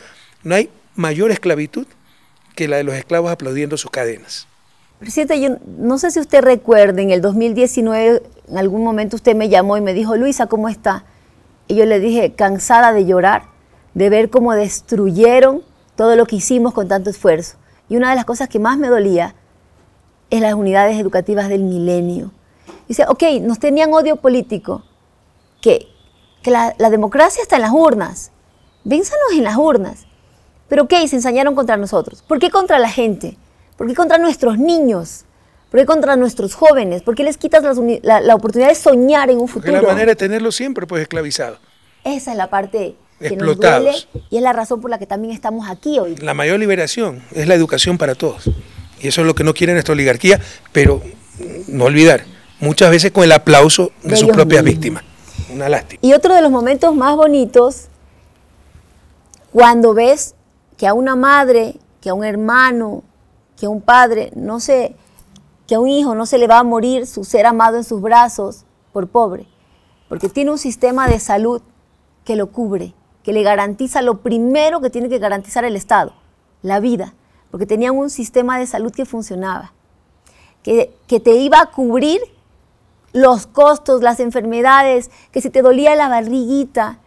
No 0.43 0.55
hay 0.55 0.71
mayor 0.97 1.31
esclavitud 1.31 1.87
que 2.57 2.67
la 2.67 2.77
de 2.77 2.85
los 2.85 2.95
esclavos 2.95 3.31
aplaudiendo 3.31 3.77
sus 3.77 3.91
cadenas. 3.91 4.47
Presidente, 4.99 5.41
yo 5.41 5.59
no 5.79 5.99
sé 5.99 6.11
si 6.11 6.21
usted 6.21 6.43
recuerda, 6.43 7.03
en 7.03 7.11
el 7.11 7.21
2019 7.21 8.23
en 8.49 8.59
algún 8.59 8.85
momento 8.85 9.17
usted 9.17 9.35
me 9.35 9.49
llamó 9.49 9.77
y 9.77 9.81
me 9.81 9.93
dijo, 9.93 10.17
Luisa, 10.17 10.47
¿cómo 10.47 10.69
está? 10.69 11.05
Y 11.69 11.77
yo 11.77 11.85
le 11.85 12.01
dije, 12.01 12.33
cansada 12.35 12.93
de 12.93 13.05
llorar, 13.05 13.45
de 13.95 14.09
ver 14.09 14.31
cómo 14.31 14.55
destruyeron 14.55 15.63
todo 15.97 16.17
lo 16.17 16.27
que 16.27 16.37
hicimos 16.37 16.75
con 16.75 16.89
tanto 16.89 17.11
esfuerzo. 17.11 17.57
Y 17.89 17.97
una 17.97 18.11
de 18.11 18.17
las 18.17 18.25
cosas 18.25 18.49
que 18.49 18.59
más 18.59 18.79
me 18.79 18.89
dolía 18.89 19.35
es 20.31 20.41
las 20.41 20.55
unidades 20.55 20.99
educativas 20.99 21.49
del 21.49 21.63
milenio. 21.63 22.33
Dice, 22.89 23.05
ok, 23.09 23.23
nos 23.43 23.59
tenían 23.59 23.93
odio 23.93 24.17
político, 24.17 24.83
que, 25.61 25.89
que 26.43 26.51
la, 26.51 26.75
la, 26.79 26.91
democracia 26.91 27.43
está 27.43 27.57
en 27.57 27.63
las 27.63 27.73
urnas, 27.73 28.31
vénzanos 28.85 29.33
en 29.33 29.45
las 29.45 29.57
urnas. 29.57 30.07
Pero 30.69 30.85
ok, 30.85 30.93
se 31.07 31.17
ensañaron 31.17 31.55
contra 31.55 31.77
nosotros. 31.77 32.23
¿Por 32.23 32.39
qué 32.39 32.51
contra 32.51 32.79
la 32.79 32.89
gente? 32.89 33.37
¿Por 33.77 33.87
qué 33.87 33.95
contra 33.95 34.19
nuestros 34.19 34.59
niños? 34.59 35.25
¿Por 35.71 35.81
qué 35.81 35.87
contra 35.87 36.17
nuestros 36.17 36.55
jóvenes? 36.55 37.03
¿Por 37.03 37.15
qué 37.15 37.25
les 37.25 37.37
quitas 37.37 37.63
la, 38.03 38.21
la, 38.21 38.35
oportunidad 38.35 38.69
de 38.69 38.75
soñar 38.75 39.31
en 39.31 39.39
un 39.39 39.49
futuro? 39.49 39.73
Porque 39.73 39.87
la 39.87 39.93
manera 39.93 40.13
de 40.13 40.17
tenerlos 40.17 40.55
siempre, 40.55 40.87
pues, 40.87 41.03
esclavizados. 41.03 41.59
Esa 42.05 42.33
es 42.33 42.37
la 42.37 42.49
parte 42.49 42.97
que 43.19 43.37
nos 43.37 43.57
duele 43.57 43.93
y 44.31 44.37
es 44.37 44.43
la 44.43 44.53
razón 44.53 44.81
por 44.81 44.91
la 44.91 44.99
que 44.99 45.07
también 45.07 45.35
estamos 45.35 45.69
aquí 45.69 45.99
hoy. 45.99 46.17
La 46.17 46.35
mayor 46.35 46.59
liberación 46.59 47.23
es 47.33 47.49
la 47.49 47.55
educación 47.55 47.99
para 47.99 48.15
todos. 48.15 48.51
Y 49.01 49.09
eso 49.09 49.21
es 49.21 49.27
lo 49.27 49.35
que 49.35 49.45
no 49.45 49.55
quiere 49.55 49.73
nuestra 49.73 49.93
oligarquía, 49.93 50.41
pero 50.73 51.03
no 51.69 51.85
olvidar, 51.85 52.25
muchas 52.61 52.91
veces 52.91 53.13
con 53.13 53.25
el 53.25 53.33
aplauso 53.33 53.93
de, 54.03 54.11
de 54.11 54.17
sus 54.17 54.29
propias 54.31 54.63
mismos. 54.63 54.81
víctimas. 54.81 55.05
Una 55.53 55.69
lástima. 55.69 55.99
Y 56.03 56.13
otro 56.13 56.35
de 56.35 56.43
los 56.43 56.51
momentos 56.51 56.95
más 56.95 57.17
bonitos, 57.17 57.89
cuando 59.53 59.95
ves 59.95 60.35
que 60.77 60.87
a 60.87 60.95
una 60.95 61.17
madre, 61.17 61.77
que 62.01 62.11
a 62.11 62.15
un 62.15 62.25
hermano, 62.25 63.03
que 63.57 63.67
a 63.67 63.69
un 63.69 63.81
padre, 63.81 64.31
no 64.35 64.61
sé, 64.61 64.97
que 65.67 65.75
a 65.75 65.81
un 65.81 65.89
hijo 65.89 66.15
no 66.15 66.27
se 66.27 66.39
le 66.39 66.47
va 66.47 66.59
a 66.59 66.65
morir 66.65 67.07
su 67.07 67.25
ser 67.25 67.47
amado 67.47 67.77
en 67.77 67.85
sus 67.85 68.01
brazos 68.01 68.65
por 68.93 69.09
pobre, 69.09 69.47
porque 70.09 70.29
tiene 70.29 70.51
un 70.51 70.59
sistema 70.59 71.09
de 71.09 71.21
salud 71.21 71.63
que 72.25 72.37
lo 72.37 72.49
cubre, 72.49 72.95
que 73.25 73.33
le 73.33 73.43
garantiza 73.43 74.03
lo 74.03 74.19
primero 74.19 74.81
que 74.81 74.91
tiene 74.91 75.09
que 75.09 75.19
garantizar 75.19 75.65
el 75.65 75.75
Estado, 75.75 76.13
la 76.63 76.79
vida, 76.79 77.15
porque 77.51 77.67
tenían 77.67 77.97
un 77.97 78.11
sistema 78.11 78.59
de 78.59 78.67
salud 78.67 78.93
que 78.93 79.07
funcionaba, 79.07 79.73
que, 80.63 80.95
que 81.09 81.19
te 81.19 81.33
iba 81.33 81.61
a 81.61 81.67
cubrir 81.67 82.21
los 83.13 83.47
costos, 83.47 84.03
las 84.03 84.21
enfermedades, 84.21 85.11
que 85.33 85.41
si 85.41 85.49
te 85.49 85.63
dolía 85.63 85.97
la 85.97 86.09
barriguita, 86.09 86.99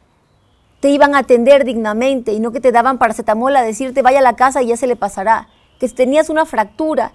te 0.79 0.89
iban 0.89 1.15
a 1.15 1.19
atender 1.19 1.65
dignamente 1.65 2.33
y 2.33 2.39
no 2.39 2.51
que 2.51 2.61
te 2.61 2.71
daban 2.71 2.97
paracetamol 2.97 3.55
a 3.55 3.61
decirte 3.61 4.01
vaya 4.01 4.19
a 4.19 4.23
la 4.23 4.35
casa 4.35 4.61
y 4.61 4.67
ya 4.67 4.77
se 4.77 4.87
le 4.87 4.95
pasará. 4.95 5.49
Que 5.79 5.87
si 5.87 5.93
tenías 5.95 6.29
una 6.29 6.45
fractura 6.45 7.13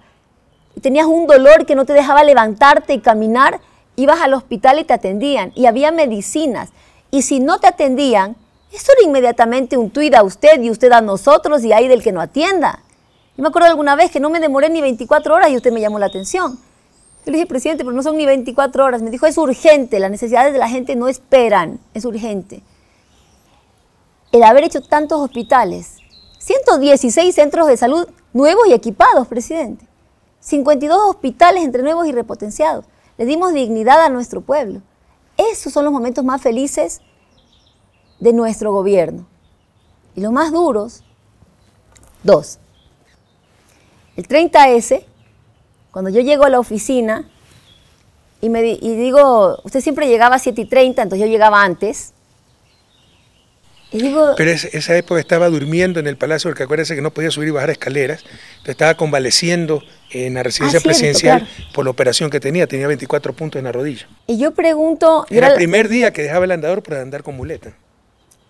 y 0.75 0.81
tenías 0.81 1.07
un 1.07 1.27
dolor 1.27 1.65
que 1.65 1.75
no 1.75 1.85
te 1.85 1.93
dejaba 1.93 2.23
levantarte 2.23 2.93
y 2.93 2.99
caminar, 2.99 3.61
ibas 3.95 4.21
al 4.21 4.33
hospital 4.33 4.79
y 4.79 4.83
te 4.83 4.93
atendían 4.93 5.51
y 5.55 5.65
había 5.65 5.91
medicinas. 5.91 6.69
Y 7.11 7.23
si 7.23 7.39
no 7.39 7.59
te 7.59 7.67
atendían, 7.67 8.35
eso 8.75 8.91
era 8.97 9.07
inmediatamente 9.07 9.77
un 9.77 9.89
tuit 9.89 10.13
a 10.15 10.23
usted 10.23 10.61
y 10.61 10.69
usted 10.69 10.91
a 10.91 11.01
nosotros 11.01 11.63
y 11.63 11.73
ahí 11.73 11.87
del 11.87 12.03
que 12.03 12.11
no 12.11 12.21
atienda. 12.21 12.79
Yo 13.37 13.41
me 13.43 13.49
acuerdo 13.49 13.69
alguna 13.69 13.95
vez 13.95 14.11
que 14.11 14.19
no 14.19 14.29
me 14.29 14.39
demoré 14.39 14.69
ni 14.69 14.81
24 14.81 15.33
horas 15.33 15.49
y 15.49 15.55
usted 15.55 15.71
me 15.71 15.81
llamó 15.81 15.99
la 15.99 16.07
atención. 16.07 16.59
Yo 17.25 17.31
le 17.31 17.33
dije, 17.33 17.47
presidente, 17.47 17.83
pero 17.83 17.95
no 17.95 18.03
son 18.03 18.17
ni 18.17 18.25
24 18.25 18.83
horas. 18.83 19.01
Me 19.01 19.09
dijo, 19.09 19.25
es 19.25 19.37
urgente, 19.37 19.99
las 19.99 20.11
necesidades 20.11 20.53
de 20.53 20.59
la 20.59 20.67
gente 20.67 20.95
no 20.95 21.07
esperan, 21.07 21.79
es 21.93 22.05
urgente 22.05 22.63
el 24.33 24.41
haber 24.41 24.63
hecho 24.63 24.81
tantos 24.81 25.19
hospitales, 25.21 25.97
116 26.39 27.33
centros 27.33 27.67
de 27.67 27.77
salud 27.77 28.07
nuevos 28.33 28.67
y 28.67 28.73
equipados, 28.73 29.27
presidente, 29.27 29.87
52 30.39 30.97
hospitales 31.07 31.63
entre 31.63 31.83
nuevos 31.83 32.07
y 32.07 32.11
repotenciados. 32.11 32.85
Le 33.19 33.25
dimos 33.25 33.53
dignidad 33.53 34.03
a 34.03 34.09
nuestro 34.09 34.41
pueblo. 34.41 34.81
Esos 35.37 35.71
son 35.71 35.85
los 35.85 35.93
momentos 35.93 36.25
más 36.25 36.41
felices 36.41 37.01
de 38.23 38.31
nuestro 38.31 38.71
gobierno. 38.71 39.27
Y 40.15 40.21
los 40.21 40.31
más 40.31 40.51
duros, 40.53 41.03
dos. 42.23 42.57
El 44.15 44.27
30S, 44.27 45.03
cuando 45.91 46.09
yo 46.09 46.21
llego 46.21 46.45
a 46.45 46.49
la 46.49 46.59
oficina 46.59 47.29
y, 48.39 48.47
me, 48.47 48.65
y 48.65 48.95
digo, 48.95 49.59
usted 49.63 49.81
siempre 49.81 50.07
llegaba 50.07 50.37
a 50.37 50.39
7 50.39 50.61
y 50.61 50.65
30, 50.65 51.01
entonces 51.01 51.27
yo 51.27 51.31
llegaba 51.31 51.63
antes, 51.63 52.13
pero 54.37 54.49
esa 54.49 54.97
época 54.97 55.19
estaba 55.19 55.49
durmiendo 55.49 55.99
en 55.99 56.07
el 56.07 56.17
palacio, 56.17 56.49
porque 56.49 56.63
acuérdese 56.63 56.95
que 56.95 57.01
no 57.01 57.11
podía 57.11 57.29
subir 57.29 57.49
y 57.49 57.51
bajar 57.51 57.69
escaleras, 57.69 58.21
entonces 58.21 58.71
estaba 58.71 58.95
convaleciendo 58.95 59.83
en 60.09 60.33
la 60.33 60.41
residencia 60.41 60.79
ah, 60.79 60.83
presidencial 60.83 61.47
por 61.75 61.85
la 61.85 61.91
operación 61.91 62.31
que 62.31 62.39
tenía, 62.39 62.65
tenía 62.65 62.87
24 62.87 63.33
puntos 63.33 63.59
en 63.59 63.65
la 63.65 63.71
rodilla. 63.71 64.07
Y 64.25 64.39
yo 64.39 64.51
pregunto... 64.53 65.27
Era 65.29 65.49
el 65.49 65.55
primer 65.55 65.89
día 65.89 66.11
que 66.11 66.23
dejaba 66.23 66.45
el 66.45 66.51
andador 66.51 66.81
para 66.81 67.01
andar 67.01 67.21
con 67.21 67.35
muleta. 67.35 67.75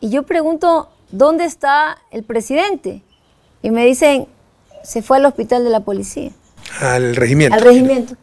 Y 0.03 0.09
yo 0.09 0.23
pregunto, 0.23 0.89
¿dónde 1.11 1.45
está 1.45 1.97
el 2.11 2.23
presidente? 2.23 3.01
Y 3.61 3.71
me 3.71 3.85
dicen, 3.85 4.27
se 4.83 5.01
fue 5.01 5.15
al 5.15 5.25
hospital 5.25 5.63
de 5.63 5.69
la 5.69 5.79
policía. 5.79 6.31
Al 6.81 7.15
regimiento. 7.15 7.55
Al 7.55 7.61
regimiento. 7.61 8.15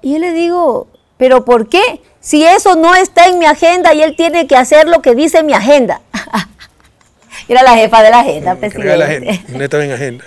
Y 0.00 0.14
yo 0.14 0.18
le 0.20 0.32
digo, 0.32 0.88
¿pero 1.18 1.44
por 1.44 1.68
qué? 1.68 2.00
Si 2.20 2.46
eso 2.46 2.76
no 2.76 2.94
está 2.94 3.26
en 3.26 3.38
mi 3.38 3.44
agenda 3.44 3.92
y 3.92 4.00
él 4.00 4.16
tiene 4.16 4.46
que 4.46 4.56
hacer 4.56 4.88
lo 4.88 5.02
que 5.02 5.14
dice 5.14 5.42
mi 5.42 5.52
agenda. 5.52 6.00
Era 7.48 7.62
la 7.62 7.74
jefa 7.74 8.02
de 8.02 8.08
la 8.08 8.20
agenda, 8.20 8.54
presidente. 8.54 8.96
La 8.96 9.04
agenda, 9.04 9.32
no 9.48 9.62
estaba 9.62 9.84
en 9.84 9.92
agenda. 9.92 10.24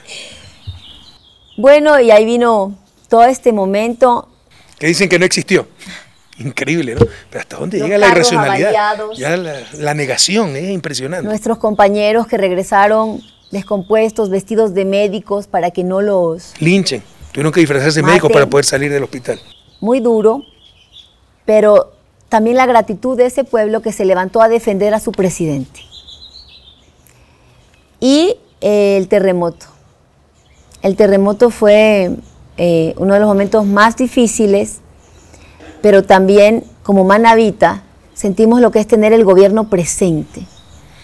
Bueno, 1.58 2.00
y 2.00 2.12
ahí 2.12 2.26
vino 2.26 2.78
todo 3.10 3.24
este 3.24 3.52
momento. 3.52 4.30
Que 4.78 4.86
dicen 4.86 5.10
que 5.10 5.18
no 5.18 5.26
existió. 5.26 5.68
Increíble, 6.40 6.96
¿no? 6.96 7.06
Pero 7.30 7.42
hasta 7.42 7.58
dónde 7.58 7.80
llega 7.80 7.98
la 7.98 8.10
irracionalidad. 8.10 8.98
Ya 9.16 9.38
la, 9.38 9.62
la 9.78 9.94
negación 9.94 10.56
es 10.56 10.70
impresionante. 10.70 11.28
Nuestros 11.28 11.58
compañeros 11.60 12.28
que 12.28 12.38
regresaron 12.38 13.22
descompuestos, 13.52 14.30
vestidos 14.30 14.74
de 14.74 14.84
médicos 14.84 15.48
para 15.48 15.72
que 15.72 15.84
no 15.84 16.02
los... 16.02 16.54
Linchen. 16.60 17.04
Tuvieron 17.32 17.52
que 17.52 17.60
disfrazarse 17.60 18.02
de 18.02 18.06
médicos 18.06 18.32
para 18.32 18.48
poder 18.48 18.66
salir 18.66 18.92
del 18.92 19.04
hospital. 19.04 19.40
Muy 19.80 20.00
duro, 20.00 20.44
pero 21.46 21.94
también 22.30 22.58
la 22.58 22.66
gratitud 22.66 23.18
de 23.18 23.26
ese 23.26 23.44
pueblo 23.44 23.82
que 23.82 23.92
se 23.92 24.06
levantó 24.06 24.42
a 24.42 24.50
defender 24.50 24.94
a 24.94 25.00
su 25.00 25.12
presidente. 25.12 25.82
Y 28.00 28.38
eh, 28.62 28.98
el 28.98 29.08
terremoto. 29.08 29.68
El 30.82 30.96
terremoto 30.96 31.50
fue 31.50 32.12
eh, 32.58 32.94
uno 32.98 33.14
de 33.14 33.20
los 33.20 33.28
momentos 33.28 33.66
más 33.66 33.98
difíciles, 33.98 34.82
pero 35.84 36.02
también 36.04 36.64
como 36.82 37.04
manavita 37.04 37.84
sentimos 38.14 38.62
lo 38.62 38.72
que 38.72 38.80
es 38.80 38.88
tener 38.88 39.12
el 39.12 39.26
gobierno 39.26 39.70
presente. 39.70 40.44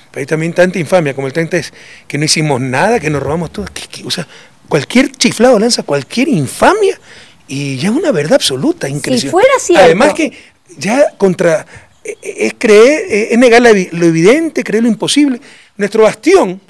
Pero 0.09 0.21
hay 0.21 0.25
también 0.25 0.53
tanta 0.53 0.79
infamia 0.79 1.13
como 1.13 1.27
el 1.27 1.33
30 1.33 1.57
es 1.57 1.73
que 2.07 2.17
no 2.17 2.23
hicimos 2.23 2.61
nada, 2.61 2.97
que 2.97 3.09
nos 3.09 3.21
robamos 3.21 3.51
todo. 3.51 3.65
o 4.05 4.09
sea, 4.09 4.25
cualquier 4.69 5.11
chiflado 5.11 5.59
lanza 5.59 5.83
cualquier 5.83 6.29
infamia 6.29 6.97
y 7.45 7.75
ya 7.75 7.89
es 7.89 7.95
una 7.95 8.13
verdad 8.13 8.35
absoluta, 8.35 8.87
increíble. 8.87 9.19
Si 9.19 9.27
fuera 9.27 9.49
cierto. 9.59 9.83
Además 9.83 10.13
que 10.13 10.31
ya 10.77 11.11
contra 11.17 11.65
e, 12.01 12.17
e, 12.21 12.47
es 12.47 12.53
creer, 12.57 13.03
e, 13.09 13.33
es 13.33 13.37
negar 13.37 13.61
lo 13.61 14.05
evidente, 14.05 14.63
creer 14.63 14.83
lo 14.83 14.89
imposible. 14.89 15.41
Nuestro 15.75 16.03
bastión 16.03 16.61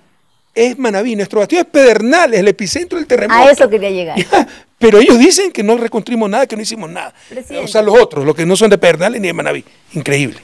es 0.54 0.78
Manaví, 0.78 1.16
nuestro 1.16 1.40
bastión 1.40 1.62
es 1.62 1.68
Pedernales, 1.68 2.40
el 2.40 2.48
epicentro 2.48 2.98
del 2.98 3.08
terremoto. 3.08 3.40
A 3.40 3.52
eso 3.52 3.70
quería 3.70 3.90
llegar. 3.90 4.18
pero 4.78 5.00
ellos 5.00 5.20
dicen 5.20 5.52
que 5.52 5.64
no 5.64 5.78
reconstruimos 5.78 6.30
nada, 6.30 6.48
que 6.48 6.56
no 6.56 6.62
hicimos 6.62 6.90
nada. 6.90 7.14
O 7.62 7.68
sea, 7.68 7.82
los 7.82 8.00
otros, 8.00 8.26
los 8.26 8.36
que 8.36 8.46
no 8.46 8.56
son 8.56 8.70
de 8.70 8.78
Pedernales 8.78 9.22
ni 9.22 9.28
de 9.28 9.34
Manaví. 9.34 9.64
Increíble. 9.94 10.40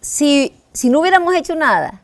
Si, 0.00 0.52
si 0.72 0.88
no 0.88 1.00
hubiéramos 1.00 1.34
hecho 1.34 1.54
nada, 1.54 2.02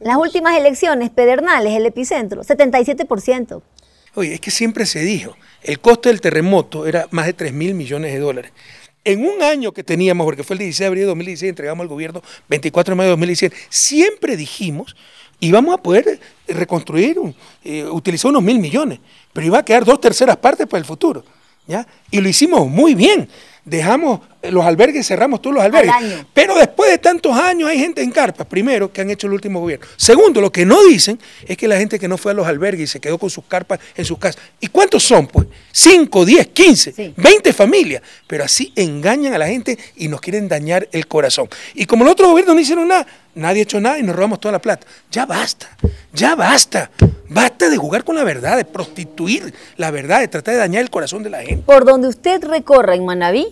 las 0.00 0.16
últimas 0.16 0.56
elecciones, 0.56 1.10
Pedernales, 1.10 1.74
el 1.74 1.86
epicentro, 1.86 2.42
77%. 2.42 3.62
Oye, 4.16 4.34
es 4.34 4.40
que 4.40 4.50
siempre 4.50 4.86
se 4.86 5.00
dijo, 5.00 5.36
el 5.62 5.80
costo 5.80 6.08
del 6.08 6.20
terremoto 6.20 6.86
era 6.86 7.08
más 7.10 7.26
de 7.26 7.32
3 7.32 7.52
mil 7.52 7.74
millones 7.74 8.12
de 8.12 8.18
dólares. 8.18 8.52
En 9.04 9.26
un 9.26 9.42
año 9.42 9.72
que 9.72 9.84
teníamos, 9.84 10.24
porque 10.24 10.44
fue 10.44 10.54
el 10.54 10.60
16 10.60 10.78
de 10.78 10.86
abril 10.86 11.02
de 11.02 11.06
2016, 11.08 11.50
entregamos 11.50 11.84
al 11.84 11.88
gobierno 11.88 12.22
24 12.48 12.92
de 12.92 12.96
mayo 12.96 13.06
de 13.08 13.12
2017, 13.12 13.56
siempre 13.68 14.36
dijimos 14.36 14.96
íbamos 15.40 15.74
a 15.74 15.78
poder 15.78 16.20
reconstruir, 16.48 17.16
eh, 17.64 17.84
utilizar 17.84 18.30
unos 18.30 18.42
mil 18.42 18.58
millones, 18.58 19.00
pero 19.32 19.46
iba 19.46 19.58
a 19.58 19.64
quedar 19.64 19.84
dos 19.84 20.00
terceras 20.00 20.36
partes 20.36 20.66
para 20.66 20.78
el 20.78 20.84
futuro. 20.84 21.24
¿ya? 21.66 21.86
Y 22.10 22.20
lo 22.20 22.28
hicimos 22.28 22.68
muy 22.68 22.94
bien. 22.94 23.28
dejamos 23.64 24.20
los 24.50 24.64
albergues, 24.64 25.06
cerramos 25.06 25.40
todos 25.42 25.56
los 25.56 25.64
albergues. 25.64 25.94
Pero 26.32 26.56
después 26.56 26.90
de 26.90 26.98
tantos 26.98 27.36
años 27.36 27.68
hay 27.68 27.78
gente 27.78 28.02
en 28.02 28.10
carpas, 28.10 28.46
primero, 28.46 28.92
que 28.92 29.00
han 29.00 29.10
hecho 29.10 29.26
el 29.26 29.32
último 29.32 29.60
gobierno. 29.60 29.86
Segundo, 29.96 30.40
lo 30.40 30.50
que 30.50 30.64
no 30.64 30.84
dicen 30.84 31.18
es 31.46 31.56
que 31.56 31.68
la 31.68 31.76
gente 31.76 31.98
que 31.98 32.08
no 32.08 32.16
fue 32.16 32.32
a 32.32 32.34
los 32.34 32.46
albergues 32.46 32.90
y 32.90 32.92
se 32.92 33.00
quedó 33.00 33.18
con 33.18 33.30
sus 33.30 33.44
carpas 33.44 33.80
en 33.96 34.04
sus 34.04 34.18
casas. 34.18 34.40
¿Y 34.60 34.68
cuántos 34.68 35.02
son? 35.02 35.26
Pues 35.26 35.46
5, 35.72 36.24
10, 36.24 36.46
15, 36.48 37.14
20 37.16 37.52
familias. 37.52 38.02
Pero 38.26 38.44
así 38.44 38.72
engañan 38.76 39.34
a 39.34 39.38
la 39.38 39.46
gente 39.46 39.78
y 39.96 40.08
nos 40.08 40.20
quieren 40.20 40.48
dañar 40.48 40.88
el 40.92 41.06
corazón. 41.06 41.48
Y 41.74 41.86
como 41.86 42.04
los 42.04 42.12
otros 42.12 42.30
gobiernos 42.30 42.54
no 42.54 42.60
hicieron 42.60 42.88
nada, 42.88 43.06
nadie 43.34 43.60
ha 43.60 43.62
hecho 43.62 43.80
nada 43.80 43.98
y 43.98 44.02
nos 44.02 44.14
robamos 44.14 44.40
toda 44.40 44.52
la 44.52 44.60
plata. 44.60 44.86
Ya 45.10 45.26
basta, 45.26 45.76
ya 46.12 46.34
basta. 46.34 46.90
Basta 47.28 47.68
de 47.68 47.76
jugar 47.76 48.04
con 48.04 48.16
la 48.16 48.24
verdad, 48.24 48.56
de 48.56 48.64
prostituir 48.64 49.52
la 49.76 49.90
verdad, 49.90 50.20
de 50.20 50.28
tratar 50.28 50.54
de 50.54 50.60
dañar 50.60 50.82
el 50.82 50.90
corazón 50.90 51.22
de 51.22 51.30
la 51.30 51.42
gente. 51.42 51.62
Por 51.64 51.84
donde 51.84 52.08
usted 52.08 52.44
recorra 52.44 52.94
en 52.94 53.04
Manaví, 53.04 53.48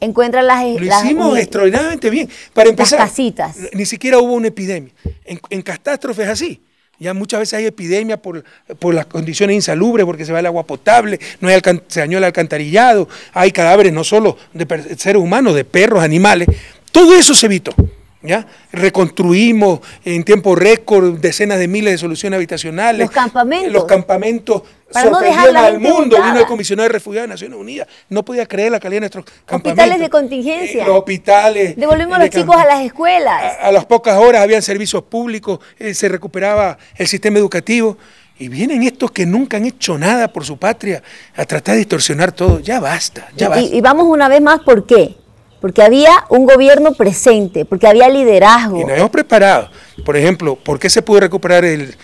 encuentra 0.00 0.42
las... 0.42 0.64
Lo 0.64 0.84
hicimos 0.84 1.38
extraordinariamente 1.38 2.10
bien. 2.10 2.28
Para 2.52 2.70
empezar, 2.70 2.98
casitas. 2.98 3.56
ni 3.72 3.86
siquiera 3.86 4.18
hubo 4.18 4.34
una 4.34 4.48
epidemia. 4.48 4.92
En, 5.24 5.62
catástrofes 5.62 6.28
así. 6.28 6.60
Ya 6.98 7.14
muchas 7.14 7.40
veces 7.40 7.54
hay 7.54 7.66
epidemia 7.66 8.20
por, 8.20 8.44
por, 8.78 8.92
las 8.92 9.06
condiciones 9.06 9.56
insalubres, 9.56 10.04
porque 10.04 10.26
se 10.26 10.32
va 10.32 10.40
el 10.40 10.46
agua 10.46 10.66
potable, 10.66 11.18
no 11.40 11.48
hay 11.48 11.58
se 11.86 12.00
dañó 12.00 12.18
el 12.18 12.24
alcantarillado, 12.24 13.08
hay 13.32 13.52
cadáveres 13.52 13.92
no 13.94 14.04
solo 14.04 14.36
de 14.52 14.96
seres 14.98 15.22
humanos, 15.22 15.54
de 15.54 15.64
perros, 15.64 16.02
animales. 16.02 16.48
Todo 16.92 17.14
eso 17.14 17.34
se 17.34 17.46
evitó. 17.46 17.74
¿Ya? 18.22 18.46
Reconstruimos 18.70 19.80
en 20.04 20.24
tiempo 20.24 20.54
récord 20.54 21.18
decenas 21.18 21.58
de 21.58 21.68
miles 21.68 21.92
de 21.92 21.98
soluciones 21.98 22.36
habitacionales. 22.36 23.06
Los 23.06 23.10
campamentos. 23.10 23.72
Los 23.72 23.84
campamentos 23.86 24.62
Para 24.92 25.08
sorprendieron 25.08 25.56
al 25.56 25.80
mundo. 25.80 26.16
Vino 26.22 26.38
el 26.38 26.44
comisionado 26.44 26.86
de 26.88 26.92
refugiados 26.92 27.28
de 27.28 27.34
Naciones 27.34 27.58
Unidas. 27.58 27.88
No 28.10 28.22
podía 28.22 28.44
creer 28.44 28.72
la 28.72 28.80
calidad 28.80 28.96
de 28.96 29.00
nuestros 29.00 29.24
campamentos. 29.24 29.72
Hospitales 29.72 30.00
de 30.00 30.10
contingencia. 30.10 30.82
Eh, 30.82 30.86
los 30.86 30.98
hospitales. 30.98 31.76
Devolvimos 31.76 32.16
a 32.16 32.18
los 32.20 32.30
chicos 32.30 32.56
a 32.56 32.66
las 32.66 32.80
escuelas. 32.82 33.56
A, 33.58 33.72
las 33.72 33.86
pocas 33.86 34.18
horas 34.18 34.42
habían 34.42 34.60
servicios 34.60 35.02
públicos, 35.04 35.58
eh, 35.78 35.94
se 35.94 36.08
recuperaba 36.08 36.76
el 36.96 37.06
sistema 37.06 37.38
educativo. 37.38 37.96
Y 38.38 38.48
vienen 38.48 38.82
estos 38.82 39.10
que 39.10 39.26
nunca 39.26 39.58
han 39.58 39.66
hecho 39.66 39.98
nada 39.98 40.28
por 40.28 40.46
su 40.46 40.56
patria 40.58 41.02
a 41.36 41.44
tratar 41.44 41.74
de 41.74 41.80
distorsionar 41.80 42.32
todo. 42.32 42.60
Ya 42.60 42.80
basta, 42.80 43.28
ya 43.36 43.50
basta. 43.50 43.64
y 43.64 43.80
vamos 43.82 44.06
una 44.06 44.28
vez 44.28 44.40
más, 44.40 44.60
¿por 44.60 44.86
qué? 44.86 45.19
Porque 45.60 45.82
había 45.82 46.24
un 46.28 46.46
gobierno 46.46 46.94
presente, 46.94 47.64
porque 47.64 47.86
había 47.86 48.08
liderazgo. 48.08 48.80
Y 48.80 48.84
nos 48.84 48.98
hemos 48.98 49.10
preparado. 49.10 49.70
Por 50.04 50.16
ejemplo, 50.16 50.56
¿por 50.56 50.78
qué 50.78 50.88
se 50.88 51.02
pudo 51.02 51.20
recuperar 51.20 51.64
el, 51.64 51.94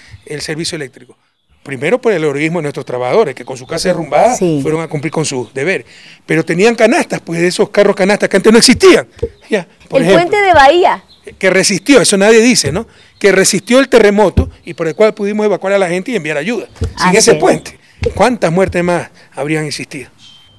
servicio 0.40 0.76
eléctrico? 0.76 1.16
Primero 1.62 2.00
por 2.00 2.12
el 2.12 2.22
heroísmo 2.22 2.58
de 2.58 2.64
nuestros 2.64 2.86
trabajadores, 2.86 3.34
que 3.34 3.44
con 3.44 3.56
su 3.56 3.66
casa 3.66 3.88
derrumbada 3.88 4.36
fueron 4.36 4.82
a 4.82 4.88
cumplir 4.88 5.12
con 5.12 5.24
sus 5.24 5.52
deberes. 5.52 5.86
Pero 6.24 6.44
tenían 6.44 6.76
canastas, 6.76 7.20
pues 7.20 7.40
de 7.40 7.48
esos 7.48 7.70
carros 7.70 7.96
canastas 7.96 8.28
que 8.28 8.36
antes 8.36 8.52
no 8.52 8.58
existían. 8.58 9.08
Ya, 9.50 9.66
el 9.90 10.06
puente 10.06 10.40
de 10.40 10.52
Bahía. 10.52 11.02
Que 11.38 11.50
resistió, 11.50 12.00
eso 12.00 12.16
nadie 12.16 12.40
dice, 12.40 12.70
¿no? 12.70 12.86
Que 13.18 13.32
resistió 13.32 13.80
el 13.80 13.88
terremoto 13.88 14.48
y 14.64 14.74
por 14.74 14.86
el 14.86 14.94
cual 14.94 15.12
pudimos 15.12 15.44
evacuar 15.44 15.72
a 15.72 15.78
la 15.78 15.88
gente 15.88 16.12
y 16.12 16.16
enviar 16.16 16.36
ayuda. 16.36 16.68
Sin 16.98 17.16
ese 17.16 17.34
puente, 17.34 17.80
¿cuántas 18.14 18.52
muertes 18.52 18.84
más 18.84 19.10
habrían 19.34 19.64
existido? 19.64 20.08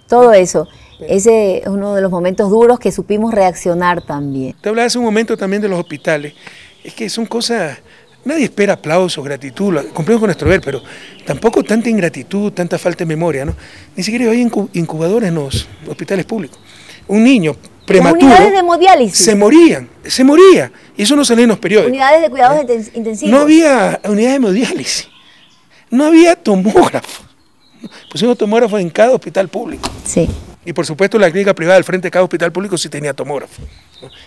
Todo 0.10 0.34
eso. 0.34 0.68
Ese 1.00 1.60
es 1.60 1.68
uno 1.68 1.93
de 1.95 2.02
los 2.02 2.12
momentos 2.12 2.50
duros 2.50 2.80
que 2.80 2.91
supimos 2.91 3.34
reaccionar 3.34 4.02
también. 4.02 4.56
Te 4.62 4.70
hablaba 4.70 4.88
hace 4.88 4.98
un 4.98 5.06
momento 5.06 5.38
también 5.38 5.62
de 5.62 5.70
los 5.70 5.80
hospitales. 5.80 6.34
Es 6.84 6.93
que 6.93 7.10
son 7.10 7.26
cosas, 7.26 7.78
nadie 8.24 8.45
espera 8.45 8.74
aplausos, 8.74 9.24
gratitud, 9.24 9.76
cumplimos 9.93 10.20
con 10.20 10.28
nuestro 10.28 10.50
ver, 10.50 10.62
pero 10.62 10.82
tampoco 11.26 11.64
tanta 11.64 11.89
ingratitud, 11.89 12.52
tanta 12.52 12.78
falta 12.78 13.00
de 13.00 13.06
memoria, 13.06 13.45
¿no? 13.45 13.56
Ni 13.95 14.04
siquiera 14.04 14.32
hay 14.32 14.50
incubadores 14.74 15.30
en 15.30 15.36
los 15.36 15.68
hospitales 15.88 16.26
públicos. 16.26 16.60
Un 17.08 17.24
niño 17.24 17.56
prematuro. 17.86 18.26
unidades 18.26 18.52
de 18.52 18.60
hemodiálisis. 18.60 19.26
Se 19.26 19.36
morían, 19.36 19.89
se 20.06 20.24
moría. 20.24 20.72
Y 20.95 21.04
eso 21.04 21.16
no 21.16 21.24
salía 21.24 21.43
en 21.43 21.50
los 21.50 21.60
periódicos. 21.60 21.91
Unidades 21.91 22.22
de 22.22 22.30
cuidados 22.30 22.60
intensivos. 22.93 23.32
No 23.32 23.41
había 23.41 24.00
unidades 24.04 24.32
de 24.32 24.36
hemodiálisis. 24.36 25.10
No 25.89 26.06
había 26.06 26.36
tomógrafo. 26.36 27.24
Pusimos 28.12 28.38
tomógrafos 28.38 28.82
en 28.82 28.89
cada 28.89 29.12
hospital 29.12 29.48
público. 29.48 29.89
Sí. 30.06 30.28
Y 30.68 30.74
por 30.74 30.86
supuesto 30.86 31.18
la 31.18 31.32
clínica 31.32 31.53
privada 31.53 31.76
del 31.76 31.86
frente 31.86 32.07
de 32.07 32.11
cada 32.11 32.26
hospital 32.26 32.51
público 32.51 32.78
sí 32.78 32.89
tenía 32.89 33.13
tomógrafo. 33.13 33.61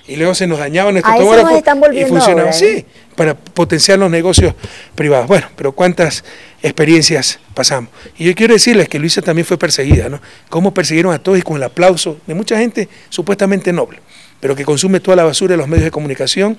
Y 0.09 0.17
luego 0.17 0.35
se 0.35 0.47
nos 0.47 0.59
dañaban 0.59 0.95
nuestros 0.95 1.15
tomógrafos 1.15 1.63
y 1.93 2.05
funcionaban 2.07 2.55
¿eh? 2.63 2.87
para 3.15 3.35
potenciar 3.35 3.99
los 3.99 4.11
negocios 4.11 4.55
privados. 4.95 5.27
Bueno, 5.27 5.49
pero 5.55 5.73
cuántas 5.73 6.25
experiencias 6.63 7.39
pasamos. 7.53 7.91
Y 8.17 8.25
yo 8.25 8.35
quiero 8.35 8.55
decirles 8.55 8.89
que 8.89 8.99
Luisa 8.99 9.21
también 9.21 9.45
fue 9.45 9.59
perseguida, 9.59 10.09
¿no? 10.09 10.19
Cómo 10.49 10.73
persiguieron 10.73 11.13
a 11.13 11.19
todos 11.19 11.39
y 11.39 11.43
con 11.43 11.59
el 11.59 11.63
aplauso 11.63 12.17
de 12.27 12.33
mucha 12.33 12.57
gente 12.57 12.89
supuestamente 13.11 13.71
noble, 13.71 14.01
pero 14.41 14.57
que 14.57 14.65
consume 14.65 15.01
toda 15.01 15.17
la 15.17 15.25
basura 15.25 15.53
de 15.53 15.59
los 15.59 15.69
medios 15.69 15.85
de 15.85 15.91
comunicación 15.91 16.57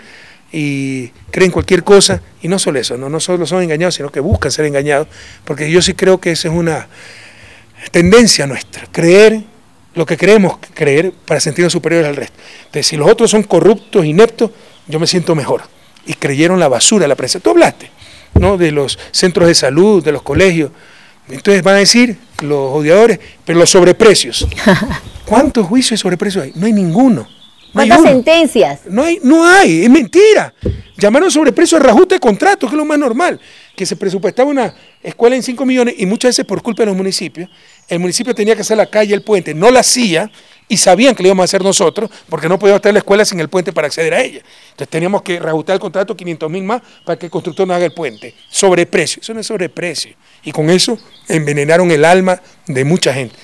y 0.51 1.07
creen 1.31 1.49
cualquier 1.49 1.83
cosa. 1.83 2.21
Y 2.43 2.49
no 2.49 2.59
solo 2.59 2.77
eso, 2.77 2.99
no, 2.99 3.09
no 3.09 3.19
solo 3.19 3.47
son 3.47 3.63
engañados, 3.63 3.95
sino 3.95 4.11
que 4.11 4.19
buscan 4.19 4.51
ser 4.51 4.65
engañados, 4.65 5.07
porque 5.43 5.71
yo 5.71 5.81
sí 5.81 5.95
creo 5.95 6.19
que 6.19 6.33
esa 6.33 6.49
es 6.49 6.53
una 6.53 6.87
tendencia 7.89 8.45
nuestra, 8.45 8.83
creer 8.91 9.41
lo 9.93 10.05
que 10.05 10.17
creemos 10.17 10.57
creer 10.73 11.11
para 11.25 11.39
sentirnos 11.39 11.73
superiores 11.73 12.07
al 12.07 12.15
resto. 12.15 12.37
Entonces, 12.59 12.87
si 12.87 12.97
los 12.97 13.09
otros 13.09 13.31
son 13.31 13.43
corruptos, 13.43 14.05
ineptos, 14.05 14.51
yo 14.87 14.99
me 14.99 15.07
siento 15.07 15.35
mejor. 15.35 15.63
Y 16.05 16.13
creyeron 16.13 16.59
la 16.59 16.67
basura 16.67 17.03
de 17.03 17.07
la 17.09 17.15
prensa. 17.15 17.39
Tú 17.39 17.51
hablaste, 17.51 17.89
¿no? 18.39 18.57
De 18.57 18.71
los 18.71 18.97
centros 19.11 19.47
de 19.47 19.55
salud, 19.55 20.03
de 20.03 20.11
los 20.11 20.21
colegios. 20.21 20.71
Entonces 21.29 21.63
van 21.63 21.75
a 21.75 21.79
decir 21.79 22.17
los 22.41 22.71
odiadores, 22.73 23.19
pero 23.45 23.59
los 23.59 23.69
sobreprecios. 23.69 24.47
¿Cuántos 25.25 25.67
juicios 25.67 25.91
de 25.91 26.01
sobreprecios 26.01 26.45
hay? 26.45 26.53
No 26.55 26.65
hay 26.65 26.73
ninguno. 26.73 27.27
¿Cuántas 27.71 28.01
sentencias? 28.01 28.81
No 28.89 29.03
hay, 29.03 29.19
no 29.23 29.47
hay, 29.47 29.83
es 29.83 29.89
mentira. 29.89 30.53
Llamaron 30.97 31.31
sobreprecio 31.31 31.77
a 31.77 31.81
reajuste 31.81 32.15
de 32.15 32.19
contrato, 32.19 32.67
que 32.67 32.73
es 32.73 32.77
lo 32.77 32.85
más 32.85 32.99
normal. 32.99 33.39
Que 33.75 33.85
se 33.85 33.95
presupuestaba 33.95 34.49
una 34.49 34.75
escuela 35.01 35.35
en 35.35 35.43
5 35.43 35.65
millones 35.65 35.95
y 35.97 36.05
muchas 36.05 36.29
veces 36.29 36.45
por 36.45 36.61
culpa 36.61 36.83
de 36.83 36.87
los 36.87 36.95
municipios, 36.95 37.49
el 37.87 37.99
municipio 37.99 38.35
tenía 38.35 38.55
que 38.55 38.61
hacer 38.61 38.77
la 38.77 38.85
calle, 38.85 39.13
el 39.13 39.23
puente, 39.23 39.53
no 39.53 39.71
la 39.71 39.79
hacía 39.79 40.29
y 40.67 40.77
sabían 40.77 41.13
que 41.13 41.23
lo 41.23 41.27
íbamos 41.27 41.43
a 41.43 41.45
hacer 41.45 41.61
nosotros 41.61 42.09
porque 42.29 42.47
no 42.47 42.57
podíamos 42.57 42.81
tener 42.81 42.93
la 42.93 42.99
escuela 42.99 43.25
sin 43.25 43.39
el 43.41 43.49
puente 43.49 43.73
para 43.73 43.87
acceder 43.87 44.13
a 44.13 44.21
ella. 44.21 44.41
Entonces 44.71 44.87
teníamos 44.87 45.21
que 45.21 45.39
reajustar 45.39 45.73
el 45.73 45.79
contrato 45.81 46.15
500 46.15 46.49
mil 46.49 46.63
más 46.63 46.81
para 47.05 47.19
que 47.19 47.25
el 47.25 47.31
constructor 47.31 47.67
no 47.67 47.73
haga 47.73 47.85
el 47.85 47.93
puente. 47.93 48.33
Sobreprecio, 48.49 49.21
eso 49.21 49.33
no 49.33 49.41
es 49.41 49.47
sobreprecio. 49.47 50.15
Y 50.43 50.51
con 50.53 50.69
eso 50.69 50.97
envenenaron 51.27 51.91
el 51.91 52.05
alma 52.05 52.41
de 52.67 52.85
mucha 52.85 53.13
gente. 53.13 53.35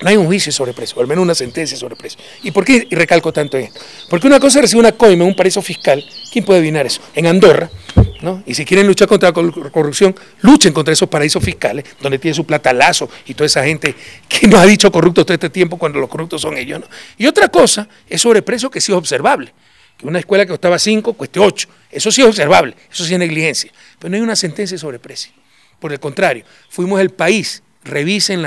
No 0.00 0.10
hay 0.10 0.16
un 0.16 0.26
juicio 0.26 0.52
sobre 0.52 0.74
precio, 0.74 0.96
o 0.98 1.00
al 1.00 1.06
menos 1.06 1.22
una 1.22 1.34
sentencia 1.34 1.76
sobre 1.76 1.96
precio. 1.96 2.20
¿Y 2.42 2.50
por 2.50 2.64
qué 2.64 2.86
recalco 2.90 3.32
tanto 3.32 3.56
esto? 3.56 3.80
Porque 4.10 4.26
una 4.26 4.38
cosa 4.38 4.58
es 4.58 4.62
recibir 4.62 4.80
una 4.80 4.92
coima, 4.92 5.24
un 5.24 5.34
paraíso 5.34 5.62
fiscal. 5.62 6.04
¿Quién 6.32 6.44
puede 6.44 6.60
adivinar 6.60 6.86
eso? 6.86 7.00
En 7.14 7.26
Andorra, 7.26 7.70
Y 8.46 8.54
si 8.54 8.64
quieren 8.64 8.86
luchar 8.86 9.08
contra 9.08 9.28
la 9.30 9.70
corrupción, 9.70 10.14
luchen 10.42 10.72
contra 10.72 10.92
esos 10.92 11.08
paraísos 11.08 11.42
fiscales, 11.42 11.84
donde 12.00 12.18
tiene 12.18 12.34
su 12.34 12.44
platalazo 12.44 13.08
y 13.26 13.34
toda 13.34 13.46
esa 13.46 13.64
gente 13.64 13.94
que 14.28 14.46
nos 14.46 14.60
ha 14.60 14.66
dicho 14.66 14.90
corruptos 14.90 15.26
todo 15.26 15.34
este 15.34 15.50
tiempo 15.50 15.78
cuando 15.78 15.98
los 15.98 16.08
corruptos 16.08 16.42
son 16.42 16.56
ellos. 16.56 16.82
Y 17.16 17.26
otra 17.26 17.48
cosa 17.48 17.88
es 18.08 18.20
sobre 18.20 18.42
precio 18.42 18.70
que 18.70 18.80
sí 18.80 18.92
es 18.92 18.98
observable. 18.98 19.52
Que 19.96 20.06
una 20.06 20.18
escuela 20.18 20.44
que 20.44 20.50
costaba 20.50 20.78
5 20.78 21.14
cueste 21.14 21.40
8. 21.40 21.68
Eso 21.90 22.10
sí 22.10 22.20
es 22.20 22.26
observable, 22.26 22.76
eso 22.90 23.04
sí 23.04 23.14
es 23.14 23.18
negligencia. 23.18 23.72
Pero 23.98 24.10
no 24.10 24.16
hay 24.16 24.22
una 24.22 24.36
sentencia 24.36 24.76
sobre 24.76 24.98
precio. 24.98 25.32
Por 25.80 25.92
el 25.92 26.00
contrario, 26.00 26.44
fuimos 26.68 27.00
el 27.00 27.10
país, 27.10 27.62
revisen. 27.84 28.46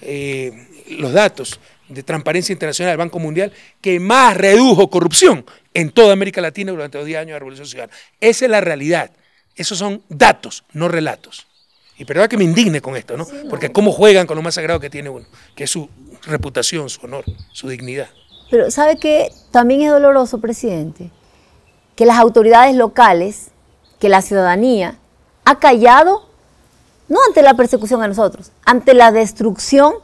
Eh, 0.00 0.66
los 0.90 1.12
datos 1.12 1.60
de 1.88 2.02
Transparencia 2.02 2.52
Internacional 2.52 2.92
del 2.92 2.98
Banco 2.98 3.18
Mundial 3.18 3.52
que 3.80 3.98
más 4.00 4.36
redujo 4.36 4.90
corrupción 4.90 5.44
en 5.78 5.90
toda 5.90 6.12
América 6.12 6.40
Latina 6.40 6.72
durante 6.72 6.98
los 6.98 7.06
10 7.06 7.18
años 7.20 7.26
de 7.28 7.32
la 7.34 7.38
Revolución 7.38 7.68
Ciudadana. 7.68 7.92
Esa 8.20 8.46
es 8.46 8.50
la 8.50 8.60
realidad. 8.60 9.12
Esos 9.54 9.78
son 9.78 10.02
datos, 10.08 10.64
no 10.72 10.88
relatos. 10.88 11.46
Y 11.96 12.02
verdad 12.02 12.28
que 12.28 12.36
me 12.36 12.42
indigne 12.42 12.80
con 12.80 12.96
esto, 12.96 13.16
¿no? 13.16 13.24
Porque 13.48 13.70
cómo 13.70 13.92
juegan 13.92 14.26
con 14.26 14.36
lo 14.36 14.42
más 14.42 14.54
sagrado 14.54 14.80
que 14.80 14.90
tiene 14.90 15.08
uno, 15.08 15.24
que 15.54 15.64
es 15.64 15.70
su 15.70 15.88
reputación, 16.26 16.90
su 16.90 17.06
honor, 17.06 17.24
su 17.52 17.68
dignidad. 17.68 18.08
Pero 18.50 18.72
¿sabe 18.72 18.98
qué? 18.98 19.30
También 19.52 19.82
es 19.82 19.90
doloroso, 19.90 20.40
presidente, 20.40 21.10
que 21.94 22.06
las 22.06 22.18
autoridades 22.18 22.74
locales, 22.74 23.52
que 24.00 24.08
la 24.08 24.20
ciudadanía 24.20 24.98
ha 25.44 25.60
callado, 25.60 26.28
no 27.08 27.20
ante 27.28 27.42
la 27.42 27.54
persecución 27.54 28.02
a 28.02 28.08
nosotros, 28.08 28.50
ante 28.64 28.94
la 28.94 29.12
destrucción 29.12 29.94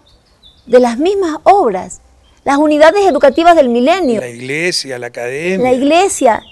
de 0.67 0.79
las 0.79 0.99
mismas 0.99 1.39
obras, 1.43 2.01
las 2.45 2.59
unidades 2.59 3.07
educativas 3.07 3.57
del 3.57 3.69
milenio. 3.69 4.21
La 4.21 4.29
iglesia, 4.29 4.99
la 4.99 5.07
academia. 5.09 5.71
La 5.71 5.73
iglesia. 5.73 6.43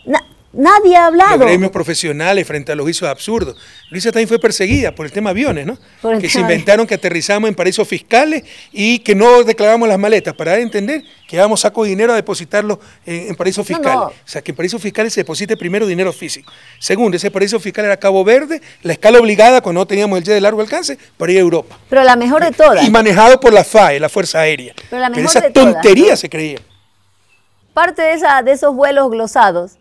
Nadie 0.52 0.96
ha 0.96 1.06
hablado. 1.06 1.38
Los 1.38 1.46
gremios 1.46 1.70
profesionales 1.70 2.46
frente 2.46 2.72
a 2.72 2.74
los 2.74 2.84
juicios 2.84 3.08
absurdos. 3.08 3.56
Luisa 3.90 4.12
también 4.12 4.28
fue 4.28 4.38
perseguida 4.38 4.94
por 4.94 5.06
el 5.06 5.12
tema 5.12 5.30
aviones, 5.30 5.66
¿no? 5.66 5.78
Que 6.20 6.28
se 6.28 6.40
inventaron 6.40 6.86
que 6.86 6.94
aterrizamos 6.94 7.48
en 7.48 7.54
paraísos 7.54 7.88
fiscales 7.88 8.44
y 8.70 8.98
que 8.98 9.14
no 9.14 9.44
declaramos 9.44 9.88
las 9.88 9.98
maletas 9.98 10.34
para 10.34 10.50
dar 10.50 10.60
a 10.60 10.62
entender 10.62 11.04
que 11.26 11.36
íbamos 11.36 11.60
saco 11.60 11.84
de 11.84 11.90
dinero 11.90 12.12
a 12.12 12.16
depositarlo 12.16 12.78
en, 13.06 13.34
paraísos 13.34 13.66
fiscales. 13.66 14.08
O 14.08 14.12
sea, 14.26 14.42
que 14.42 14.52
en 14.52 14.56
paraísos 14.56 14.82
fiscales 14.82 15.14
se 15.14 15.20
deposite 15.20 15.56
primero 15.56 15.86
dinero 15.86 16.12
físico. 16.12 16.52
Segundo, 16.78 17.16
ese 17.16 17.30
paraíso 17.30 17.58
fiscal 17.58 17.86
era 17.86 17.96
Cabo 17.96 18.22
Verde, 18.22 18.60
la 18.82 18.92
escala 18.92 19.18
obligada 19.18 19.62
cuando 19.62 19.80
no 19.80 19.86
teníamos 19.86 20.18
el 20.18 20.24
jet 20.24 20.34
de 20.34 20.40
largo 20.42 20.60
alcance 20.60 20.98
para 21.16 21.32
ir 21.32 21.38
a 21.38 21.40
Europa. 21.40 21.78
Pero 21.88 22.04
la 22.04 22.16
mejor 22.16 22.44
de 22.44 22.52
todas. 22.52 22.86
Y 22.86 22.90
manejado 22.90 23.40
por 23.40 23.54
la 23.54 23.64
FAE, 23.64 23.98
la 24.00 24.10
Fuerza 24.10 24.40
Aérea. 24.40 24.74
Pero 24.90 25.00
la 25.00 25.08
mejor 25.08 25.24
esa 25.24 25.50
tontería 25.50 26.14
se 26.14 26.28
creía. 26.28 26.58
Parte 27.72 28.02
de, 28.02 28.12
esa, 28.12 28.42
de 28.42 28.52
esos 28.52 28.74
vuelos 28.74 29.10
glosados 29.10 29.78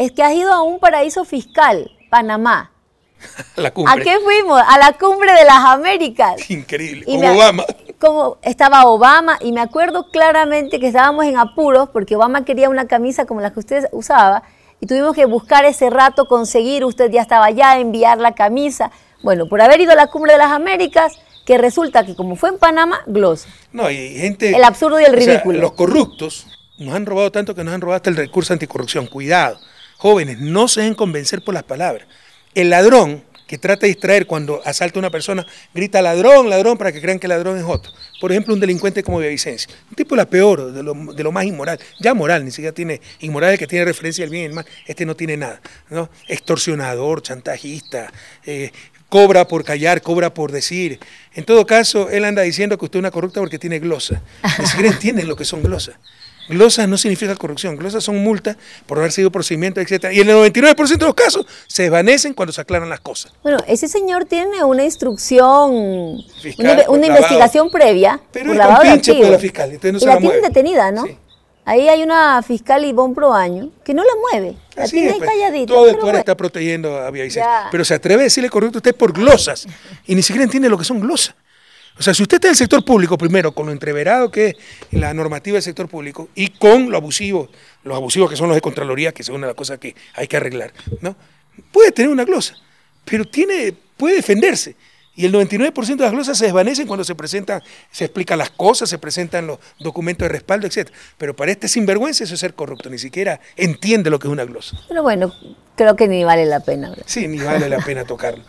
es 0.00 0.12
que 0.12 0.22
has 0.22 0.32
ido 0.32 0.50
a 0.50 0.62
un 0.62 0.80
paraíso 0.80 1.26
fiscal, 1.26 1.90
Panamá. 2.08 2.72
¿A 3.86 3.96
qué 3.98 4.18
fuimos? 4.24 4.58
A 4.66 4.78
la 4.78 4.94
cumbre 4.94 5.30
de 5.34 5.44
las 5.44 5.62
Américas. 5.62 6.50
Increíble, 6.50 7.04
como 7.04 7.32
Obama. 7.32 7.64
Como 7.98 8.38
estaba 8.40 8.86
Obama 8.86 9.36
y 9.42 9.52
me 9.52 9.60
acuerdo 9.60 10.10
claramente 10.10 10.80
que 10.80 10.86
estábamos 10.86 11.26
en 11.26 11.36
apuros 11.36 11.90
porque 11.90 12.16
Obama 12.16 12.46
quería 12.46 12.70
una 12.70 12.86
camisa 12.86 13.26
como 13.26 13.42
la 13.42 13.52
que 13.52 13.60
usted 13.60 13.88
usaba 13.92 14.42
y 14.80 14.86
tuvimos 14.86 15.14
que 15.14 15.26
buscar 15.26 15.66
ese 15.66 15.90
rato, 15.90 16.24
conseguir, 16.24 16.82
usted 16.86 17.10
ya 17.10 17.20
estaba 17.20 17.44
allá, 17.44 17.78
enviar 17.78 18.16
la 18.16 18.32
camisa. 18.32 18.90
Bueno, 19.22 19.50
por 19.50 19.60
haber 19.60 19.82
ido 19.82 19.92
a 19.92 19.96
la 19.96 20.06
cumbre 20.06 20.32
de 20.32 20.38
las 20.38 20.50
Américas, 20.50 21.12
que 21.44 21.58
resulta 21.58 22.06
que 22.06 22.16
como 22.16 22.36
fue 22.36 22.48
en 22.48 22.58
Panamá, 22.58 23.00
glosa. 23.06 23.50
No, 23.70 23.84
hay 23.84 24.16
gente... 24.16 24.56
El 24.56 24.64
absurdo 24.64 24.98
y 24.98 25.04
el 25.04 25.12
ridículo. 25.12 25.60
los 25.60 25.72
corruptos 25.72 26.46
nos 26.78 26.94
han 26.94 27.04
robado 27.04 27.30
tanto 27.30 27.54
que 27.54 27.62
nos 27.62 27.74
han 27.74 27.82
robado 27.82 27.96
hasta 27.96 28.08
el 28.08 28.16
recurso 28.16 28.54
anticorrupción. 28.54 29.06
Cuidado. 29.06 29.58
Jóvenes, 30.00 30.38
no 30.38 30.66
se 30.66 30.80
dejen 30.80 30.94
convencer 30.94 31.42
por 31.42 31.52
las 31.52 31.62
palabras. 31.62 32.08
El 32.54 32.70
ladrón 32.70 33.22
que 33.46 33.58
trata 33.58 33.82
de 33.82 33.88
distraer 33.88 34.26
cuando 34.26 34.62
asalta 34.64 34.98
a 34.98 35.00
una 35.00 35.10
persona, 35.10 35.46
grita 35.74 36.00
ladrón, 36.00 36.48
ladrón, 36.48 36.78
para 36.78 36.90
que 36.90 37.02
crean 37.02 37.18
que 37.18 37.26
el 37.26 37.30
ladrón 37.30 37.58
es 37.58 37.64
otro. 37.64 37.92
Por 38.18 38.30
ejemplo, 38.30 38.54
un 38.54 38.60
delincuente 38.60 39.02
como 39.02 39.18
Villavicencio. 39.18 39.68
Un 39.90 39.96
tipo 39.96 40.16
la 40.16 40.24
peor, 40.24 40.72
de 40.72 40.82
lo, 40.82 41.32
más 41.32 41.44
inmoral. 41.44 41.78
Ya 41.98 42.14
moral, 42.14 42.46
ni 42.46 42.50
siquiera 42.50 42.72
tiene 42.72 43.02
inmoral, 43.18 43.52
el 43.52 43.58
que 43.58 43.66
tiene 43.66 43.84
referencia 43.84 44.24
al 44.24 44.30
bien 44.30 44.44
y 44.44 44.46
el 44.46 44.52
mal. 44.54 44.64
Este 44.86 45.04
no 45.04 45.14
tiene 45.16 45.36
nada. 45.36 45.60
¿no? 45.90 46.08
Extorsionador, 46.28 47.20
chantajista, 47.20 48.10
eh, 48.46 48.72
cobra 49.10 49.46
por 49.46 49.64
callar, 49.64 50.00
cobra 50.00 50.32
por 50.32 50.50
decir. 50.50 50.98
En 51.34 51.44
todo 51.44 51.66
caso, 51.66 52.08
él 52.08 52.24
anda 52.24 52.40
diciendo 52.40 52.78
que 52.78 52.86
usted 52.86 53.00
es 53.00 53.00
una 53.00 53.10
corrupta 53.10 53.40
porque 53.40 53.58
tiene 53.58 53.80
glosa. 53.80 54.22
Ni 54.58 54.66
siquiera 54.66 54.90
entienden 54.94 55.28
lo 55.28 55.36
que 55.36 55.44
son 55.44 55.62
glosas. 55.62 55.96
Glosas 56.50 56.88
no 56.88 56.98
significa 56.98 57.36
corrupción, 57.36 57.76
glosas 57.76 58.02
son 58.02 58.18
multas 58.18 58.56
por 58.86 58.98
haber 58.98 59.12
sido 59.12 59.30
procedimiento, 59.30 59.80
etc. 59.80 60.06
Y 60.12 60.20
en 60.20 60.28
el 60.28 60.36
99% 60.36 60.98
de 60.98 61.04
los 61.04 61.14
casos 61.14 61.46
se 61.68 61.84
desvanecen 61.84 62.34
cuando 62.34 62.52
se 62.52 62.60
aclaran 62.60 62.88
las 62.88 62.98
cosas. 62.98 63.32
Bueno, 63.44 63.58
ese 63.68 63.86
señor 63.86 64.24
tiene 64.24 64.64
una 64.64 64.82
instrucción, 64.82 65.72
una, 66.58 67.06
investigación 67.06 67.70
previa. 67.70 68.20
Pero 68.32 68.52
pinche 68.82 69.14
por 69.14 69.30
la 69.30 69.38
fiscal, 69.38 69.70
entonces 69.70 69.92
no 69.92 69.98
y 69.98 70.00
se 70.00 70.06
la, 70.06 70.14
la 70.14 70.20
tienen 70.20 70.42
detenida, 70.42 70.90
¿no? 70.90 71.04
Ahí 71.64 71.88
hay 71.88 72.02
una 72.02 72.42
fiscal 72.42 72.84
Ivonne 72.84 73.14
Proaño 73.14 73.70
que 73.84 73.94
no 73.94 74.02
la 74.02 74.10
mueve, 74.20 74.56
la 74.74 74.88
tiene 74.88 75.14
pues, 75.14 75.30
calladita. 75.30 75.72
Todo 75.72 76.10
el 76.10 76.16
está 76.16 76.36
protegiendo 76.36 76.96
a 76.96 77.10
Villavicencio. 77.12 77.48
Pero 77.70 77.84
se 77.84 77.94
atreve 77.94 78.22
a 78.22 78.24
decirle 78.24 78.50
corrupto 78.50 78.78
a 78.78 78.80
usted 78.80 78.96
por 78.96 79.12
glosas 79.12 79.68
y 80.04 80.16
ni 80.16 80.22
siquiera 80.22 80.42
entiende 80.42 80.68
lo 80.68 80.76
que 80.76 80.84
son 80.84 80.98
glosas. 80.98 81.36
O 81.98 82.02
sea, 82.02 82.14
si 82.14 82.22
usted 82.22 82.36
está 82.36 82.48
en 82.48 82.52
el 82.52 82.56
sector 82.56 82.84
público, 82.84 83.18
primero, 83.18 83.52
con 83.52 83.66
lo 83.66 83.72
entreverado 83.72 84.30
que 84.30 84.48
es 84.48 84.56
la 84.92 85.12
normativa 85.12 85.54
del 85.54 85.62
sector 85.62 85.88
público 85.88 86.28
y 86.34 86.48
con 86.48 86.90
lo 86.90 86.96
abusivo, 86.96 87.50
los 87.84 87.96
abusivos 87.96 88.30
que 88.30 88.36
son 88.36 88.48
los 88.48 88.54
de 88.54 88.60
Contraloría, 88.60 89.12
que 89.12 89.22
son 89.22 89.36
una 89.36 89.46
de 89.46 89.50
las 89.50 89.56
cosas 89.56 89.78
que 89.78 89.94
hay 90.14 90.26
que 90.26 90.36
arreglar, 90.36 90.72
¿no? 91.00 91.16
Puede 91.72 91.92
tener 91.92 92.10
una 92.10 92.24
glosa, 92.24 92.56
pero 93.04 93.24
tiene, 93.24 93.74
puede 93.96 94.16
defenderse. 94.16 94.76
Y 95.16 95.26
el 95.26 95.34
99% 95.34 95.96
de 95.96 96.04
las 96.04 96.12
glosas 96.12 96.38
se 96.38 96.46
desvanecen 96.46 96.86
cuando 96.86 97.04
se 97.04 97.14
presentan, 97.14 97.62
se 97.90 98.04
explican 98.06 98.38
las 98.38 98.50
cosas, 98.50 98.88
se 98.88 98.98
presentan 98.98 99.46
los 99.46 99.58
documentos 99.78 100.24
de 100.24 100.32
respaldo, 100.32 100.66
etc. 100.66 100.88
Pero 101.18 101.36
para 101.36 101.52
este 101.52 101.68
sinvergüenza 101.68 102.24
eso 102.24 102.32
es 102.32 102.40
ser 102.40 102.54
corrupto, 102.54 102.88
ni 102.88 102.98
siquiera 102.98 103.40
entiende 103.56 104.08
lo 104.08 104.18
que 104.18 104.28
es 104.28 104.32
una 104.32 104.44
glosa. 104.44 104.80
Pero 104.88 105.02
bueno, 105.02 105.34
creo 105.76 105.96
que 105.96 106.08
ni 106.08 106.24
vale 106.24 106.46
la 106.46 106.60
pena. 106.60 106.94
Sí, 107.04 107.28
ni 107.28 107.38
vale 107.38 107.68
la 107.68 107.80
pena 107.80 108.04
tocarlo. 108.04 108.44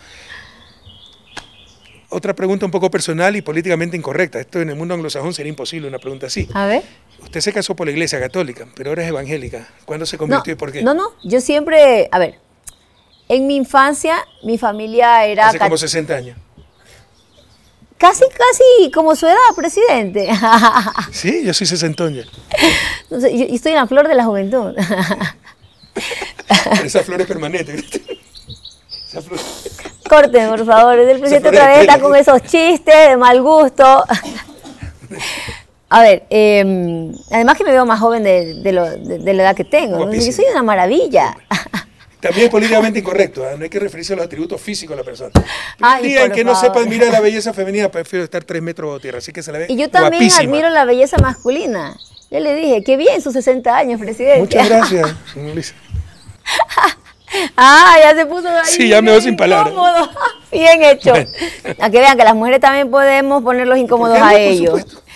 Otra 2.13 2.35
pregunta 2.35 2.65
un 2.65 2.71
poco 2.71 2.91
personal 2.91 3.37
y 3.37 3.41
políticamente 3.41 3.95
incorrecta. 3.95 4.39
Esto 4.39 4.59
en 4.59 4.69
el 4.69 4.75
mundo 4.75 4.93
anglosajón 4.93 5.33
sería 5.33 5.49
imposible, 5.49 5.87
una 5.87 5.97
pregunta 5.97 6.27
así. 6.27 6.47
A 6.53 6.65
ver. 6.65 6.83
Usted 7.23 7.39
se 7.39 7.53
casó 7.53 7.73
por 7.73 7.87
la 7.87 7.91
iglesia 7.91 8.19
católica, 8.19 8.67
pero 8.75 8.89
ahora 8.89 9.03
es 9.03 9.09
evangélica. 9.09 9.69
¿Cuándo 9.85 10.05
se 10.05 10.17
convirtió 10.17 10.51
y 10.51 10.57
por 10.57 10.73
qué? 10.73 10.83
No, 10.83 10.93
no, 10.93 11.13
yo 11.23 11.39
siempre, 11.39 12.09
a 12.11 12.19
ver, 12.19 12.37
en 13.29 13.47
mi 13.47 13.55
infancia 13.55 14.25
mi 14.43 14.57
familia 14.57 15.25
era... 15.25 15.47
Hace 15.47 15.59
como 15.59 15.77
60 15.77 16.13
años. 16.13 16.37
Casi, 17.97 18.25
casi 18.25 18.91
como 18.91 19.15
su 19.15 19.27
edad, 19.27 19.37
presidente. 19.55 20.27
sí, 21.11 21.43
yo 21.45 21.53
soy 21.53 21.67
sesentón 21.67 22.15
ya. 22.15 22.23
Sé, 23.09 23.37
yo 23.37 23.55
estoy 23.55 23.71
en 23.71 23.77
la 23.77 23.87
flor 23.87 24.09
de 24.09 24.15
la 24.15 24.25
juventud. 24.25 24.75
Esa 26.83 27.03
flor 27.03 27.21
es 27.21 27.27
permanente, 27.27 27.71
¿viste? 27.71 28.01
Corten, 30.07 30.49
por 30.49 30.65
favor. 30.65 30.99
El 30.99 31.19
presidente 31.19 31.49
otra 31.49 31.67
vez 31.67 31.79
está 31.81 31.99
con 31.99 32.15
esos 32.15 32.41
chistes 32.43 33.09
de 33.09 33.17
mal 33.17 33.41
gusto. 33.41 34.03
A 35.89 36.01
ver, 36.01 36.23
em, 36.29 37.13
además 37.31 37.57
que 37.57 37.65
me 37.65 37.71
veo 37.71 37.85
más 37.85 37.99
joven 37.99 38.23
de, 38.23 38.71
la 38.71 39.43
edad 39.43 39.55
que 39.55 39.65
tengo. 39.65 40.11
Yo 40.11 40.31
soy 40.31 40.45
una 40.51 40.63
maravilla. 40.63 41.35
También 42.21 42.45
es 42.45 42.51
políticamente 42.51 42.99
incorrecto, 42.99 43.43
¿eh? 43.49 43.55
no 43.57 43.63
hay 43.63 43.69
que 43.69 43.79
referirse 43.79 44.13
a 44.13 44.15
los 44.15 44.25
atributos 44.25 44.61
físicos 44.61 44.95
de 44.95 45.01
la 45.01 45.03
persona. 45.03 45.31
Y 46.03 46.15
en 46.15 46.31
que 46.31 46.43
no 46.43 46.55
sepan 46.55 46.87
mirar 46.87 47.11
la 47.11 47.19
belleza 47.19 47.51
femenina, 47.51 47.89
prefiero 47.89 48.23
estar 48.23 48.43
tres 48.43 48.61
metros 48.61 48.89
bajo 48.89 48.99
tierra, 48.99 49.17
así 49.17 49.33
que 49.33 49.41
se 49.41 49.51
la 49.51 49.57
ve 49.57 49.65
Y 49.69 49.75
yo 49.75 49.89
también 49.89 50.31
admiro 50.31 50.69
la 50.69 50.85
belleza 50.85 51.17
masculina. 51.17 51.97
Yo 52.29 52.39
le 52.39 52.55
dije, 52.55 52.83
qué 52.83 52.95
bien 52.95 53.21
sus 53.21 53.33
60 53.33 53.75
años, 53.75 53.99
presidente. 53.99 54.39
Muchas 54.39 54.69
gracias, 54.69 55.15
señor 55.33 55.55
Luis. 55.55 55.73
Ah, 57.55 57.95
ya 58.01 58.15
se 58.15 58.25
puso 58.25 58.47
ahí. 58.49 58.65
Sí, 58.65 58.87
ya 58.89 59.01
me 59.01 59.11
voy 59.11 59.21
sin 59.21 59.35
palabras. 59.35 59.73
Bien 60.51 60.83
hecho. 60.83 61.13
A 61.79 61.89
que 61.89 61.99
vean 61.99 62.17
que 62.17 62.23
las 62.23 62.35
mujeres 62.35 62.59
también 62.59 62.91
podemos 62.91 63.41
ponerlos 63.43 63.77
incómodos 63.77 64.19
a 64.19 64.35
ellos. 64.35 64.81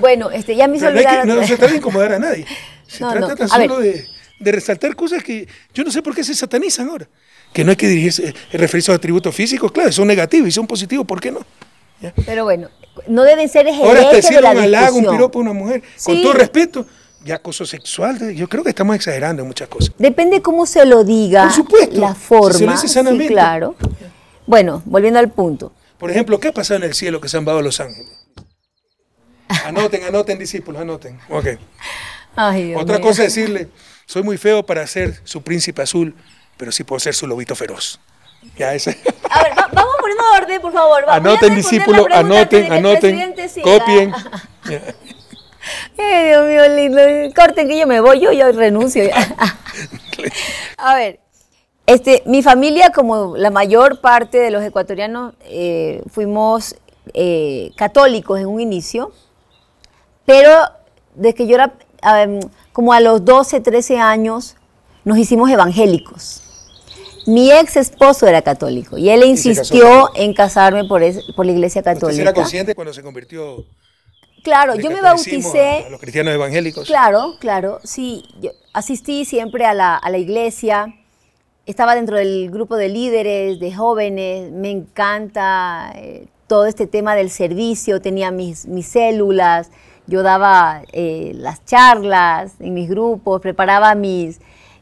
Bueno, 0.00 0.30
este, 0.30 0.56
ya 0.56 0.66
me 0.66 0.78
hizo 0.78 0.86
olvidar. 0.86 1.26
No, 1.26 1.46
se 1.46 1.58
trata 1.58 1.72
de 1.72 1.76
incomodar 1.76 2.14
a 2.14 2.18
nadie. 2.18 2.46
Se 2.86 3.00
trata 3.00 3.36
tan 3.36 3.48
solo 3.48 3.80
de, 3.80 4.06
resaltar 4.40 4.96
cosas 4.96 5.22
que 5.22 5.46
yo 5.74 5.84
no 5.84 5.90
sé 5.90 6.00
por 6.00 6.14
qué 6.14 6.24
se 6.24 6.34
satanizan 6.34 6.88
ahora. 6.88 7.06
Que 7.52 7.64
no 7.64 7.70
hay 7.70 7.76
que 7.76 7.88
dirigirse, 7.88 8.28
eh, 8.28 8.34
referirse 8.52 8.92
a 8.92 8.94
atributos 8.94 9.34
físicos, 9.34 9.72
claro, 9.72 9.92
son 9.92 10.06
negativos 10.06 10.48
y 10.48 10.52
son 10.52 10.66
positivos, 10.66 11.04
¿por 11.06 11.20
qué 11.20 11.32
no? 11.32 11.44
Pero 12.24 12.44
bueno, 12.44 12.68
no 13.08 13.24
deben 13.24 13.48
ser 13.48 13.66
ejemplos. 13.66 13.96
Ahora 13.96 14.10
te 14.10 14.16
decir 14.16 14.38
un 14.38 14.46
halago, 14.46 14.96
un 14.96 15.06
piropo 15.06 15.38
a 15.38 15.42
una 15.42 15.52
mujer, 15.52 15.82
con 16.04 16.22
todo 16.22 16.32
respeto, 16.32 16.86
y 17.24 17.32
acoso 17.32 17.64
sexual, 17.64 18.34
yo 18.34 18.48
creo 18.48 18.62
que 18.62 18.70
estamos 18.70 18.94
exagerando 18.96 19.42
en 19.42 19.48
muchas 19.48 19.68
cosas. 19.68 19.94
Depende 19.98 20.42
cómo 20.42 20.66
se 20.66 20.84
lo 20.84 21.04
diga, 21.04 21.44
Por 21.44 21.52
supuesto, 21.52 22.00
la 22.00 22.14
forma. 22.14 22.76
Se 22.76 22.88
sí, 22.88 23.26
claro. 23.28 23.76
Bueno, 24.46 24.82
volviendo 24.84 25.18
al 25.18 25.30
punto. 25.30 25.72
Por 25.98 26.10
ejemplo, 26.10 26.38
¿qué 26.38 26.48
ha 26.48 26.52
pasado 26.52 26.78
en 26.78 26.84
el 26.84 26.94
cielo 26.94 27.20
que 27.20 27.28
se 27.28 27.38
han 27.38 27.48
a 27.48 27.62
Los 27.62 27.80
Ángeles? 27.80 28.10
Anoten, 29.64 30.04
anoten, 30.04 30.38
discípulos, 30.38 30.82
anoten. 30.82 31.18
Okay. 31.30 31.58
Otra 32.76 33.00
cosa 33.00 33.24
es 33.24 33.34
decirle, 33.34 33.68
soy 34.06 34.22
muy 34.22 34.36
feo 34.36 34.66
para 34.66 34.86
ser 34.86 35.20
su 35.24 35.42
príncipe 35.42 35.82
azul, 35.82 36.14
pero 36.56 36.72
sí 36.72 36.84
puedo 36.84 37.00
ser 37.00 37.14
su 37.14 37.26
lobito 37.26 37.54
feroz. 37.54 38.00
Ya 38.58 38.74
ese. 38.74 38.98
A 39.30 39.42
ver, 39.42 39.52
vamos 39.72 39.94
poniendo 39.98 40.24
orden, 40.36 40.60
por 40.60 40.72
favor. 40.72 41.04
anoten, 41.08 41.54
discípulos, 41.54 42.06
anoten, 42.12 42.70
anoten, 42.70 43.34
copien. 43.62 44.12
Ay, 45.98 46.28
Dios 46.28 46.46
mío, 46.46 46.68
lindo. 46.76 47.00
Corten 47.34 47.68
que 47.68 47.78
yo 47.78 47.86
me 47.86 48.00
voy, 48.00 48.20
yo, 48.20 48.32
yo 48.32 48.50
renuncio. 48.52 49.04
A 50.76 50.94
ver, 50.94 51.20
este, 51.86 52.22
mi 52.26 52.42
familia, 52.42 52.90
como 52.90 53.36
la 53.36 53.50
mayor 53.50 54.00
parte 54.00 54.38
de 54.38 54.50
los 54.50 54.62
ecuatorianos, 54.62 55.34
eh, 55.42 56.02
fuimos 56.10 56.76
eh, 57.12 57.72
católicos 57.76 58.40
en 58.40 58.46
un 58.46 58.60
inicio, 58.60 59.12
pero 60.24 60.50
desde 61.14 61.34
que 61.34 61.46
yo 61.46 61.56
era 61.56 61.74
como 62.72 62.92
a 62.92 63.00
los 63.00 63.24
12, 63.24 63.60
13 63.60 63.98
años, 63.98 64.56
nos 65.04 65.18
hicimos 65.18 65.50
evangélicos. 65.50 66.42
Mi 67.26 67.50
ex 67.50 67.76
esposo 67.76 68.26
era 68.26 68.42
católico 68.42 68.98
y 68.98 69.08
él 69.08 69.24
insistió 69.24 70.10
en 70.14 70.34
casarme 70.34 70.84
por, 70.84 71.02
por 71.34 71.46
la 71.46 71.52
iglesia 71.52 71.82
católica. 71.82 72.08
¿Usted 72.08 72.22
era 72.22 72.34
consciente 72.34 72.74
cuando 72.74 72.92
se 72.92 73.02
convirtió 73.02 73.64
Claro, 74.44 74.76
yo 74.76 74.90
me 74.90 75.00
bauticé. 75.00 75.86
A 75.86 75.90
los 75.90 76.00
cristianos 76.00 76.34
evangélicos. 76.34 76.86
Claro, 76.86 77.36
claro, 77.40 77.80
sí. 77.82 78.24
Yo 78.40 78.50
asistí 78.74 79.24
siempre 79.24 79.64
a 79.64 79.72
la, 79.74 80.18
iglesia. 80.18 80.94
Estaba 81.66 81.94
dentro 81.94 82.18
del 82.18 82.50
grupo 82.50 82.76
de 82.76 82.90
líderes, 82.90 83.58
de 83.58 83.74
jóvenes. 83.74 84.52
Me 84.52 84.70
encanta 84.70 85.92
eh, 85.96 86.26
todo 86.46 86.66
este 86.66 86.86
tema 86.86 87.16
del 87.16 87.30
servicio. 87.30 88.02
Tenía 88.02 88.30
mis, 88.30 88.66
mis 88.66 88.86
células. 88.86 89.70
Yo 90.06 90.22
daba 90.22 90.82
eh, 90.92 91.32
las 91.34 91.64
charlas 91.64 92.52
en 92.60 92.74
mis 92.74 92.90
grupos, 92.90 93.40
preparaba 93.40 93.94
mis, 93.94 94.40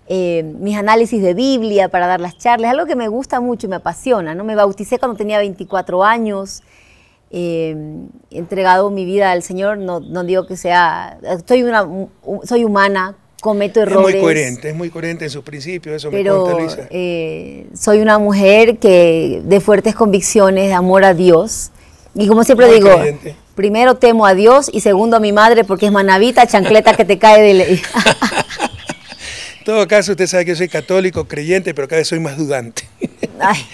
eh, 0.09 0.43
mis 0.59 0.77
análisis 0.77 1.23
de 1.23 1.35
Biblia 1.35 1.89
para 1.89 2.09
dar 2.09 2.21
las 2.21 2.37
charlas, 2.37 2.73
algo 2.73 2.87
que 2.87 2.97
me 2.97 3.07
gusta 3.07 3.41
mucho 3.41 3.69
y 3.69 3.71
me 3.71 3.77
apasiona. 3.77 4.35
¿no? 4.35 4.43
Me 4.43 4.57
bauticé 4.57 4.99
cuando 4.99 5.17
tenía 5.17 5.39
24 5.39 6.03
años, 6.03 6.65
eh, 7.35 7.75
entregado 8.31 8.91
mi 8.91 9.07
vida 9.07 9.33
al 9.33 9.43
Señor, 9.43 9.79
no, 9.79 10.01
no 10.01 10.23
digo 10.23 10.47
que 10.47 10.57
sea, 10.57 11.19
soy, 11.47 11.63
una, 11.63 11.89
soy 12.45 12.65
humana, 12.65 13.17
cometo 13.41 13.81
errores. 13.81 14.09
Es 14.09 14.15
muy 14.15 14.21
coherente, 14.21 14.69
es 14.69 14.75
muy 14.75 14.91
coherente 14.91 15.25
en 15.25 15.31
sus 15.31 15.43
principios, 15.43 15.97
eso 15.97 16.11
pero, 16.11 16.35
me 16.35 16.53
cuenta 16.53 16.61
Luisa. 16.61 16.89
Eh, 16.91 17.67
soy 17.75 18.01
una 18.01 18.19
mujer 18.19 18.77
que 18.77 19.41
de 19.45 19.61
fuertes 19.61 19.95
convicciones, 19.95 20.69
de 20.69 20.75
amor 20.75 21.05
a 21.05 21.15
Dios. 21.15 21.71
Y 22.15 22.29
como 22.29 22.45
siempre 22.45 22.67
muy 22.67 22.75
digo, 22.77 22.91
creyente. 22.95 23.35
primero 23.55 23.97
temo 23.97 24.27
a 24.27 24.35
Dios 24.35 24.71
y 24.71 24.81
segundo 24.81 25.17
a 25.17 25.21
mi 25.21 25.33
madre 25.33 25.65
porque 25.65 25.87
es 25.87 25.93
manavita, 25.93 26.47
chancleta 26.47 26.95
que 26.95 27.07
te 27.07 27.19
cae 27.19 27.43
de 27.43 27.55
ley. 27.55 27.83
En 29.59 29.67
todo 29.67 29.87
caso, 29.87 30.11
usted 30.11 30.27
sabe 30.27 30.45
que 30.45 30.51
yo 30.51 30.57
soy 30.57 30.69
católico, 30.69 31.29
creyente, 31.29 31.73
pero 31.73 31.87
cada 31.87 32.01
vez 32.01 32.09
soy 32.09 32.19
más 32.19 32.37
dudante. 32.37 32.83
Ay, 33.39 33.65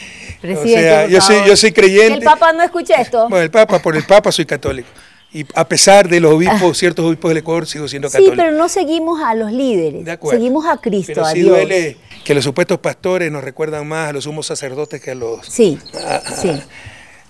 presidente, 0.40 0.74
o 0.74 0.80
sea, 0.80 1.06
yo 1.08 1.20
soy, 1.20 1.36
yo 1.46 1.56
soy 1.56 1.72
creyente. 1.72 2.18
¿El 2.18 2.24
Papa 2.24 2.52
no 2.52 2.62
escucha 2.62 2.94
esto? 3.00 3.28
Bueno, 3.28 3.42
el 3.44 3.50
Papa, 3.50 3.78
por 3.80 3.96
el 3.96 4.04
Papa 4.04 4.32
soy 4.32 4.46
católico. 4.46 4.88
Y 5.30 5.44
a 5.54 5.68
pesar 5.68 6.08
de 6.08 6.20
los 6.20 6.32
obispos, 6.32 6.78
ciertos 6.78 7.04
obispos 7.04 7.28
del 7.28 7.38
Ecuador, 7.38 7.66
sigo 7.66 7.86
siendo 7.86 8.08
católico. 8.08 8.32
Sí, 8.32 8.36
pero 8.36 8.52
no 8.52 8.68
seguimos 8.68 9.20
a 9.22 9.34
los 9.34 9.52
líderes. 9.52 10.04
De 10.04 10.12
acuerdo. 10.12 10.38
Seguimos 10.38 10.64
a 10.66 10.78
Cristo, 10.78 11.12
pero 11.14 11.26
a 11.26 11.32
sí 11.32 11.40
Dios. 11.40 11.50
duele 11.50 11.98
que 12.24 12.34
los 12.34 12.44
supuestos 12.44 12.78
pastores 12.78 13.30
nos 13.30 13.44
recuerdan 13.44 13.86
más 13.86 14.08
a 14.08 14.12
los 14.12 14.24
sumos 14.24 14.46
sacerdotes 14.46 15.02
que 15.02 15.10
a 15.10 15.14
los, 15.14 15.44
sí, 15.46 15.78
a, 16.02 16.16
a, 16.16 16.34
sí. 16.34 16.50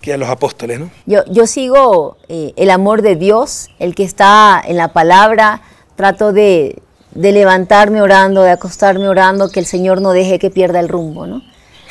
que 0.01 0.13
a 0.13 0.17
los 0.17 0.29
apóstoles, 0.29 0.79
¿no? 0.79 0.91
Yo, 1.07 1.25
yo 1.27 1.49
sigo 1.49 2.19
eh, 2.29 2.53
el 2.57 2.71
amor 2.71 3.03
de 3.03 3.17
Dios, 3.17 3.69
el 3.81 3.97
que 3.97 4.05
está 4.05 4.63
en 4.65 4.77
la 4.77 4.93
palabra. 4.93 5.63
Trato 5.97 6.33
de, 6.33 6.81
de 7.17 7.33
levantarme 7.33 8.01
orando, 8.01 8.43
de 8.43 8.53
acostarme 8.53 9.09
orando, 9.09 9.51
que 9.51 9.59
el 9.59 9.67
Señor 9.67 10.01
no 10.01 10.13
deje 10.13 10.39
que 10.39 10.51
pierda 10.51 10.79
el 10.79 10.89
rumbo, 10.89 11.27
¿no? 11.27 11.43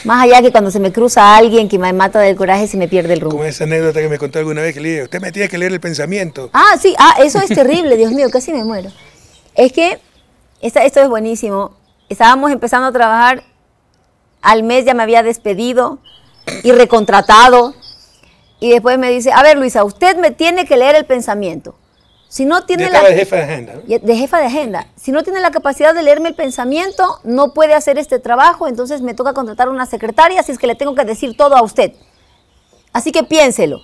Más 0.08 0.24
allá 0.24 0.42
que 0.42 0.54
cuando 0.54 0.72
se 0.72 0.80
me 0.80 0.94
cruza 0.94 1.36
alguien 1.36 1.68
que 1.68 1.78
me 1.78 1.92
mata 1.92 2.22
del 2.22 2.38
coraje, 2.38 2.66
se 2.68 2.78
me 2.78 2.88
pierde 2.88 3.14
el 3.14 3.20
rumbo. 3.20 3.36
Como 3.36 3.44
esa 3.44 3.66
anécdota 3.66 4.00
que 4.00 4.08
me 4.08 4.18
contó 4.18 4.40
alguna 4.40 4.62
vez 4.62 4.74
que 4.74 4.80
le 4.80 4.90
dije, 4.90 5.04
usted 5.04 5.20
me 5.20 5.34
tiene 5.34 5.50
que 5.50 5.58
leer 5.58 5.74
el 5.74 5.82
pensamiento. 5.82 6.50
Ah, 6.54 6.78
sí, 6.82 6.96
ah, 6.98 7.16
eso 7.20 7.40
es 7.40 7.50
terrible, 7.50 7.98
Dios 7.98 8.14
mío, 8.14 8.30
casi 8.32 8.54
me 8.54 8.64
muero. 8.64 8.90
Es 9.54 9.74
que, 9.74 10.00
esta, 10.62 10.86
esto 10.86 11.02
es 11.02 11.10
buenísimo, 11.10 11.76
estábamos 12.08 12.54
empezando 12.54 12.88
a 12.88 12.94
trabajar, 12.94 13.44
al 14.42 14.64
mes 14.64 14.86
ya 14.86 14.94
me 14.94 15.04
había 15.04 15.24
despedido 15.24 16.00
y 16.64 16.72
recontratado, 16.72 17.76
y 18.62 18.72
después 18.72 18.98
me 18.98 19.10
dice, 19.10 19.34
a 19.34 19.44
ver 19.44 19.58
Luisa, 19.58 19.84
usted 19.84 20.16
me 20.16 20.32
tiene 20.32 20.66
que 20.66 20.78
leer 20.78 20.96
el 20.96 21.06
pensamiento. 21.06 21.76
Si 22.30 22.44
no 22.46 22.66
tiene 22.66 22.90
la 22.90 23.04
de 23.04 23.16
jefa 23.16 23.38
de 23.38 23.42
agenda. 23.44 23.74
¿no? 23.76 23.82
De 24.00 24.16
jefa 24.16 24.40
de 24.40 24.46
agenda. 24.48 24.88
Si 24.96 25.12
no 25.12 25.24
tiene 25.24 25.40
la 25.40 25.52
capacidad 25.52 25.94
de 25.94 26.04
leerme 26.04 26.30
el 26.30 26.36
pensamiento, 26.36 27.20
no 27.24 27.54
puede 27.54 27.74
hacer 27.74 27.98
este 27.98 28.20
trabajo, 28.20 28.68
entonces 28.68 29.02
me 29.02 29.14
toca 29.14 29.34
contratar 29.34 29.70
una 29.70 29.86
secretaria, 29.86 30.42
así 30.42 30.52
es 30.52 30.58
que 30.58 30.68
le 30.68 30.76
tengo 30.76 30.94
que 30.94 31.06
decir 31.06 31.38
todo 31.38 31.56
a 31.56 31.64
usted. 31.64 31.94
Así 32.92 33.12
que 33.12 33.24
piénselo. 33.24 33.80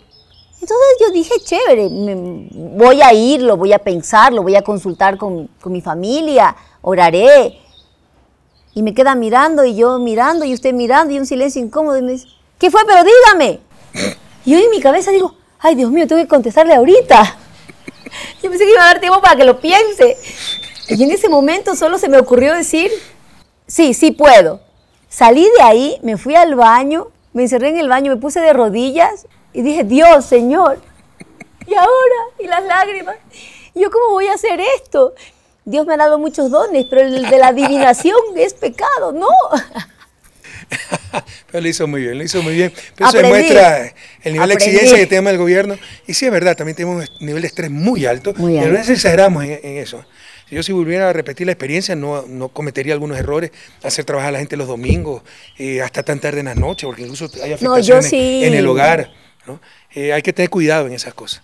Entonces 0.54 0.98
yo 1.00 1.12
dije, 1.12 1.34
chévere, 1.44 1.89
me, 1.89 2.50
voy 2.52 3.02
a 3.02 3.14
ir, 3.14 3.41
lo 3.41 3.56
voy 3.56 3.72
a 3.74 3.80
pensar, 3.80 4.34
lo 4.34 4.44
voy 4.44 4.56
a 4.56 4.62
consultar 4.62 5.18
con, 5.18 5.48
con 5.62 5.72
mi 5.72 5.82
familia, 5.82 6.56
oraré. 6.82 7.60
Y 8.74 8.84
me 8.84 8.94
queda 8.94 9.16
mirando 9.16 9.64
y 9.64 9.76
yo 9.76 10.00
mirando 10.00 10.46
y 10.46 10.54
usted 10.54 10.74
mirando 10.74 11.14
y 11.14 11.20
un 11.20 11.26
silencio 11.26 11.62
incómodo 11.62 11.98
y 11.98 12.02
me 12.02 12.12
dice, 12.14 12.28
¿qué 12.60 12.72
fue? 12.72 12.82
Pero 12.86 13.04
dígame. 13.04 13.60
Y 14.46 14.52
yo 14.52 14.58
en 14.58 14.70
mi 14.70 14.82
cabeza 14.82 15.12
digo, 15.12 15.36
ay 15.60 15.76
Dios 15.76 15.91
mío, 15.91 16.08
tengo 16.08 16.22
que 16.22 16.28
contestarle 16.28 16.74
ahorita. 16.74 17.38
Yo 18.41 18.49
pensé 18.49 18.66
que 18.66 18.72
iba 18.72 18.84
a 18.84 18.88
dar 18.88 18.99
tiempo 18.99 19.22
para 19.22 19.36
que 19.36 19.43
lo 19.43 19.59
piense. 19.59 20.18
Y 20.89 21.03
en 21.03 21.11
ese 21.11 21.30
momento 21.30 21.76
solo 21.76 21.97
se 21.97 22.09
me 22.09 22.18
ocurrió 22.18 22.53
decir, 22.53 22.91
sí, 23.68 23.93
sí 23.93 24.11
puedo. 24.11 24.61
Salí 25.09 25.43
de 25.57 25.64
ahí, 25.64 25.99
me 26.01 26.18
fui 26.18 26.36
al 26.36 26.55
baño, 26.55 27.07
me 27.34 27.43
encerré 27.43 27.70
en 27.70 27.78
el 27.78 27.89
baño, 27.89 28.11
me 28.11 28.18
puse 28.20 28.39
de 28.39 28.53
rodillas 28.53 29.28
y 29.53 29.61
dije, 29.61 29.84
Dios, 29.84 30.26
Señor, 30.26 30.80
¿y 31.68 31.74
ahora? 31.74 31.89
¿Y 32.39 32.47
las 32.47 32.64
lágrimas? 32.66 33.18
¿Y 33.74 33.82
yo 33.82 33.91
cómo 33.91 34.11
voy 34.11 34.28
a 34.28 34.34
hacer 34.34 34.59
esto? 34.76 35.14
Dios 35.66 35.86
me 35.86 35.93
ha 35.93 35.97
dado 35.97 36.20
muchos 36.20 36.51
dones, 36.51 36.86
pero 36.89 37.01
el 37.01 37.30
de 37.30 37.38
la 37.38 37.47
adivinación 37.47 38.18
es 38.36 38.53
pecado, 38.53 39.11
no. 39.14 39.28
Pero 41.51 41.61
lo 41.61 41.68
hizo 41.68 41.88
muy 41.88 42.01
bien, 42.01 42.18
lo 42.18 42.24
hizo 42.24 42.41
muy 42.41 42.55
bien. 42.55 42.74
Pero 42.95 43.09
eso 43.09 43.18
demuestra 43.18 43.93
el 44.24 44.34
nivel 44.34 44.51
Aprendí. 44.51 44.66
de 44.66 44.72
exigencia 44.72 44.97
que 44.97 45.05
tenemos 45.07 45.32
el 45.32 45.38
gobierno. 45.38 45.78
Y 46.07 46.14
sí, 46.14 46.26
es 46.26 46.32
verdad, 46.32 46.55
también 46.55 46.76
tenemos 46.76 47.09
un 47.20 47.26
nivel 47.26 47.41
de 47.41 47.47
estrés 47.47 47.70
muy 47.70 48.05
alto. 48.05 48.34
Muy 48.38 48.57
pero 48.59 48.68
a 48.68 48.72
veces 48.72 48.91
exageramos 48.97 49.43
en, 49.43 49.59
en, 49.64 49.78
eso. 49.78 50.05
Si 50.49 50.55
yo 50.55 50.64
si 50.64 50.72
volviera 50.72 51.09
a 51.09 51.14
repetir 51.14 51.45
la 51.45 51.53
experiencia, 51.53 51.95
no, 51.95 52.26
no 52.28 52.49
cometería 52.49 52.93
algunos 52.93 53.18
errores, 53.18 53.51
hacer 53.84 54.05
trabajar 54.05 54.30
a 54.30 54.32
la 54.34 54.39
gente 54.39 54.57
los 54.57 54.68
domingos, 54.68 55.24
eh, 55.57 55.82
hasta 55.82 56.03
tan 56.03 56.20
tarde 56.20 56.39
en 56.39 56.45
la 56.45 56.55
noche, 56.55 56.86
porque 56.86 57.03
incluso 57.03 57.30
hay 57.43 57.53
afectaciones 57.53 58.05
no, 58.05 58.09
sí. 58.09 58.43
en 58.43 58.53
el 58.53 58.68
hogar. 58.68 59.11
¿no? 59.45 59.59
Eh, 59.93 60.14
hay 60.14 60.22
que 60.22 60.34
tener 60.34 60.49
cuidado 60.49 60.88
en 60.88 60.93
esas 60.93 61.14
cosas. 61.14 61.43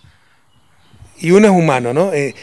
Y 1.18 1.32
uno 1.32 1.46
es 1.46 1.52
humano, 1.52 1.92
¿no? 1.92 2.12
Eh, 2.12 2.34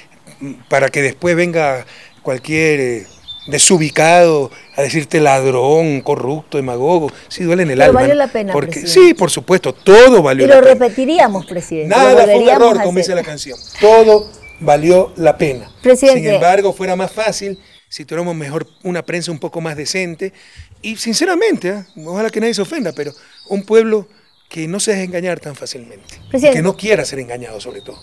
para 0.70 0.90
que 0.90 1.02
después 1.02 1.36
venga 1.36 1.86
cualquier 2.22 3.08
desubicado 3.48 4.52
a 4.76 4.82
decirte 4.82 5.20
ladrón, 5.20 6.02
corrupto, 6.02 6.58
demagogo, 6.58 7.12
sí 7.28 7.44
duele 7.44 7.64
en 7.64 7.72
el 7.72 7.78
Pero 7.80 7.90
alma. 7.90 8.02
valió 8.02 8.16
la 8.16 8.28
pena, 8.28 8.54
Porque, 8.54 8.82
presidente. 8.82 9.08
sí, 9.10 9.14
por 9.14 9.32
supuesto, 9.32 9.74
todo 9.74 10.22
valió 10.22 10.46
Y 10.46 10.48
la 10.50 10.56
lo 10.56 10.62
pena. 10.62 10.74
repetiríamos, 10.74 11.46
presidente. 11.46 11.90
lo 11.96 12.02
Nada 12.02 12.24
fue 12.26 12.36
un 12.38 12.50
error, 12.50 12.82
como 12.84 12.98
dice 12.98 13.16
la 13.16 13.24
canción. 13.24 13.58
Todo 13.82 14.30
valió 14.60 15.14
la 15.18 15.38
pena. 15.38 15.72
Presidente. 15.82 16.22
Sin 16.22 16.30
embargo, 16.34 16.74
fuera 16.74 16.96
más 16.96 17.12
fácil 17.12 17.60
si 17.90 18.04
tuviéramos 18.06 18.36
mejor 18.36 18.68
una 18.84 19.04
prensa 19.04 19.32
un 19.32 19.40
poco 19.40 19.62
más 19.62 19.76
decente. 19.78 20.34
Y 20.82 20.98
sinceramente, 20.98 21.70
¿eh? 21.70 21.84
ojalá 22.06 22.30
que 22.30 22.40
nadie 22.40 22.54
se 22.54 22.62
ofenda, 22.62 22.92
pero 22.94 23.12
un 23.50 23.64
pueblo 23.64 24.08
que 24.50 24.68
no 24.68 24.80
se 24.80 24.92
deje 24.92 25.04
engañar 25.04 25.40
tan 25.40 25.56
fácilmente. 25.56 26.16
Presidente. 26.30 26.58
Que 26.60 26.64
no 26.64 26.76
quiera 26.78 27.04
ser 27.06 27.20
engañado, 27.20 27.60
sobre 27.60 27.82
todo. 27.82 28.00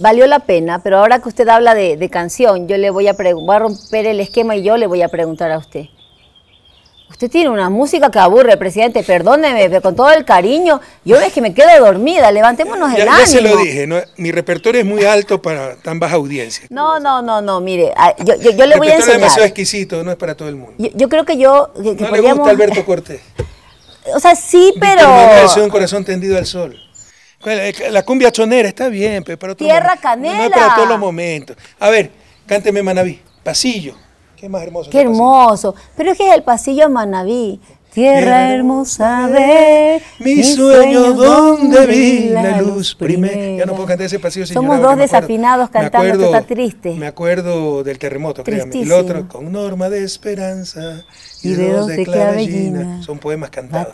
Valió 0.00 0.26
la 0.26 0.40
pena, 0.40 0.82
pero 0.82 0.98
ahora 0.98 1.18
que 1.20 1.28
usted 1.28 1.46
habla 1.48 1.74
de, 1.74 1.96
de 1.96 2.08
canción, 2.08 2.66
yo 2.66 2.76
le 2.78 2.88
voy 2.90 3.06
a, 3.06 3.12
voy 3.12 3.54
a 3.54 3.58
romper 3.58 4.06
el 4.06 4.18
esquema 4.20 4.56
y 4.56 4.62
yo 4.62 4.76
le 4.76 4.86
voy 4.86 5.02
a 5.02 5.08
preguntar 5.08 5.52
a 5.52 5.58
usted. 5.58 5.84
Usted 7.10 7.28
tiene 7.30 7.50
una 7.50 7.68
música 7.68 8.10
que 8.10 8.18
aburre, 8.18 8.56
presidente, 8.56 9.02
perdóneme, 9.02 9.68
pero 9.68 9.82
con 9.82 9.94
todo 9.96 10.10
el 10.12 10.24
cariño, 10.24 10.80
yo 11.04 11.16
es 11.20 11.32
que 11.32 11.40
me 11.42 11.52
quedo 11.52 11.68
dormida, 11.84 12.30
levantémonos 12.32 12.92
Ya, 12.92 12.98
el 12.98 13.04
ya 13.04 13.12
ánimo. 13.14 13.26
se 13.26 13.40
lo 13.42 13.56
dije, 13.58 13.86
¿no? 13.86 13.96
mi 14.16 14.30
repertorio 14.32 14.80
es 14.80 14.86
muy 14.86 15.04
alto 15.04 15.42
para 15.42 15.76
tan 15.82 15.98
baja 16.00 16.14
audiencia. 16.14 16.66
No, 16.70 16.98
no, 17.00 17.20
no, 17.20 17.42
no, 17.42 17.60
mire, 17.60 17.92
yo, 18.24 18.36
yo, 18.36 18.52
yo 18.52 18.64
le 18.66 18.76
voy 18.76 18.88
a 18.88 18.92
repertorio 18.92 18.98
es 18.98 19.06
demasiado 19.06 19.24
enseñar. 19.24 19.46
exquisito, 19.48 20.02
no 20.04 20.12
es 20.12 20.16
para 20.16 20.34
todo 20.34 20.48
el 20.48 20.56
mundo. 20.56 20.72
Yo, 20.78 20.88
yo 20.94 21.08
creo 21.08 21.24
que 21.26 21.36
yo, 21.36 21.72
que, 21.74 21.96
que 21.96 22.04
no 22.04 22.10
le 22.12 22.22
podríamos- 22.22 22.38
gusta 22.38 22.50
Alberto 22.52 22.84
Cortés. 22.86 23.20
O 24.14 24.20
sea, 24.20 24.34
sí, 24.34 24.72
Víctor 24.76 24.96
Manuel 25.08 25.46
pero... 25.52 25.64
un 25.64 25.70
corazón 25.70 26.04
tendido 26.04 26.38
al 26.38 26.46
sol. 26.46 26.74
La 27.90 28.02
cumbia 28.04 28.30
chonera 28.30 28.68
está 28.68 28.88
bien, 28.88 29.24
pero 29.24 29.38
para 29.38 29.54
Tierra 29.54 29.94
momento. 29.94 30.16
No 30.16 30.26
es 30.26 30.38
canela. 30.50 30.56
para 30.56 30.74
todos 30.74 30.88
los 30.88 30.98
momentos. 30.98 31.56
A 31.78 31.88
ver, 31.88 32.10
cánteme 32.46 32.82
Manaví. 32.82 33.20
Pasillo. 33.42 33.94
Qué 34.36 34.48
más 34.48 34.62
hermoso. 34.62 34.90
Qué 34.90 35.00
hermoso. 35.00 35.74
Pero 35.96 36.12
es 36.12 36.18
que 36.18 36.28
es 36.28 36.34
el 36.34 36.42
pasillo 36.42 36.88
Manaví. 36.90 37.60
Tierra 37.92 38.52
hermosa 38.54 39.26
de 39.28 40.00
Mi 40.20 40.44
sueño 40.44 41.12
donde 41.12 41.86
vi 41.86 42.28
la 42.28 42.60
luz 42.60 42.94
primera. 42.94 43.56
Ya 43.58 43.66
no 43.66 43.72
puedo 43.74 43.86
cantar 43.88 44.06
ese 44.06 44.20
pasillo 44.20 44.46
sin 44.46 44.54
Somos 44.54 44.76
dos 44.76 44.92
acuerdo- 44.92 45.02
desafinados 45.02 45.70
cantando, 45.70 45.98
acuerdo- 46.06 46.26
está 46.26 46.42
triste. 46.46 46.94
Me 46.94 47.08
acuerdo 47.08 47.82
del 47.82 47.98
terremoto, 47.98 48.44
créame. 48.44 48.76
Y 48.76 48.82
el 48.82 48.92
otro, 48.92 49.26
con 49.26 49.50
norma 49.50 49.88
de 49.90 50.04
esperanza 50.04 51.04
Y 51.42 51.54
dedos 51.54 51.86
de 51.88 52.04
clavellina 52.04 53.02
Son 53.02 53.18
poemas 53.18 53.50
cantados. 53.50 53.92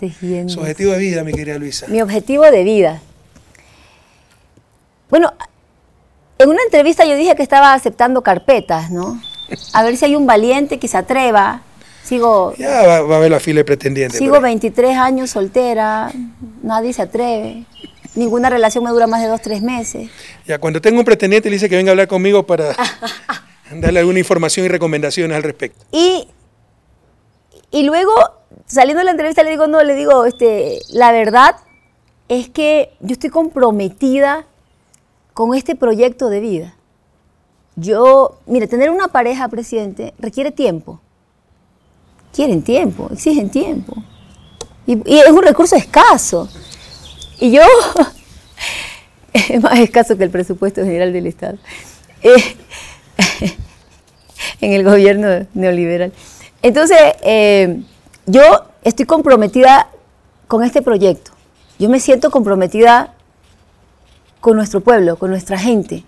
Su 0.49 0.61
objetivo 0.61 0.93
de 0.93 0.99
vida, 0.99 1.25
mi 1.25 1.33
querida 1.33 1.57
Luisa. 1.59 1.87
Mi 1.89 2.03
objetivo 2.03 2.43
de 2.51 2.65
vida. 2.65 3.01
Bueno, 5.11 5.33
en 6.39 6.49
una 6.49 6.63
entrevista 6.63 7.05
yo 7.05 7.17
dije 7.17 7.35
que 7.37 7.43
estaba 7.43 7.73
aceptando 7.73 8.23
carpetas, 8.23 8.91
¿no? 8.91 9.21
A 9.73 9.83
ver 9.83 9.97
si 9.97 10.05
hay 10.05 10.17
un 10.17 10.27
valiente 10.27 10.79
que 10.79 10.89
se 10.89 10.97
atreva. 10.97 11.63
Sigo, 12.03 12.55
Ya 12.57 12.87
va, 12.87 13.01
va 13.03 13.15
a 13.17 13.19
haber 13.19 13.31
la 13.33 13.41
fila 13.41 13.59
de 13.59 13.65
pretendientes. 13.65 14.19
sigo 14.19 14.35
por 14.37 14.45
ahí. 14.45 14.53
23 14.53 14.97
años 14.97 15.31
soltera, 15.31 16.13
nadie 16.63 16.93
se 16.93 17.03
atreve. 17.03 17.65
Ninguna 18.15 18.49
relación 18.49 18.85
me 18.85 18.91
dura 18.91 19.07
más 19.07 19.21
de 19.23 19.29
dos, 19.29 19.43
tres 19.43 19.61
meses. 19.61 20.09
Ya, 20.47 20.59
cuando 20.59 20.81
tengo 20.81 21.01
un 21.01 21.05
pretendiente, 21.05 21.49
le 21.51 21.57
dice 21.57 21.69
que 21.69 21.77
venga 21.77 21.91
a 21.91 21.93
hablar 21.93 22.09
conmigo 22.09 22.47
para 22.47 22.75
darle 23.73 24.01
alguna 24.01 24.19
información 24.21 24.65
y 24.67 24.69
recomendaciones 24.69 25.37
al 25.37 25.43
respecto. 25.43 25.85
Y, 25.91 26.29
y 27.73 27.83
luego, 27.83 28.13
saliendo 28.67 29.01
de 29.01 29.05
la 29.07 29.11
entrevista, 29.11 29.43
le 29.43 29.51
digo, 29.51 29.67
no, 29.67 29.83
le 29.83 29.95
digo, 29.95 30.25
este, 30.27 30.79
la 30.93 31.13
verdad 31.13 31.57
es 32.29 32.49
que 32.49 32.91
yo 33.01 33.13
estoy 33.15 33.31
comprometida 33.31 34.47
con 35.37 35.55
este 35.55 35.77
proyecto 35.77 36.31
de 36.31 36.41
vida. 36.41 36.75
Yo, 37.75 38.39
mire, 38.47 38.67
tener 38.67 38.89
una 38.89 39.09
pareja, 39.09 39.49
presidente, 39.49 40.15
requiere 40.19 40.51
tiempo. 40.51 40.99
Quieren 42.33 42.63
tiempo, 42.63 43.11
exigen 43.13 43.51
tiempo. 43.51 44.03
Y, 44.87 44.95
es 45.07 45.29
un 45.29 45.43
recurso 45.43 45.77
escaso. 45.77 46.49
Y 47.39 47.51
yo, 47.53 47.61
es 49.35 49.61
más 49.63 49.79
escaso 49.79 50.17
que 50.17 50.25
el 50.25 50.31
presupuesto 50.31 50.83
general 50.83 51.13
del 51.13 51.27
Estado. 51.27 51.59
Eh, 52.23 52.57
en 54.63 54.73
el 54.73 54.85
gobierno 54.85 55.47
neoliberal. 55.53 56.15
Entonces, 56.63 56.99
eh, 57.23 57.83
yo 58.25 58.41
estoy 58.85 59.05
comprometida 59.05 59.91
con 60.49 60.65
este 60.65 60.81
proyecto. 60.81 61.33
Yo 61.79 61.91
me 61.91 62.01
siento 62.01 62.31
comprometida 62.31 63.16
con 64.41 64.57
nuestro 64.57 64.81
pueblo, 64.81 65.17
con 65.17 65.31
nuestra 65.31 65.59
gente. 65.59 66.05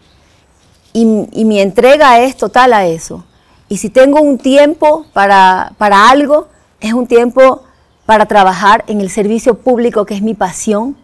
Y, 0.93 1.05
mi 1.05 1.61
entrega 1.61 2.21
es 2.21 2.37
total 2.37 2.73
a 2.73 2.87
eso. 2.87 3.25
Y 3.69 3.77
si 3.77 3.91
tengo 3.91 4.21
un 4.21 4.39
tiempo 4.39 5.07
para, 5.13 5.73
para 5.79 6.09
algo, 6.09 6.49
es 6.81 6.93
un 6.93 7.07
tiempo 7.07 7.63
para 8.07 8.27
trabajar 8.27 8.85
en 8.87 9.01
el 9.01 9.11
servicio 9.11 9.59
público, 9.59 10.07
que 10.07 10.15
es 10.15 10.23
mi 10.23 10.35
pasión, 10.35 10.97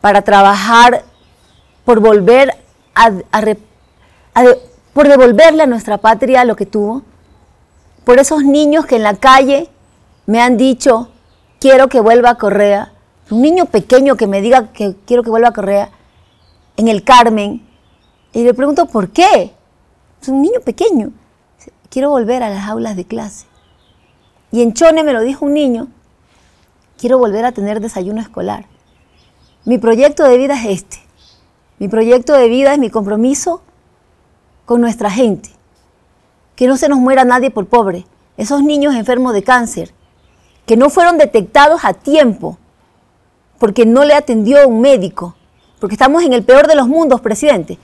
para 0.00 0.22
trabajar 0.22 1.04
por 1.84 2.00
volver 2.00 2.56
a, 2.94 3.10
por 4.92 5.08
devolverle 5.08 5.62
a 5.62 5.66
nuestra 5.66 5.98
patria 5.98 6.44
lo 6.44 6.56
que 6.56 6.66
tuvo, 6.66 7.02
por 8.04 8.18
esos 8.18 8.44
niños 8.44 8.86
que 8.86 8.96
en 8.96 9.02
la 9.02 9.14
calle 9.14 9.68
me 10.26 10.40
han 10.40 10.56
dicho, 10.56 11.08
quiero 11.60 11.88
que 11.88 12.00
vuelva 12.00 12.30
a 12.30 12.34
Correa, 12.36 12.92
un 13.30 13.42
niño 13.42 13.66
pequeño 13.66 14.16
que 14.16 14.26
me 14.26 14.40
diga 14.40 14.72
que 14.72 14.94
quiero 15.06 15.22
que 15.22 15.30
vuelva 15.30 15.48
a 15.48 15.52
Correa, 15.52 15.90
en 16.76 16.88
el 16.88 17.04
Carmen, 17.04 17.66
y 18.32 18.44
le 18.44 18.54
pregunto, 18.54 18.86
¿por 18.86 19.10
qué? 19.10 19.52
Es 20.20 20.28
un 20.28 20.42
niño 20.42 20.60
pequeño, 20.60 21.12
quiero 21.90 22.10
volver 22.10 22.42
a 22.42 22.50
las 22.50 22.68
aulas 22.68 22.96
de 22.96 23.04
clase. 23.04 23.46
Y 24.50 24.62
en 24.62 24.72
Chone 24.72 25.02
me 25.02 25.12
lo 25.12 25.20
dijo 25.20 25.44
un 25.46 25.54
niño, 25.54 25.88
quiero 26.98 27.18
volver 27.18 27.44
a 27.44 27.52
tener 27.52 27.80
desayuno 27.80 28.20
escolar. 28.20 28.66
Mi 29.64 29.78
proyecto 29.78 30.24
de 30.24 30.38
vida 30.38 30.54
es 30.54 30.66
este. 30.66 30.98
Mi 31.78 31.88
proyecto 31.88 32.32
de 32.34 32.48
vida 32.48 32.72
es 32.72 32.78
mi 32.78 32.90
compromiso 32.90 33.62
con 34.64 34.80
nuestra 34.80 35.10
gente. 35.10 35.50
Que 36.56 36.66
no 36.66 36.76
se 36.76 36.88
nos 36.88 36.98
muera 36.98 37.24
nadie 37.24 37.50
por 37.50 37.66
pobre. 37.66 38.06
Esos 38.36 38.62
niños 38.62 38.94
enfermos 38.94 39.34
de 39.34 39.42
cáncer, 39.42 39.92
que 40.66 40.76
no 40.76 40.90
fueron 40.90 41.18
detectados 41.18 41.84
a 41.84 41.92
tiempo, 41.92 42.56
porque 43.58 43.84
no 43.84 44.04
le 44.04 44.14
atendió 44.14 44.66
un 44.66 44.80
médico, 44.80 45.34
porque 45.82 45.96
estamos 45.96 46.22
en 46.22 46.32
el 46.32 46.44
peor 46.44 46.68
de 46.68 46.76
los 46.76 46.86
mundos, 46.86 47.20
presidente. 47.20 47.76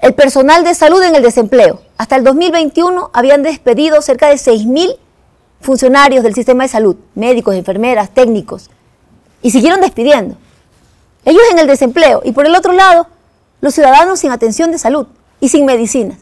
El 0.00 0.12
personal 0.12 0.64
de 0.64 0.74
salud 0.74 1.00
en 1.04 1.14
el 1.14 1.22
desempleo. 1.22 1.82
Hasta 1.96 2.16
el 2.16 2.24
2021 2.24 3.10
habían 3.12 3.44
despedido 3.44 4.02
cerca 4.02 4.26
de 4.26 4.34
6.000 4.34 4.96
funcionarios 5.60 6.24
del 6.24 6.34
sistema 6.34 6.64
de 6.64 6.68
salud, 6.68 6.96
médicos, 7.14 7.54
enfermeras, 7.54 8.10
técnicos, 8.10 8.70
y 9.40 9.52
siguieron 9.52 9.80
despidiendo. 9.80 10.34
Ellos 11.24 11.42
en 11.52 11.60
el 11.60 11.68
desempleo 11.68 12.22
y 12.24 12.32
por 12.32 12.44
el 12.44 12.56
otro 12.56 12.72
lado, 12.72 13.06
los 13.60 13.72
ciudadanos 13.72 14.18
sin 14.18 14.32
atención 14.32 14.72
de 14.72 14.78
salud 14.78 15.06
y 15.38 15.48
sin 15.48 15.66
medicinas. 15.66 16.18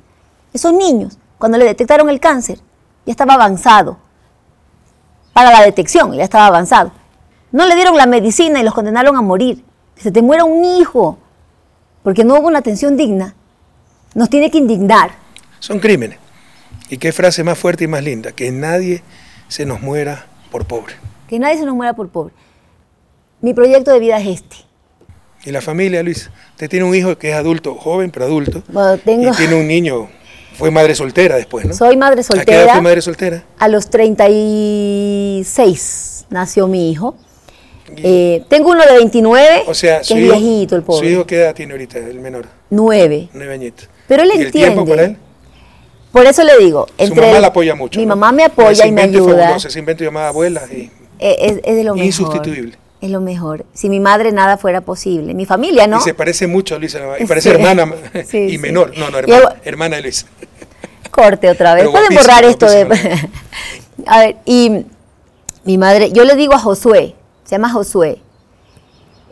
Esos 0.52 0.74
niños, 0.74 1.16
cuando 1.38 1.56
le 1.56 1.64
detectaron 1.64 2.10
el 2.10 2.20
cáncer, 2.20 2.58
ya 3.06 3.12
estaba 3.12 3.32
avanzado. 3.32 3.96
Para 5.32 5.50
la 5.50 5.62
detección, 5.62 6.12
ya 6.12 6.24
estaba 6.24 6.44
avanzado. 6.44 6.92
No 7.52 7.64
le 7.64 7.74
dieron 7.74 7.96
la 7.96 8.04
medicina 8.04 8.60
y 8.60 8.64
los 8.64 8.74
condenaron 8.74 9.16
a 9.16 9.22
morir. 9.22 9.64
Se 9.98 10.10
te 10.10 10.22
muera 10.22 10.44
un 10.44 10.64
hijo 10.64 11.18
porque 12.02 12.24
no 12.24 12.38
hubo 12.38 12.48
una 12.48 12.60
atención 12.60 12.96
digna, 12.96 13.34
nos 14.14 14.30
tiene 14.30 14.50
que 14.50 14.56
indignar. 14.58 15.10
Son 15.58 15.78
crímenes. 15.78 16.18
¿Y 16.88 16.96
qué 16.96 17.12
frase 17.12 17.44
más 17.44 17.58
fuerte 17.58 17.84
y 17.84 17.86
más 17.86 18.02
linda? 18.02 18.32
Que 18.32 18.50
nadie 18.50 19.02
se 19.48 19.66
nos 19.66 19.82
muera 19.82 20.24
por 20.50 20.64
pobre. 20.64 20.94
Que 21.28 21.38
nadie 21.38 21.58
se 21.58 21.66
nos 21.66 21.74
muera 21.74 21.92
por 21.94 22.08
pobre. 22.08 22.32
Mi 23.40 23.54
proyecto 23.54 23.92
de 23.92 24.00
vida 24.00 24.18
es 24.18 24.26
este. 24.26 24.56
¿Y 25.44 25.50
la 25.50 25.60
familia, 25.60 26.02
Luis? 26.02 26.30
Usted 26.52 26.68
tiene 26.68 26.84
un 26.84 26.94
hijo 26.94 27.16
que 27.18 27.30
es 27.30 27.36
adulto, 27.36 27.74
joven, 27.74 28.10
pero 28.10 28.24
adulto. 28.24 28.62
tengo... 29.04 29.30
Y 29.30 29.36
tiene 29.36 29.54
un 29.54 29.68
niño, 29.68 30.08
fue 30.54 30.70
madre 30.70 30.94
soltera 30.94 31.36
después, 31.36 31.66
¿no? 31.66 31.74
Soy 31.74 31.96
madre 31.96 32.22
soltera. 32.22 32.42
¿A 32.42 32.46
qué 32.46 32.62
edad 32.64 32.72
fue 32.72 32.82
madre 32.82 33.02
soltera? 33.02 33.44
A 33.58 33.68
los 33.68 33.90
36 33.90 36.26
nació 36.30 36.66
mi 36.66 36.90
hijo. 36.90 37.14
Eh, 37.96 38.44
tengo 38.48 38.70
uno 38.70 38.84
de 38.84 38.92
29, 38.96 39.64
o 39.66 39.74
sea, 39.74 40.00
que 40.00 40.14
es 40.14 40.20
viejito 40.20 40.76
el 40.76 40.82
pobre. 40.82 41.06
¿Su 41.08 41.12
hijo 41.12 41.26
qué 41.26 41.36
edad 41.36 41.54
tiene 41.54 41.72
ahorita, 41.72 41.98
el 41.98 42.20
menor? 42.20 42.46
Nueve. 42.70 43.28
Nueve 43.32 43.54
añitos. 43.54 43.88
Pero 44.06 44.22
él 44.22 44.28
¿Y 44.28 44.32
entiende. 44.32 44.58
el 44.58 44.64
tiempo 44.74 44.86
para 44.86 45.04
él? 45.04 45.16
Por 46.12 46.26
eso 46.26 46.42
le 46.42 46.58
digo. 46.58 46.86
Entre 46.96 47.14
Su 47.14 47.26
mamá 47.26 47.40
la 47.40 47.46
apoya 47.48 47.74
mucho. 47.74 48.00
Mi 48.00 48.06
¿no? 48.06 48.16
mamá 48.16 48.32
me 48.32 48.44
apoya 48.44 48.86
y 48.86 48.92
me 48.92 49.02
ayuda. 49.02 49.56
Ese 49.56 49.78
invento 49.78 50.04
llamada 50.04 50.28
abuela. 50.28 50.62
Y 50.70 50.90
es, 51.18 51.60
es, 51.62 51.76
de 51.76 51.84
lo 51.84 51.94
mejor. 51.94 52.06
Insustituible. 52.06 52.78
Es 53.00 53.10
lo 53.10 53.20
mejor. 53.20 53.64
Si 53.74 53.88
mi 53.88 54.00
madre 54.00 54.32
nada 54.32 54.56
fuera 54.56 54.80
posible. 54.80 55.34
Mi 55.34 55.46
familia, 55.46 55.86
¿no? 55.86 55.98
Y 55.98 56.00
se 56.00 56.14
parece 56.14 56.46
mucho 56.46 56.74
a 56.74 56.78
Luisa. 56.78 57.00
Y 57.18 57.26
parece 57.26 57.50
sí. 57.50 57.54
hermana 57.54 57.92
sí, 58.26 58.38
y 58.38 58.50
sí. 58.52 58.58
menor. 58.58 58.96
No, 58.96 59.10
no, 59.10 59.18
hermana, 59.18 59.56
hermana 59.64 59.96
de 59.96 60.02
Luisa. 60.02 60.26
Corte 61.10 61.50
otra 61.50 61.74
vez. 61.74 61.88
Pueden 61.88 62.14
borrar 62.14 62.44
esto 62.44 62.68
de. 62.68 62.86
a 64.06 64.20
ver, 64.20 64.36
y 64.44 64.84
mi 65.64 65.78
madre, 65.78 66.10
yo 66.12 66.24
le 66.24 66.34
digo 66.34 66.54
a 66.54 66.58
Josué, 66.58 67.14
se 67.48 67.54
llama 67.54 67.70
Josué. 67.70 68.20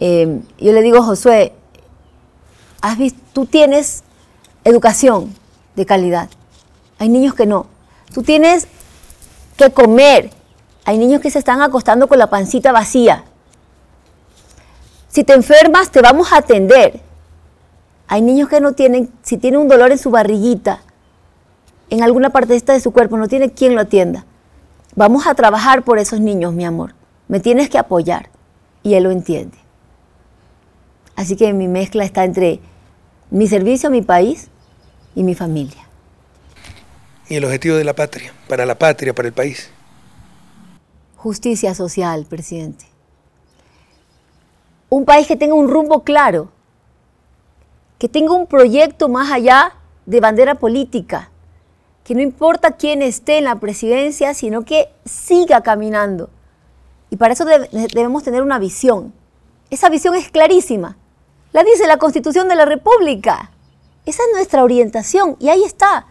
Eh, 0.00 0.40
yo 0.58 0.72
le 0.72 0.80
digo, 0.80 1.02
Josué, 1.02 1.52
¿has 2.80 2.96
visto? 2.96 3.20
tú 3.34 3.44
tienes 3.44 4.02
educación 4.64 5.34
de 5.74 5.84
calidad. 5.84 6.30
Hay 6.98 7.10
niños 7.10 7.34
que 7.34 7.44
no. 7.44 7.66
Tú 8.14 8.22
tienes 8.22 8.68
que 9.58 9.70
comer. 9.70 10.30
Hay 10.86 10.96
niños 10.96 11.20
que 11.20 11.30
se 11.30 11.38
están 11.38 11.60
acostando 11.60 12.08
con 12.08 12.18
la 12.18 12.30
pancita 12.30 12.72
vacía. 12.72 13.24
Si 15.08 15.22
te 15.22 15.34
enfermas, 15.34 15.90
te 15.90 16.00
vamos 16.00 16.32
a 16.32 16.38
atender. 16.38 17.02
Hay 18.08 18.22
niños 18.22 18.48
que 18.48 18.62
no 18.62 18.72
tienen, 18.72 19.12
si 19.20 19.36
tiene 19.36 19.58
un 19.58 19.68
dolor 19.68 19.92
en 19.92 19.98
su 19.98 20.10
barriguita, 20.10 20.80
en 21.90 22.02
alguna 22.02 22.30
parte 22.30 22.56
esta 22.56 22.72
de 22.72 22.80
su 22.80 22.90
cuerpo, 22.90 23.18
no 23.18 23.28
tiene 23.28 23.50
quien 23.50 23.74
lo 23.74 23.82
atienda. 23.82 24.24
Vamos 24.94 25.26
a 25.26 25.34
trabajar 25.34 25.82
por 25.82 25.98
esos 25.98 26.20
niños, 26.20 26.54
mi 26.54 26.64
amor. 26.64 26.94
Me 27.29 27.41
tienes 27.41 27.68
que 27.68 27.79
apoyar. 27.79 28.31
Y 28.83 28.95
él 28.95 29.05
lo 29.05 29.11
entiende. 29.11 29.59
Así 31.16 31.35
que 31.35 31.53
mi 31.53 31.66
mezcla 31.66 32.05
está 32.05 32.24
entre 32.24 32.61
mi 33.31 33.49
servicio 33.49 33.89
a 33.89 33.93
mi 33.93 34.03
país 34.03 34.49
y 35.14 35.24
mi 35.24 35.35
familia. 35.35 35.87
¿Y 37.29 37.37
el 37.37 37.45
objetivo 37.45 37.77
de 37.77 37.85
la 37.85 37.95
patria? 37.95 38.33
Para 38.49 38.66
la 38.66 38.79
patria, 38.79 39.14
para 39.14 39.27
el 39.27 39.35
país. 39.35 39.70
Justicia 41.16 41.74
social, 41.74 42.27
presidente. 42.27 42.85
Un 44.89 45.05
país 45.05 45.27
que 45.27 45.35
tenga 45.35 45.55
un 45.55 45.68
rumbo 45.68 46.05
claro, 46.05 46.51
que 47.99 48.09
tenga 48.09 48.33
un 48.33 48.47
proyecto 48.47 49.09
más 49.09 49.33
allá 49.33 49.74
de 50.05 50.20
bandera 50.20 50.55
política, 50.55 51.31
que 52.05 52.14
no 52.14 52.20
importa 52.20 52.77
quién 52.77 53.03
esté 53.03 53.39
en 53.39 53.45
la 53.45 53.57
presidencia, 53.57 54.35
sino 54.35 54.64
que 54.64 54.89
siga 55.05 55.62
caminando. 55.62 56.31
Y 57.11 57.16
para 57.16 57.34
eso 57.34 57.44
debemos 57.44 58.22
tener 58.22 58.42
una 58.42 58.59
visión. 58.59 59.12
Esa 59.70 59.88
visión 59.88 60.14
es 60.14 60.30
clarísima. 60.30 60.96
La 61.52 61.64
dice 61.64 61.86
la 61.86 61.98
Constitución 61.98 62.48
de 62.48 62.57
la 62.57 62.64
República. 62.64 63.50
Esa 64.04 64.22
es 64.22 64.28
nuestra 64.32 64.62
orientación 64.62 65.36
y 65.40 65.48
ahí 65.48 65.64
está. 65.64 66.07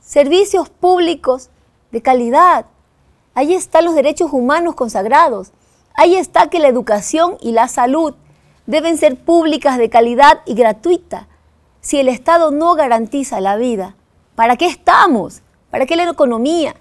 Servicios 0.00 0.68
públicos 0.68 1.50
de 1.90 2.02
calidad. 2.02 2.66
Ahí 3.34 3.54
están 3.54 3.84
los 3.84 3.94
derechos 3.94 4.32
humanos 4.32 4.74
consagrados. 4.74 5.52
Ahí 5.94 6.16
está 6.16 6.48
que 6.50 6.58
la 6.58 6.68
educación 6.68 7.36
y 7.40 7.52
la 7.52 7.68
salud 7.68 8.14
deben 8.66 8.98
ser 8.98 9.16
públicas 9.16 9.78
de 9.78 9.90
calidad 9.90 10.40
y 10.46 10.54
gratuita. 10.54 11.28
Si 11.80 11.98
el 11.98 12.08
Estado 12.08 12.50
no 12.50 12.74
garantiza 12.74 13.40
la 13.40 13.56
vida, 13.56 13.96
¿para 14.34 14.56
qué 14.56 14.66
estamos? 14.66 15.42
¿Para 15.70 15.86
qué 15.86 15.96
la 15.96 16.04
economía? 16.04 16.74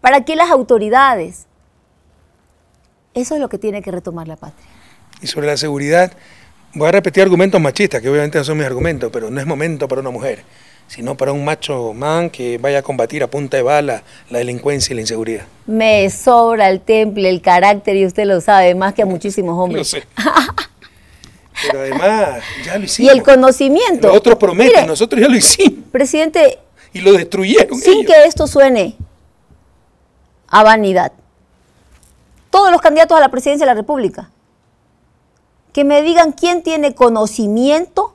¿Para 0.00 0.24
qué 0.24 0.36
las 0.36 0.50
autoridades? 0.50 1.46
Eso 3.14 3.34
es 3.34 3.40
lo 3.40 3.48
que 3.48 3.58
tiene 3.58 3.82
que 3.82 3.90
retomar 3.90 4.26
la 4.26 4.36
patria. 4.36 4.66
Y 5.20 5.26
sobre 5.26 5.46
la 5.46 5.56
seguridad, 5.56 6.12
voy 6.74 6.88
a 6.88 6.92
repetir 6.92 7.22
argumentos 7.22 7.60
machistas, 7.60 8.00
que 8.00 8.08
obviamente 8.08 8.38
no 8.38 8.44
son 8.44 8.56
mis 8.56 8.66
argumentos, 8.66 9.10
pero 9.12 9.30
no 9.30 9.40
es 9.40 9.46
momento 9.46 9.86
para 9.86 10.00
una 10.00 10.10
mujer, 10.10 10.42
sino 10.86 11.16
para 11.16 11.32
un 11.32 11.44
macho 11.44 11.92
man 11.92 12.30
que 12.30 12.58
vaya 12.58 12.78
a 12.78 12.82
combatir 12.82 13.22
a 13.22 13.26
punta 13.28 13.56
de 13.56 13.62
bala 13.62 14.02
la 14.30 14.38
delincuencia 14.38 14.92
y 14.92 14.96
la 14.96 15.00
inseguridad. 15.02 15.44
Me 15.66 16.08
sobra 16.10 16.70
el 16.70 16.80
temple, 16.80 17.28
el 17.28 17.42
carácter, 17.42 17.96
y 17.96 18.06
usted 18.06 18.24
lo 18.24 18.40
sabe, 18.40 18.74
más 18.74 18.94
que 18.94 19.02
a 19.02 19.06
muchísimos 19.06 19.58
hombres. 19.58 19.78
Lo 19.78 19.84
sé. 19.84 20.06
Pero 21.66 21.80
además, 21.80 22.42
ya 22.64 22.78
lo 22.78 22.84
hicimos. 22.84 23.12
Y 23.12 23.16
el 23.16 23.22
conocimiento. 23.22 24.08
Los 24.08 24.16
otros 24.16 24.36
prometen, 24.36 24.72
Mire, 24.74 24.86
nosotros 24.86 25.20
ya 25.20 25.28
lo 25.28 25.36
hicimos. 25.36 25.84
Presidente. 25.92 26.58
Y 26.94 27.00
lo 27.00 27.12
destruyeron. 27.12 27.78
Sin 27.78 28.00
ellos. 28.00 28.06
que 28.06 28.24
esto 28.24 28.46
suene 28.46 28.96
a 30.48 30.62
vanidad. 30.62 31.12
Todos 32.52 32.70
los 32.70 32.82
candidatos 32.82 33.16
a 33.16 33.20
la 33.20 33.30
presidencia 33.30 33.64
de 33.64 33.72
la 33.72 33.80
República, 33.80 34.28
que 35.72 35.84
me 35.84 36.02
digan 36.02 36.32
quién 36.32 36.62
tiene 36.62 36.94
conocimiento, 36.94 38.14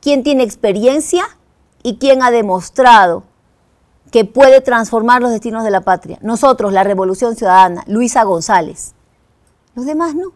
quién 0.00 0.22
tiene 0.22 0.44
experiencia 0.44 1.24
y 1.82 1.96
quién 1.96 2.22
ha 2.22 2.30
demostrado 2.30 3.24
que 4.12 4.24
puede 4.24 4.60
transformar 4.60 5.20
los 5.20 5.32
destinos 5.32 5.64
de 5.64 5.72
la 5.72 5.80
patria. 5.80 6.16
Nosotros, 6.22 6.72
la 6.72 6.84
Revolución 6.84 7.34
Ciudadana, 7.34 7.82
Luisa 7.88 8.22
González. 8.22 8.94
Los 9.74 9.84
demás 9.84 10.14
no. 10.14 10.28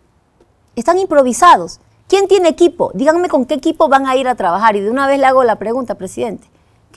Están 0.75 0.99
improvisados. 0.99 1.79
¿Quién 2.09 2.27
tiene 2.27 2.49
equipo? 2.49 2.91
Díganme 2.95 3.29
con 3.29 3.45
qué 3.45 3.55
equipo 3.55 3.89
van 3.89 4.09
a 4.09 4.17
ir 4.17 4.27
a 4.27 4.35
trabajar. 4.35 4.75
Y 4.75 4.81
de 4.81 4.91
una 4.91 5.07
vez 5.07 5.21
le 5.21 5.27
hago 5.27 5.45
la 5.45 5.55
pregunta, 5.55 5.95
presidente. 5.95 6.51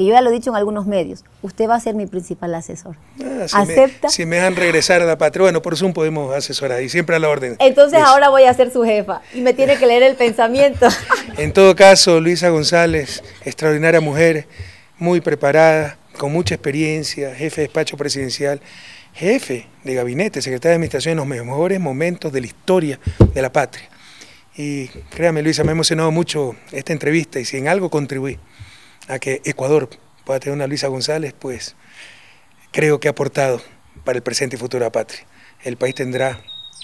Yo 0.06 0.14
ya 0.14 0.22
lo 0.22 0.30
he 0.30 0.34
dicho 0.34 0.50
en 0.50 0.56
algunos 0.56 0.86
medios, 0.86 1.24
usted 1.42 1.70
va 1.70 1.76
a 1.76 1.80
ser 1.80 1.96
mi 1.96 2.06
principal 2.06 2.54
asesor. 2.56 2.96
Ah, 3.24 3.48
si 3.48 3.58
¿Acepta? 3.58 4.08
Me, 4.08 4.14
si 4.14 4.26
me 4.26 4.36
dejan 4.38 4.56
regresar 4.56 5.02
a 5.02 5.06
la 5.06 5.18
patria, 5.18 5.44
bueno, 5.44 5.62
por 5.62 5.78
Zoom 5.78 5.94
podemos 5.94 6.34
asesorar 6.36 6.82
y 6.82 6.90
siempre 6.90 7.16
a 7.16 7.20
la 7.20 7.30
orden. 7.30 7.56
Entonces 7.60 8.00
ahora 8.00 8.30
voy 8.30 8.44
a 8.44 8.54
ser 8.54 8.72
su 8.72 8.84
jefa 8.84 9.22
y 9.34 9.42
me 9.42 9.54
tiene 9.54 9.78
que 9.78 9.86
leer 9.86 10.04
el 10.04 10.16
pensamiento. 10.16 10.88
en 11.38 11.54
todo 11.54 11.76
caso, 11.76 12.20
Luisa 12.20 12.50
González, 12.50 13.24
extraordinaria 13.44 14.02
mujer, 14.02 14.48
muy 14.98 15.22
preparada, 15.22 15.98
con 16.18 16.32
mucha 16.32 16.56
experiencia, 16.56 17.34
jefe 17.34 17.62
de 17.62 17.68
despacho 17.68 17.98
presidencial, 17.98 18.62
jefe 19.14 19.68
de 19.84 19.94
gabinete, 19.96 20.42
secretaria 20.42 20.72
de 20.72 20.76
administración 20.76 21.14
en 21.14 21.18
los 21.18 21.28
mejores 21.28 21.80
momentos 21.80 22.32
de 22.32 22.42
la 22.42 22.48
historia 22.48 23.00
de 23.34 23.42
la 23.42 23.52
patria. 23.52 23.90
Y 24.56 24.88
créame, 25.10 25.42
Luisa, 25.42 25.64
me 25.64 25.70
ha 25.70 25.74
emocionado 25.74 26.12
mucho 26.12 26.56
esta 26.72 26.94
entrevista 26.94 27.40
y 27.40 27.46
si 27.46 27.58
en 27.58 27.68
algo 27.68 27.90
contribuí 27.90 28.38
a 29.12 29.20
que 29.20 29.42
Ecuador 29.46 29.90
pueda 30.26 30.40
tener 30.40 30.56
una 30.56 30.68
Luisa 30.68 30.88
González, 30.88 31.34
pues 31.38 31.76
creo 32.72 33.00
que 33.00 33.08
ha 33.08 33.12
aportado 33.12 33.62
para 34.04 34.18
el 34.18 34.24
presente 34.24 34.56
y 34.56 34.60
futuro 34.60 34.80
de 34.84 34.88
la 34.88 34.92
patria. 34.92 35.22
El 35.64 35.78
país 35.78 35.96
tendrá 35.96 36.40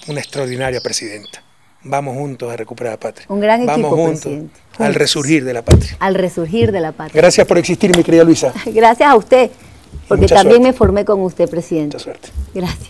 una 0.07 0.19
extraordinaria 0.19 0.81
presidenta. 0.81 1.43
Vamos 1.83 2.15
juntos 2.17 2.51
a 2.51 2.57
recuperar 2.57 2.93
la 2.93 2.99
patria. 2.99 3.25
Un 3.29 3.39
gran 3.39 3.65
Vamos 3.65 3.87
equipo, 3.91 3.95
juntos 3.95 4.21
presidente. 4.21 4.59
al 4.71 4.77
Juntos. 4.77 4.95
resurgir 4.95 5.43
de 5.45 5.53
la 5.53 5.61
patria. 5.63 5.95
Al 5.99 6.15
resurgir 6.15 6.71
de 6.71 6.79
la 6.81 6.91
patria. 6.91 7.21
Gracias 7.21 7.47
por 7.47 7.57
existir, 7.57 7.95
mi 7.95 8.03
querida 8.03 8.23
Luisa. 8.23 8.53
Gracias 8.65 9.09
a 9.09 9.15
usted, 9.15 9.49
porque 10.07 10.27
también 10.27 10.57
suerte. 10.57 10.71
me 10.71 10.73
formé 10.73 11.05
con 11.05 11.21
usted, 11.21 11.49
presidente. 11.49 11.95
Mucha 11.95 12.03
suerte. 12.03 12.29
Gracias. 12.53 12.89